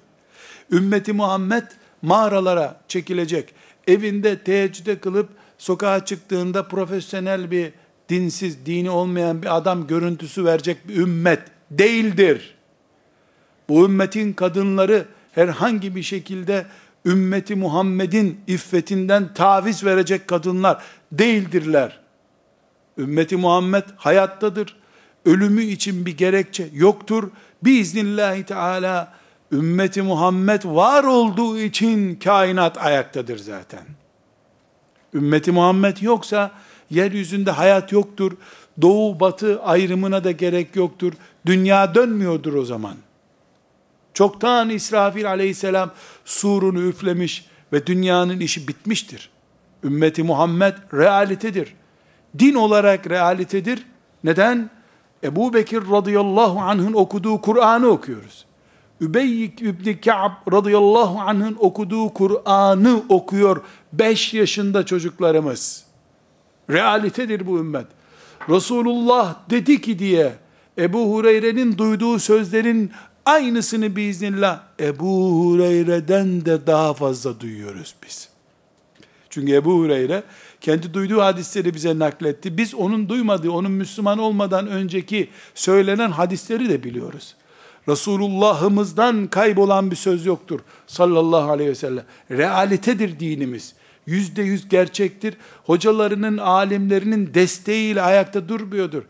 Ümmeti 0.73 1.13
Muhammed 1.13 1.65
mağaralara 2.03 2.81
çekilecek. 2.89 3.55
Evinde 3.87 4.39
teheccüde 4.39 4.99
kılıp 4.99 5.29
sokağa 5.59 6.05
çıktığında 6.05 6.69
profesyonel 6.69 7.51
bir 7.51 7.73
dinsiz, 8.09 8.67
dini 8.67 8.91
olmayan 8.91 9.43
bir 9.43 9.57
adam 9.57 9.87
görüntüsü 9.87 10.45
verecek 10.45 10.89
bir 10.89 10.97
ümmet 10.97 11.41
değildir. 11.71 12.55
Bu 13.69 13.85
ümmetin 13.85 14.33
kadınları 14.33 15.07
herhangi 15.33 15.97
bir 15.97 16.03
şekilde 16.03 16.67
ümmeti 17.07 17.55
Muhammed'in 17.55 18.41
iffetinden 18.47 19.35
taviz 19.35 19.85
verecek 19.85 20.29
kadınlar 20.29 20.83
değildirler. 21.13 22.01
Ümmeti 22.99 23.37
Muhammed 23.37 23.85
hayattadır. 23.97 24.77
Ölümü 25.25 25.63
için 25.63 26.07
bir 26.07 26.17
gerekçe 26.17 26.69
yoktur. 26.73 27.31
Biiznillahü 27.63 28.45
Teala 28.45 29.15
ümmeti 29.53 30.03
Muhammed 30.03 30.65
var 30.65 31.05
olduğu 31.05 31.59
için 31.59 32.15
kainat 32.15 32.79
ayaktadır 32.79 33.39
zaten. 33.39 33.85
Ümmeti 35.15 35.53
Muhammed 35.53 35.97
yoksa 36.01 36.51
yeryüzünde 36.91 37.51
hayat 37.51 37.93
yoktur. 37.93 38.33
Doğu 38.83 39.21
batı 39.21 39.63
ayrımına 39.63 40.25
da 40.25 40.31
gerek 40.31 40.77
yoktur. 40.77 41.13
Dünya 41.47 41.95
dönmüyordur 41.95 42.55
o 42.55 42.65
zaman. 42.65 42.95
Çoktan 44.15 44.71
İsrafil 44.71 45.29
aleyhisselam 45.29 45.91
surunu 46.25 46.83
üflemiş 46.83 47.47
ve 47.73 47.87
dünyanın 47.87 48.41
işi 48.41 48.69
bitmiştir. 48.69 49.31
Ümmeti 49.85 50.23
Muhammed 50.23 50.75
realitedir. 50.95 51.75
Din 52.39 52.55
olarak 52.55 53.11
realitedir. 53.11 53.87
Neden? 54.25 54.71
Ebu 55.25 55.55
Bekir 55.55 55.83
radıyallahu 55.91 56.61
anh'ın 56.61 56.93
okuduğu 56.93 57.41
Kur'an'ı 57.41 57.89
okuyoruz. 57.89 58.45
Übey 59.01 59.45
İbni 59.45 60.01
Ka'b 60.01 60.53
radıyallahu 60.53 61.21
anh'ın 61.21 61.57
okuduğu 61.61 62.15
Kur'an'ı 62.15 63.03
okuyor 63.09 63.63
5 63.93 64.35
yaşında 64.35 64.87
çocuklarımız. 64.87 65.85
Realitedir 66.71 67.47
bu 67.47 67.59
ümmet. 67.59 67.87
Resulullah 68.49 69.35
dedi 69.51 69.81
ki 69.81 69.99
diye 69.99 70.33
Ebu 70.79 71.15
Hureyre'nin 71.15 71.79
duyduğu 71.79 72.19
sözlerin 72.19 72.93
aynısını 73.27 73.97
biiznillah 73.97 74.61
Ebu 74.81 75.45
Hureyre'den 75.45 76.45
de 76.45 76.67
daha 76.67 76.95
fazla 76.95 77.41
duyuyoruz 77.41 77.95
biz. 78.07 78.29
Çünkü 79.31 79.53
Ebu 79.53 79.79
Hureyre 79.79 80.23
kendi 80.61 80.95
duyduğu 80.95 81.21
hadisleri 81.21 81.75
bize 81.75 81.99
nakletti. 81.99 82.59
Biz 82.59 82.75
onun 82.75 83.09
duymadığı, 83.09 83.51
onun 83.51 83.73
Müslüman 83.73 84.19
olmadan 84.19 84.67
önceki 84.67 85.29
söylenen 85.55 86.11
hadisleri 86.11 86.69
de 86.69 86.85
biliyoruz. 86.85 87.35
Resulullah'ımızdan 87.89 89.27
kaybolan 89.27 89.91
bir 89.91 89.97
söz 89.97 90.27
yoktur. 90.27 90.61
Sallallahu 90.87 91.51
aleyhi 91.51 91.71
ve 91.71 91.75
sellem. 91.75 92.05
Realitedir 92.31 93.21
dinimiz 93.21 93.75
yüzde 94.07 94.43
yüz 94.43 94.69
gerçektir. 94.69 95.35
Hocalarının, 95.65 96.39
alimlerinin 96.39 97.35
desteğiyle 97.35 98.03
ayakta 98.03 98.49
durmuyordur. 98.49 99.03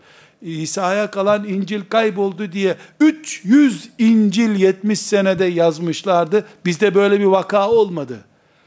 İsa'ya 0.45 1.11
kalan 1.11 1.45
İncil 1.45 1.83
kayboldu 1.89 2.53
diye 2.53 2.77
300 3.01 3.91
İncil 3.99 4.57
70 4.57 5.01
senede 5.01 5.45
yazmışlardı. 5.45 6.47
Bizde 6.65 6.95
böyle 6.95 7.21
bir 7.21 7.25
vaka 7.25 7.71
olmadı. 7.71 8.19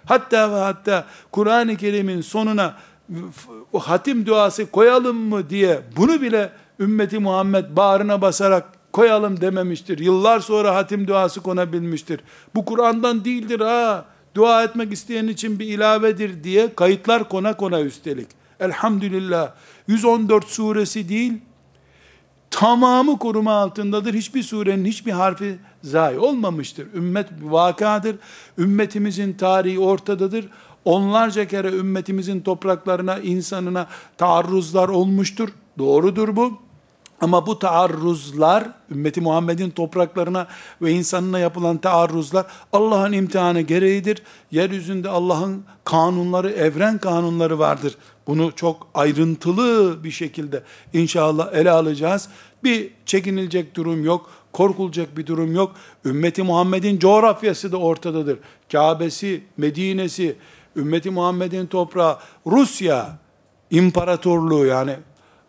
Hatta 0.06 0.52
ve 0.52 0.56
hatta 0.56 1.06
Kur'an-ı 1.32 1.78
Kerim'in 1.78 2.22
sonuna 2.22 2.76
hatim 3.74 4.26
duası 4.26 4.72
koyalım 4.72 5.18
mı 5.18 5.50
diye 5.50 5.82
bunu 5.98 6.22
bile 6.22 6.52
ümmeti 6.80 7.20
Muhammed 7.20 7.66
bağrına 7.76 8.22
basarak 8.22 8.66
koyalım 8.94 9.42
dememiştir. 9.42 10.00
Yıllar 10.00 10.40
sonra 10.40 10.76
hatim 10.76 11.08
duası 11.08 11.42
konabilmiştir. 11.42 12.20
Bu 12.56 12.66
Kur'an'dan 12.66 13.26
değildir 13.26 13.60
ha. 13.60 14.06
Dua 14.36 14.64
etmek 14.64 14.94
isteyen 14.94 15.28
için 15.28 15.60
bir 15.60 15.66
ilavedir 15.66 16.44
diye 16.44 16.76
kayıtlar 16.76 17.30
kona 17.30 17.58
kona 17.58 17.82
üstelik. 17.82 18.28
Elhamdülillah. 18.60 19.52
114 19.88 20.46
suresi 20.46 21.10
değil, 21.10 21.34
tamamı 22.52 23.20
koruma 23.20 23.52
altındadır. 23.52 24.14
Hiçbir 24.14 24.44
surenin 24.44 24.86
hiçbir 24.86 25.12
harfi 25.12 25.60
zayi 25.84 26.20
olmamıştır. 26.20 26.94
Ümmet 26.94 27.28
vakadır. 27.42 28.16
Ümmetimizin 28.58 29.34
tarihi 29.34 29.80
ortadadır. 29.80 30.50
Onlarca 30.86 31.48
kere 31.48 31.68
ümmetimizin 31.72 32.42
topraklarına, 32.42 33.20
insanına 33.20 33.88
taarruzlar 34.18 34.90
olmuştur. 34.90 35.50
Doğrudur 35.78 36.36
bu. 36.36 36.67
Ama 37.22 37.48
bu 37.48 37.60
taarruzlar, 37.60 38.70
ümmeti 38.92 39.22
Muhammed'in 39.22 39.70
topraklarına 39.70 40.48
ve 40.82 40.92
insanına 40.92 41.40
yapılan 41.40 41.78
taarruzlar 41.78 42.46
Allah'ın 42.74 43.12
imtihanı 43.12 43.62
gereğidir. 43.62 44.22
Yeryüzünde 44.52 45.10
Allah'ın 45.10 45.64
kanunları, 45.84 46.50
evren 46.52 46.98
kanunları 46.98 47.60
vardır. 47.60 47.98
Bunu 48.28 48.52
çok 48.56 48.88
ayrıntılı 48.94 49.98
bir 50.04 50.12
şekilde 50.12 50.64
inşallah 50.94 51.54
ele 51.54 51.72
alacağız. 51.72 52.30
Bir 52.64 52.92
çekinilecek 53.06 53.76
durum 53.76 54.06
yok, 54.06 54.30
korkulacak 54.54 55.18
bir 55.18 55.26
durum 55.26 55.56
yok. 55.56 55.76
Ümmeti 56.06 56.44
Muhammed'in 56.44 57.00
coğrafyası 57.00 57.72
da 57.72 57.78
ortadadır. 57.78 58.40
Kabe'si, 58.72 59.44
Medine'si, 59.58 60.36
ümmeti 60.76 61.10
Muhammed'in 61.10 61.66
toprağı, 61.66 62.18
Rusya 62.46 63.18
imparatorluğu 63.72 64.66
yani 64.66 64.96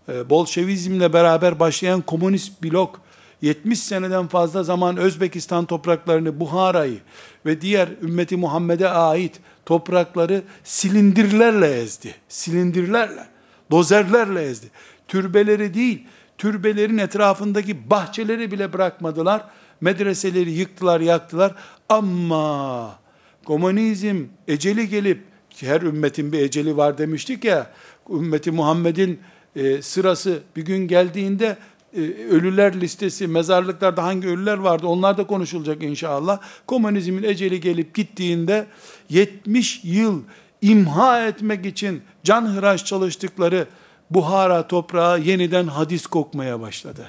Bolşevizmle 0.08 1.12
beraber 1.12 1.60
başlayan 1.60 2.00
komünist 2.00 2.62
blok 2.62 3.00
70 3.42 3.78
seneden 3.78 4.26
fazla 4.26 4.62
zaman 4.62 4.96
Özbekistan 4.96 5.64
topraklarını, 5.64 6.40
Buhara'yı 6.40 6.98
ve 7.46 7.60
diğer 7.60 7.88
ümmeti 8.02 8.36
Muhammed'e 8.36 8.88
ait 8.88 9.40
toprakları 9.66 10.42
silindirlerle 10.64 11.80
ezdi. 11.80 12.14
Silindirlerle, 12.28 13.26
dozerlerle 13.70 14.42
ezdi. 14.42 14.66
Türbeleri 15.08 15.74
değil, 15.74 16.06
türbelerin 16.38 16.98
etrafındaki 16.98 17.90
bahçeleri 17.90 18.52
bile 18.52 18.72
bırakmadılar. 18.72 19.44
Medreseleri 19.80 20.50
yıktılar, 20.50 21.00
yaktılar. 21.00 21.54
Ama 21.88 22.98
komünizm 23.44 24.24
eceli 24.48 24.88
gelip, 24.88 25.24
her 25.60 25.82
ümmetin 25.82 26.32
bir 26.32 26.38
eceli 26.38 26.76
var 26.76 26.98
demiştik 26.98 27.44
ya, 27.44 27.70
ümmeti 28.10 28.50
Muhammed'in 28.50 29.20
e, 29.58 29.82
sırası 29.82 30.40
bir 30.56 30.64
gün 30.64 30.88
geldiğinde 30.88 31.56
e, 31.94 32.00
ölüler 32.30 32.80
listesi, 32.80 33.26
mezarlıklarda 33.26 34.02
hangi 34.02 34.28
ölüler 34.28 34.58
vardı 34.58 34.86
onlar 34.86 35.18
da 35.18 35.26
konuşulacak 35.26 35.82
inşallah. 35.82 36.40
Komünizmin 36.66 37.22
eceli 37.22 37.60
gelip 37.60 37.94
gittiğinde 37.94 38.66
70 39.08 39.80
yıl 39.84 40.22
imha 40.62 41.26
etmek 41.26 41.66
için 41.66 42.02
canhıraş 42.24 42.84
çalıştıkları 42.84 43.66
Buhara 44.10 44.66
toprağı 44.66 45.20
yeniden 45.20 45.66
hadis 45.66 46.06
kokmaya 46.06 46.60
başladı. 46.60 47.06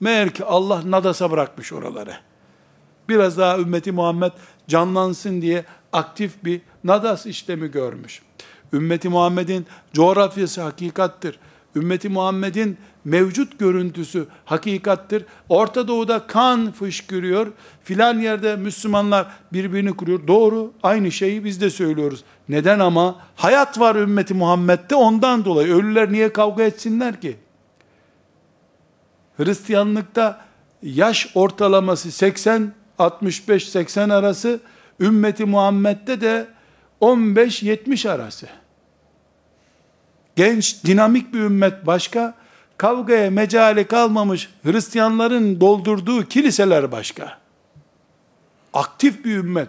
Meğer 0.00 0.30
ki 0.30 0.44
Allah 0.44 0.82
nadasa 0.84 1.30
bırakmış 1.30 1.72
oraları. 1.72 2.16
Biraz 3.08 3.38
daha 3.38 3.58
ümmeti 3.58 3.92
Muhammed 3.92 4.32
canlansın 4.68 5.42
diye 5.42 5.64
aktif 5.92 6.44
bir 6.44 6.60
nadas 6.84 7.26
işlemi 7.26 7.70
görmüş. 7.70 8.22
Ümmeti 8.72 9.08
Muhammed'in 9.08 9.66
coğrafyası 9.92 10.62
hakikattir 10.62 11.38
ümmeti 11.76 12.08
Muhammed'in 12.08 12.78
mevcut 13.04 13.58
görüntüsü 13.58 14.26
hakikattir. 14.44 15.24
Orta 15.48 15.88
Doğu'da 15.88 16.26
kan 16.26 16.72
fışkırıyor. 16.72 17.46
Filan 17.84 18.18
yerde 18.18 18.56
Müslümanlar 18.56 19.26
birbirini 19.52 19.96
kuruyor. 19.96 20.26
Doğru. 20.26 20.72
Aynı 20.82 21.12
şeyi 21.12 21.44
biz 21.44 21.60
de 21.60 21.70
söylüyoruz. 21.70 22.24
Neden 22.48 22.78
ama? 22.78 23.20
Hayat 23.36 23.80
var 23.80 23.96
ümmeti 23.96 24.34
Muhammed'de 24.34 24.94
ondan 24.94 25.44
dolayı. 25.44 25.74
Ölüler 25.74 26.12
niye 26.12 26.32
kavga 26.32 26.62
etsinler 26.62 27.20
ki? 27.20 27.36
Hristiyanlıkta 29.36 30.44
yaş 30.82 31.28
ortalaması 31.34 32.12
80 32.12 32.72
65 32.98 33.68
80 33.68 34.08
arası 34.08 34.60
ümmeti 35.00 35.44
Muhammed'de 35.44 36.20
de 36.20 36.46
15 37.00 37.62
70 37.62 38.06
arası. 38.06 38.46
Genç, 40.36 40.84
dinamik 40.84 41.34
bir 41.34 41.38
ümmet 41.38 41.86
başka, 41.86 42.34
kavgaya 42.78 43.30
mecali 43.30 43.86
kalmamış 43.86 44.50
Hristiyanların 44.62 45.60
doldurduğu 45.60 46.28
kiliseler 46.28 46.92
başka. 46.92 47.38
Aktif 48.72 49.24
bir 49.24 49.36
ümmet. 49.36 49.68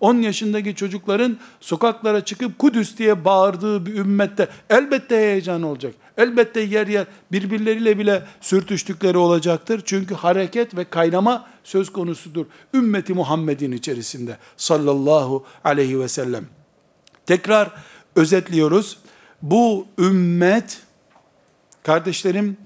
10 0.00 0.14
yaşındaki 0.14 0.74
çocukların 0.74 1.38
sokaklara 1.60 2.24
çıkıp 2.24 2.58
Kudüs 2.58 2.98
diye 2.98 3.24
bağırdığı 3.24 3.86
bir 3.86 3.94
ümmette 3.94 4.48
elbette 4.70 5.16
heyecan 5.16 5.62
olacak. 5.62 5.94
Elbette 6.16 6.60
yer 6.60 6.86
yer 6.86 7.06
birbirleriyle 7.32 7.98
bile 7.98 8.22
sürtüştükleri 8.40 9.18
olacaktır. 9.18 9.82
Çünkü 9.84 10.14
hareket 10.14 10.76
ve 10.76 10.84
kaynama 10.84 11.46
söz 11.64 11.92
konusudur. 11.92 12.46
Ümmeti 12.74 13.14
Muhammed'in 13.14 13.72
içerisinde 13.72 14.36
sallallahu 14.56 15.44
aleyhi 15.64 16.00
ve 16.00 16.08
sellem. 16.08 16.44
Tekrar 17.26 17.70
özetliyoruz 18.16 18.98
bu 19.42 19.86
ümmet, 19.98 20.80
kardeşlerim, 21.82 22.56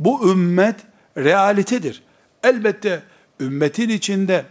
bu 0.00 0.30
ümmet 0.30 0.76
realitedir. 1.18 2.02
Elbette 2.42 3.02
ümmetin 3.40 3.88
içinde, 3.88 4.44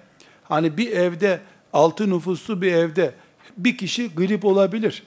hani 0.44 0.78
bir 0.78 0.92
evde, 0.92 1.40
altı 1.74 2.10
nüfuslu 2.10 2.62
bir 2.62 2.74
evde, 2.74 3.14
bir 3.58 3.78
kişi 3.78 4.16
grip 4.16 4.46
olabilir. 4.46 5.04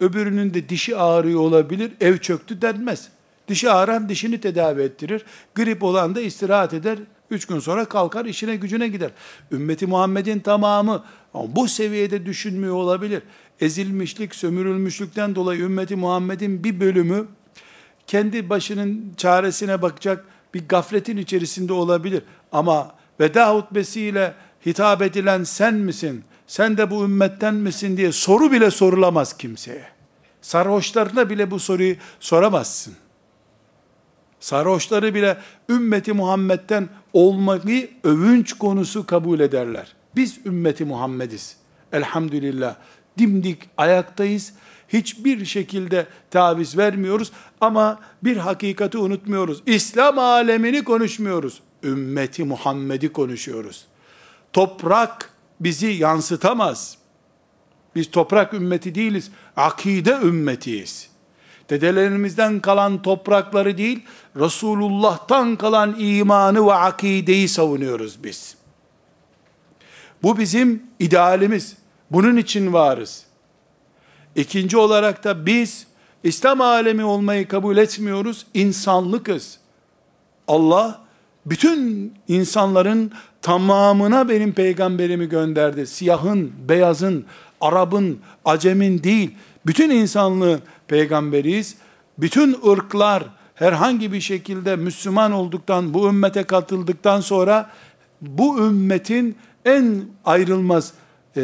Öbürünün 0.00 0.54
de 0.54 0.68
dişi 0.68 0.96
ağrıyor 0.96 1.40
olabilir, 1.40 1.92
ev 2.00 2.18
çöktü 2.18 2.62
denmez. 2.62 3.08
Dişi 3.48 3.70
ağıran 3.70 4.08
dişini 4.08 4.40
tedavi 4.40 4.82
ettirir. 4.82 5.24
Grip 5.54 5.82
olan 5.82 6.14
da 6.14 6.20
istirahat 6.20 6.74
eder. 6.74 6.98
Üç 7.30 7.46
gün 7.46 7.58
sonra 7.58 7.84
kalkar 7.84 8.24
işine 8.24 8.56
gücüne 8.56 8.88
gider. 8.88 9.10
Ümmeti 9.52 9.86
Muhammed'in 9.86 10.40
tamamı 10.40 11.04
bu 11.34 11.68
seviyede 11.68 12.26
düşünmüyor 12.26 12.74
olabilir 12.74 13.22
ezilmişlik, 13.60 14.34
sömürülmüşlükten 14.34 15.34
dolayı 15.34 15.60
ümmeti 15.60 15.96
Muhammed'in 15.96 16.64
bir 16.64 16.80
bölümü 16.80 17.26
kendi 18.06 18.50
başının 18.50 19.12
çaresine 19.16 19.82
bakacak 19.82 20.24
bir 20.54 20.68
gafletin 20.68 21.16
içerisinde 21.16 21.72
olabilir. 21.72 22.22
Ama 22.52 22.94
veda 23.20 23.54
hutbesiyle 23.54 24.34
hitap 24.66 25.02
edilen 25.02 25.44
sen 25.44 25.74
misin? 25.74 26.24
Sen 26.46 26.76
de 26.76 26.90
bu 26.90 27.04
ümmetten 27.04 27.54
misin 27.54 27.96
diye 27.96 28.12
soru 28.12 28.52
bile 28.52 28.70
sorulamaz 28.70 29.36
kimseye. 29.36 29.84
Sarhoşlarına 30.42 31.30
bile 31.30 31.50
bu 31.50 31.58
soruyu 31.58 31.96
soramazsın. 32.20 32.94
Sarhoşları 34.40 35.14
bile 35.14 35.36
ümmeti 35.68 36.12
Muhammed'den 36.12 36.88
olmayı 37.12 37.90
övünç 38.04 38.52
konusu 38.52 39.06
kabul 39.06 39.40
ederler. 39.40 39.96
Biz 40.16 40.38
ümmeti 40.46 40.84
Muhammediz. 40.84 41.56
Elhamdülillah 41.92 42.76
dimdik 43.18 43.58
ayaktayız. 43.76 44.52
Hiçbir 44.88 45.44
şekilde 45.44 46.06
taviz 46.30 46.78
vermiyoruz 46.78 47.32
ama 47.60 47.98
bir 48.22 48.36
hakikati 48.36 48.98
unutmuyoruz. 48.98 49.62
İslam 49.66 50.18
alemini 50.18 50.84
konuşmuyoruz. 50.84 51.60
Ümmeti 51.82 52.44
Muhammed'i 52.44 53.12
konuşuyoruz. 53.12 53.86
Toprak 54.52 55.30
bizi 55.60 55.86
yansıtamaz. 55.86 56.98
Biz 57.94 58.10
toprak 58.10 58.54
ümmeti 58.54 58.94
değiliz. 58.94 59.30
Akide 59.56 60.18
ümmetiyiz. 60.22 61.10
Dedelerimizden 61.70 62.60
kalan 62.60 63.02
toprakları 63.02 63.78
değil, 63.78 64.04
Resulullah'tan 64.36 65.56
kalan 65.56 65.96
imanı 65.98 66.66
ve 66.66 66.72
akideyi 66.72 67.48
savunuyoruz 67.48 68.24
biz. 68.24 68.56
Bu 70.22 70.38
bizim 70.38 70.82
idealimiz. 70.98 71.76
Bunun 72.10 72.36
için 72.36 72.72
varız. 72.72 73.24
İkinci 74.36 74.76
olarak 74.76 75.24
da 75.24 75.46
biz 75.46 75.86
İslam 76.22 76.60
alemi 76.60 77.04
olmayı 77.04 77.48
kabul 77.48 77.76
etmiyoruz. 77.76 78.46
İnsanlıkız. 78.54 79.58
Allah 80.48 81.00
bütün 81.46 82.12
insanların 82.28 83.12
tamamına 83.42 84.28
benim 84.28 84.52
peygamberimi 84.52 85.28
gönderdi. 85.28 85.86
Siyahın, 85.86 86.52
beyazın, 86.68 87.24
Arap'ın, 87.60 88.18
Acem'in 88.44 89.02
değil. 89.02 89.30
Bütün 89.66 89.90
insanlığın 89.90 90.60
peygamberiyiz. 90.88 91.76
Bütün 92.18 92.56
ırklar 92.70 93.24
herhangi 93.54 94.12
bir 94.12 94.20
şekilde 94.20 94.76
Müslüman 94.76 95.32
olduktan, 95.32 95.94
bu 95.94 96.08
ümmete 96.08 96.42
katıldıktan 96.42 97.20
sonra 97.20 97.70
bu 98.20 98.58
ümmetin 98.58 99.36
en 99.64 100.04
ayrılmaz 100.24 100.92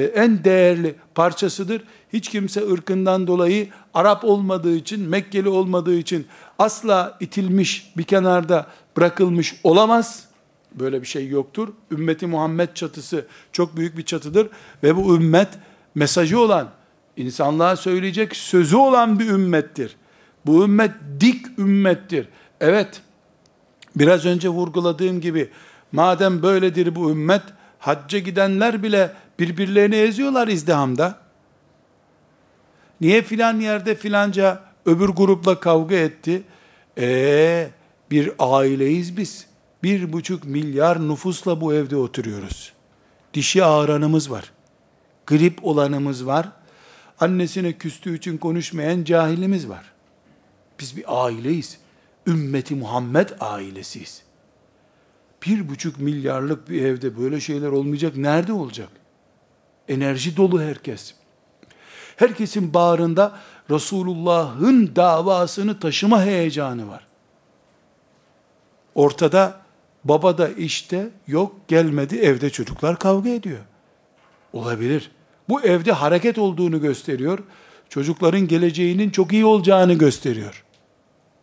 en 0.03 0.45
değerli 0.45 0.95
parçasıdır. 1.15 1.83
Hiç 2.13 2.29
kimse 2.29 2.71
ırkından 2.73 3.27
dolayı 3.27 3.69
Arap 3.95 4.25
olmadığı 4.25 4.77
için, 4.77 5.09
Mekkeli 5.09 5.49
olmadığı 5.49 5.95
için 5.95 6.27
asla 6.59 7.17
itilmiş 7.21 7.93
bir 7.97 8.03
kenarda 8.03 8.67
bırakılmış 8.97 9.55
olamaz. 9.65 10.25
böyle 10.75 11.03
bir 11.03 11.07
şey 11.07 11.29
yoktur. 11.29 11.69
Ümmeti 11.91 12.27
Muhammed 12.27 12.69
çatısı 12.75 13.27
çok 13.53 13.77
büyük 13.77 13.99
bir 13.99 14.03
çatıdır 14.03 14.49
ve 14.83 14.97
bu 14.97 15.17
ümmet 15.17 15.49
mesajı 15.95 16.41
olan, 16.41 16.69
insanlığa 17.17 17.77
söyleyecek 17.77 18.37
sözü 18.37 18.77
olan 18.77 19.19
bir 19.19 19.29
ümmettir. 19.29 19.97
Bu 20.47 20.65
ümmet 20.65 20.91
dik 21.21 21.59
ümmettir. 21.59 22.29
Evet, 22.61 23.03
biraz 23.97 24.27
önce 24.27 24.49
vurguladığım 24.49 25.21
gibi, 25.21 25.51
madem 25.93 26.43
böyledir 26.43 26.95
bu 26.95 27.11
ümmet, 27.11 27.43
hacca 27.79 28.19
gidenler 28.19 28.83
bile 28.83 29.13
birbirlerini 29.39 29.97
eziyorlar 29.97 30.49
izdihamda. 30.49 31.19
Niye 33.01 33.23
filan 33.23 33.61
yerde 33.61 33.95
filanca 33.95 34.63
öbür 34.87 35.09
grupla 35.09 35.61
kavga 35.61 35.97
etti? 35.97 36.43
Ee, 36.99 37.71
bir 38.11 38.33
aileyiz 38.39 39.17
biz. 39.17 39.47
Bir 39.83 40.13
buçuk 40.13 40.45
milyar 40.45 41.09
nüfusla 41.09 41.61
bu 41.61 41.75
evde 41.75 41.97
oturuyoruz. 41.97 42.73
Dişi 43.35 43.65
ağıranımız 43.65 44.31
var. 44.31 44.53
Grip 45.27 45.65
olanımız 45.65 46.27
var. 46.27 46.49
Annesine 47.21 47.73
küstüğü 47.73 48.17
için 48.17 48.39
konuşmayan 48.39 49.05
cahilimiz 49.05 49.69
var. 49.69 49.93
Biz 50.81 50.97
bir 50.97 51.25
aileyiz. 51.25 51.79
Ümmeti 52.27 52.75
Muhammed 52.75 53.29
ailesiyiz. 53.41 54.23
Bir 55.47 55.69
buçuk 55.69 55.99
milyarlık 55.99 56.71
bir 56.71 56.83
evde 56.83 57.19
böyle 57.19 57.41
şeyler 57.41 57.69
olmayacak. 57.69 58.17
Nerede 58.17 58.53
olacak? 58.53 58.89
Enerji 59.89 60.37
dolu 60.37 60.63
herkes. 60.63 61.15
Herkesin 62.17 62.75
bağrında 62.75 63.39
Resulullah'ın 63.71 64.97
davasını 64.97 65.81
taşıma 65.81 66.25
heyecanı 66.25 66.89
var. 66.89 67.07
Ortada 68.95 69.61
baba 70.05 70.39
da 70.39 70.49
işte 70.49 71.11
yok 71.27 71.69
gelmedi 71.69 72.17
evde 72.17 72.51
çocuklar 72.51 72.99
kavga 72.99 73.31
ediyor. 73.31 73.61
Olabilir. 74.53 75.11
Bu 75.49 75.63
evde 75.63 75.93
hareket 75.93 76.39
olduğunu 76.39 76.81
gösteriyor. 76.81 77.39
Çocukların 77.89 78.49
geleceğinin 78.49 79.11
çok 79.11 79.33
iyi 79.33 79.45
olacağını 79.45 79.95
gösteriyor. 79.95 80.65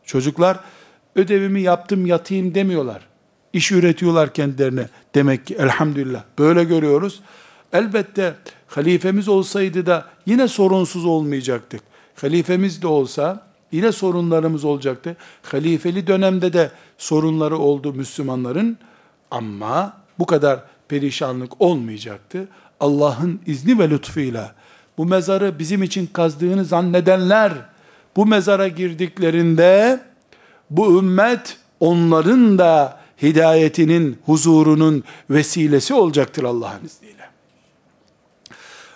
Çocuklar 0.06 0.60
ödevimi 1.16 1.62
yaptım 1.62 2.06
yatayım 2.06 2.56
demiyorlar. 2.56 3.08
İş 3.54 3.72
üretiyorlar 3.72 4.34
kendilerine. 4.34 4.90
Demek 5.16 5.48
ki 5.48 5.56
elhamdülillah 5.56 6.24
böyle 6.40 6.64
görüyoruz. 6.64 7.22
Elbette 7.74 8.36
halifemiz 8.68 9.28
olsaydı 9.28 9.86
da 9.86 10.06
yine 10.26 10.48
sorunsuz 10.48 11.06
olmayacaktık. 11.06 11.82
Halifemiz 12.22 12.82
de 12.82 12.88
olsa 12.88 13.48
yine 13.72 13.92
sorunlarımız 13.92 14.66
olacaktı. 14.66 15.18
Halifeli 15.44 16.08
dönemde 16.08 16.54
de 16.54 16.72
sorunları 16.98 17.58
oldu 17.58 17.94
Müslümanların 17.94 18.78
ama 19.32 19.98
bu 20.20 20.26
kadar 20.26 20.60
perişanlık 20.88 21.62
olmayacaktı. 21.62 22.48
Allah'ın 22.80 23.40
izni 23.46 23.80
ve 23.80 23.90
lütfuyla 23.90 24.56
bu 24.98 25.06
mezarı 25.06 25.60
bizim 25.60 25.84
için 25.84 26.10
kazdığını 26.14 26.66
zannedenler 26.66 27.54
bu 28.16 28.26
mezara 28.26 28.68
girdiklerinde 28.68 30.00
bu 30.70 31.00
ümmet 31.00 31.58
onların 31.80 32.58
da 32.58 33.02
hidayetinin, 33.22 34.18
huzurunun 34.26 35.04
vesilesi 35.30 35.94
olacaktır 35.94 36.44
Allah'ın 36.44 36.86
izniyle. 36.86 37.21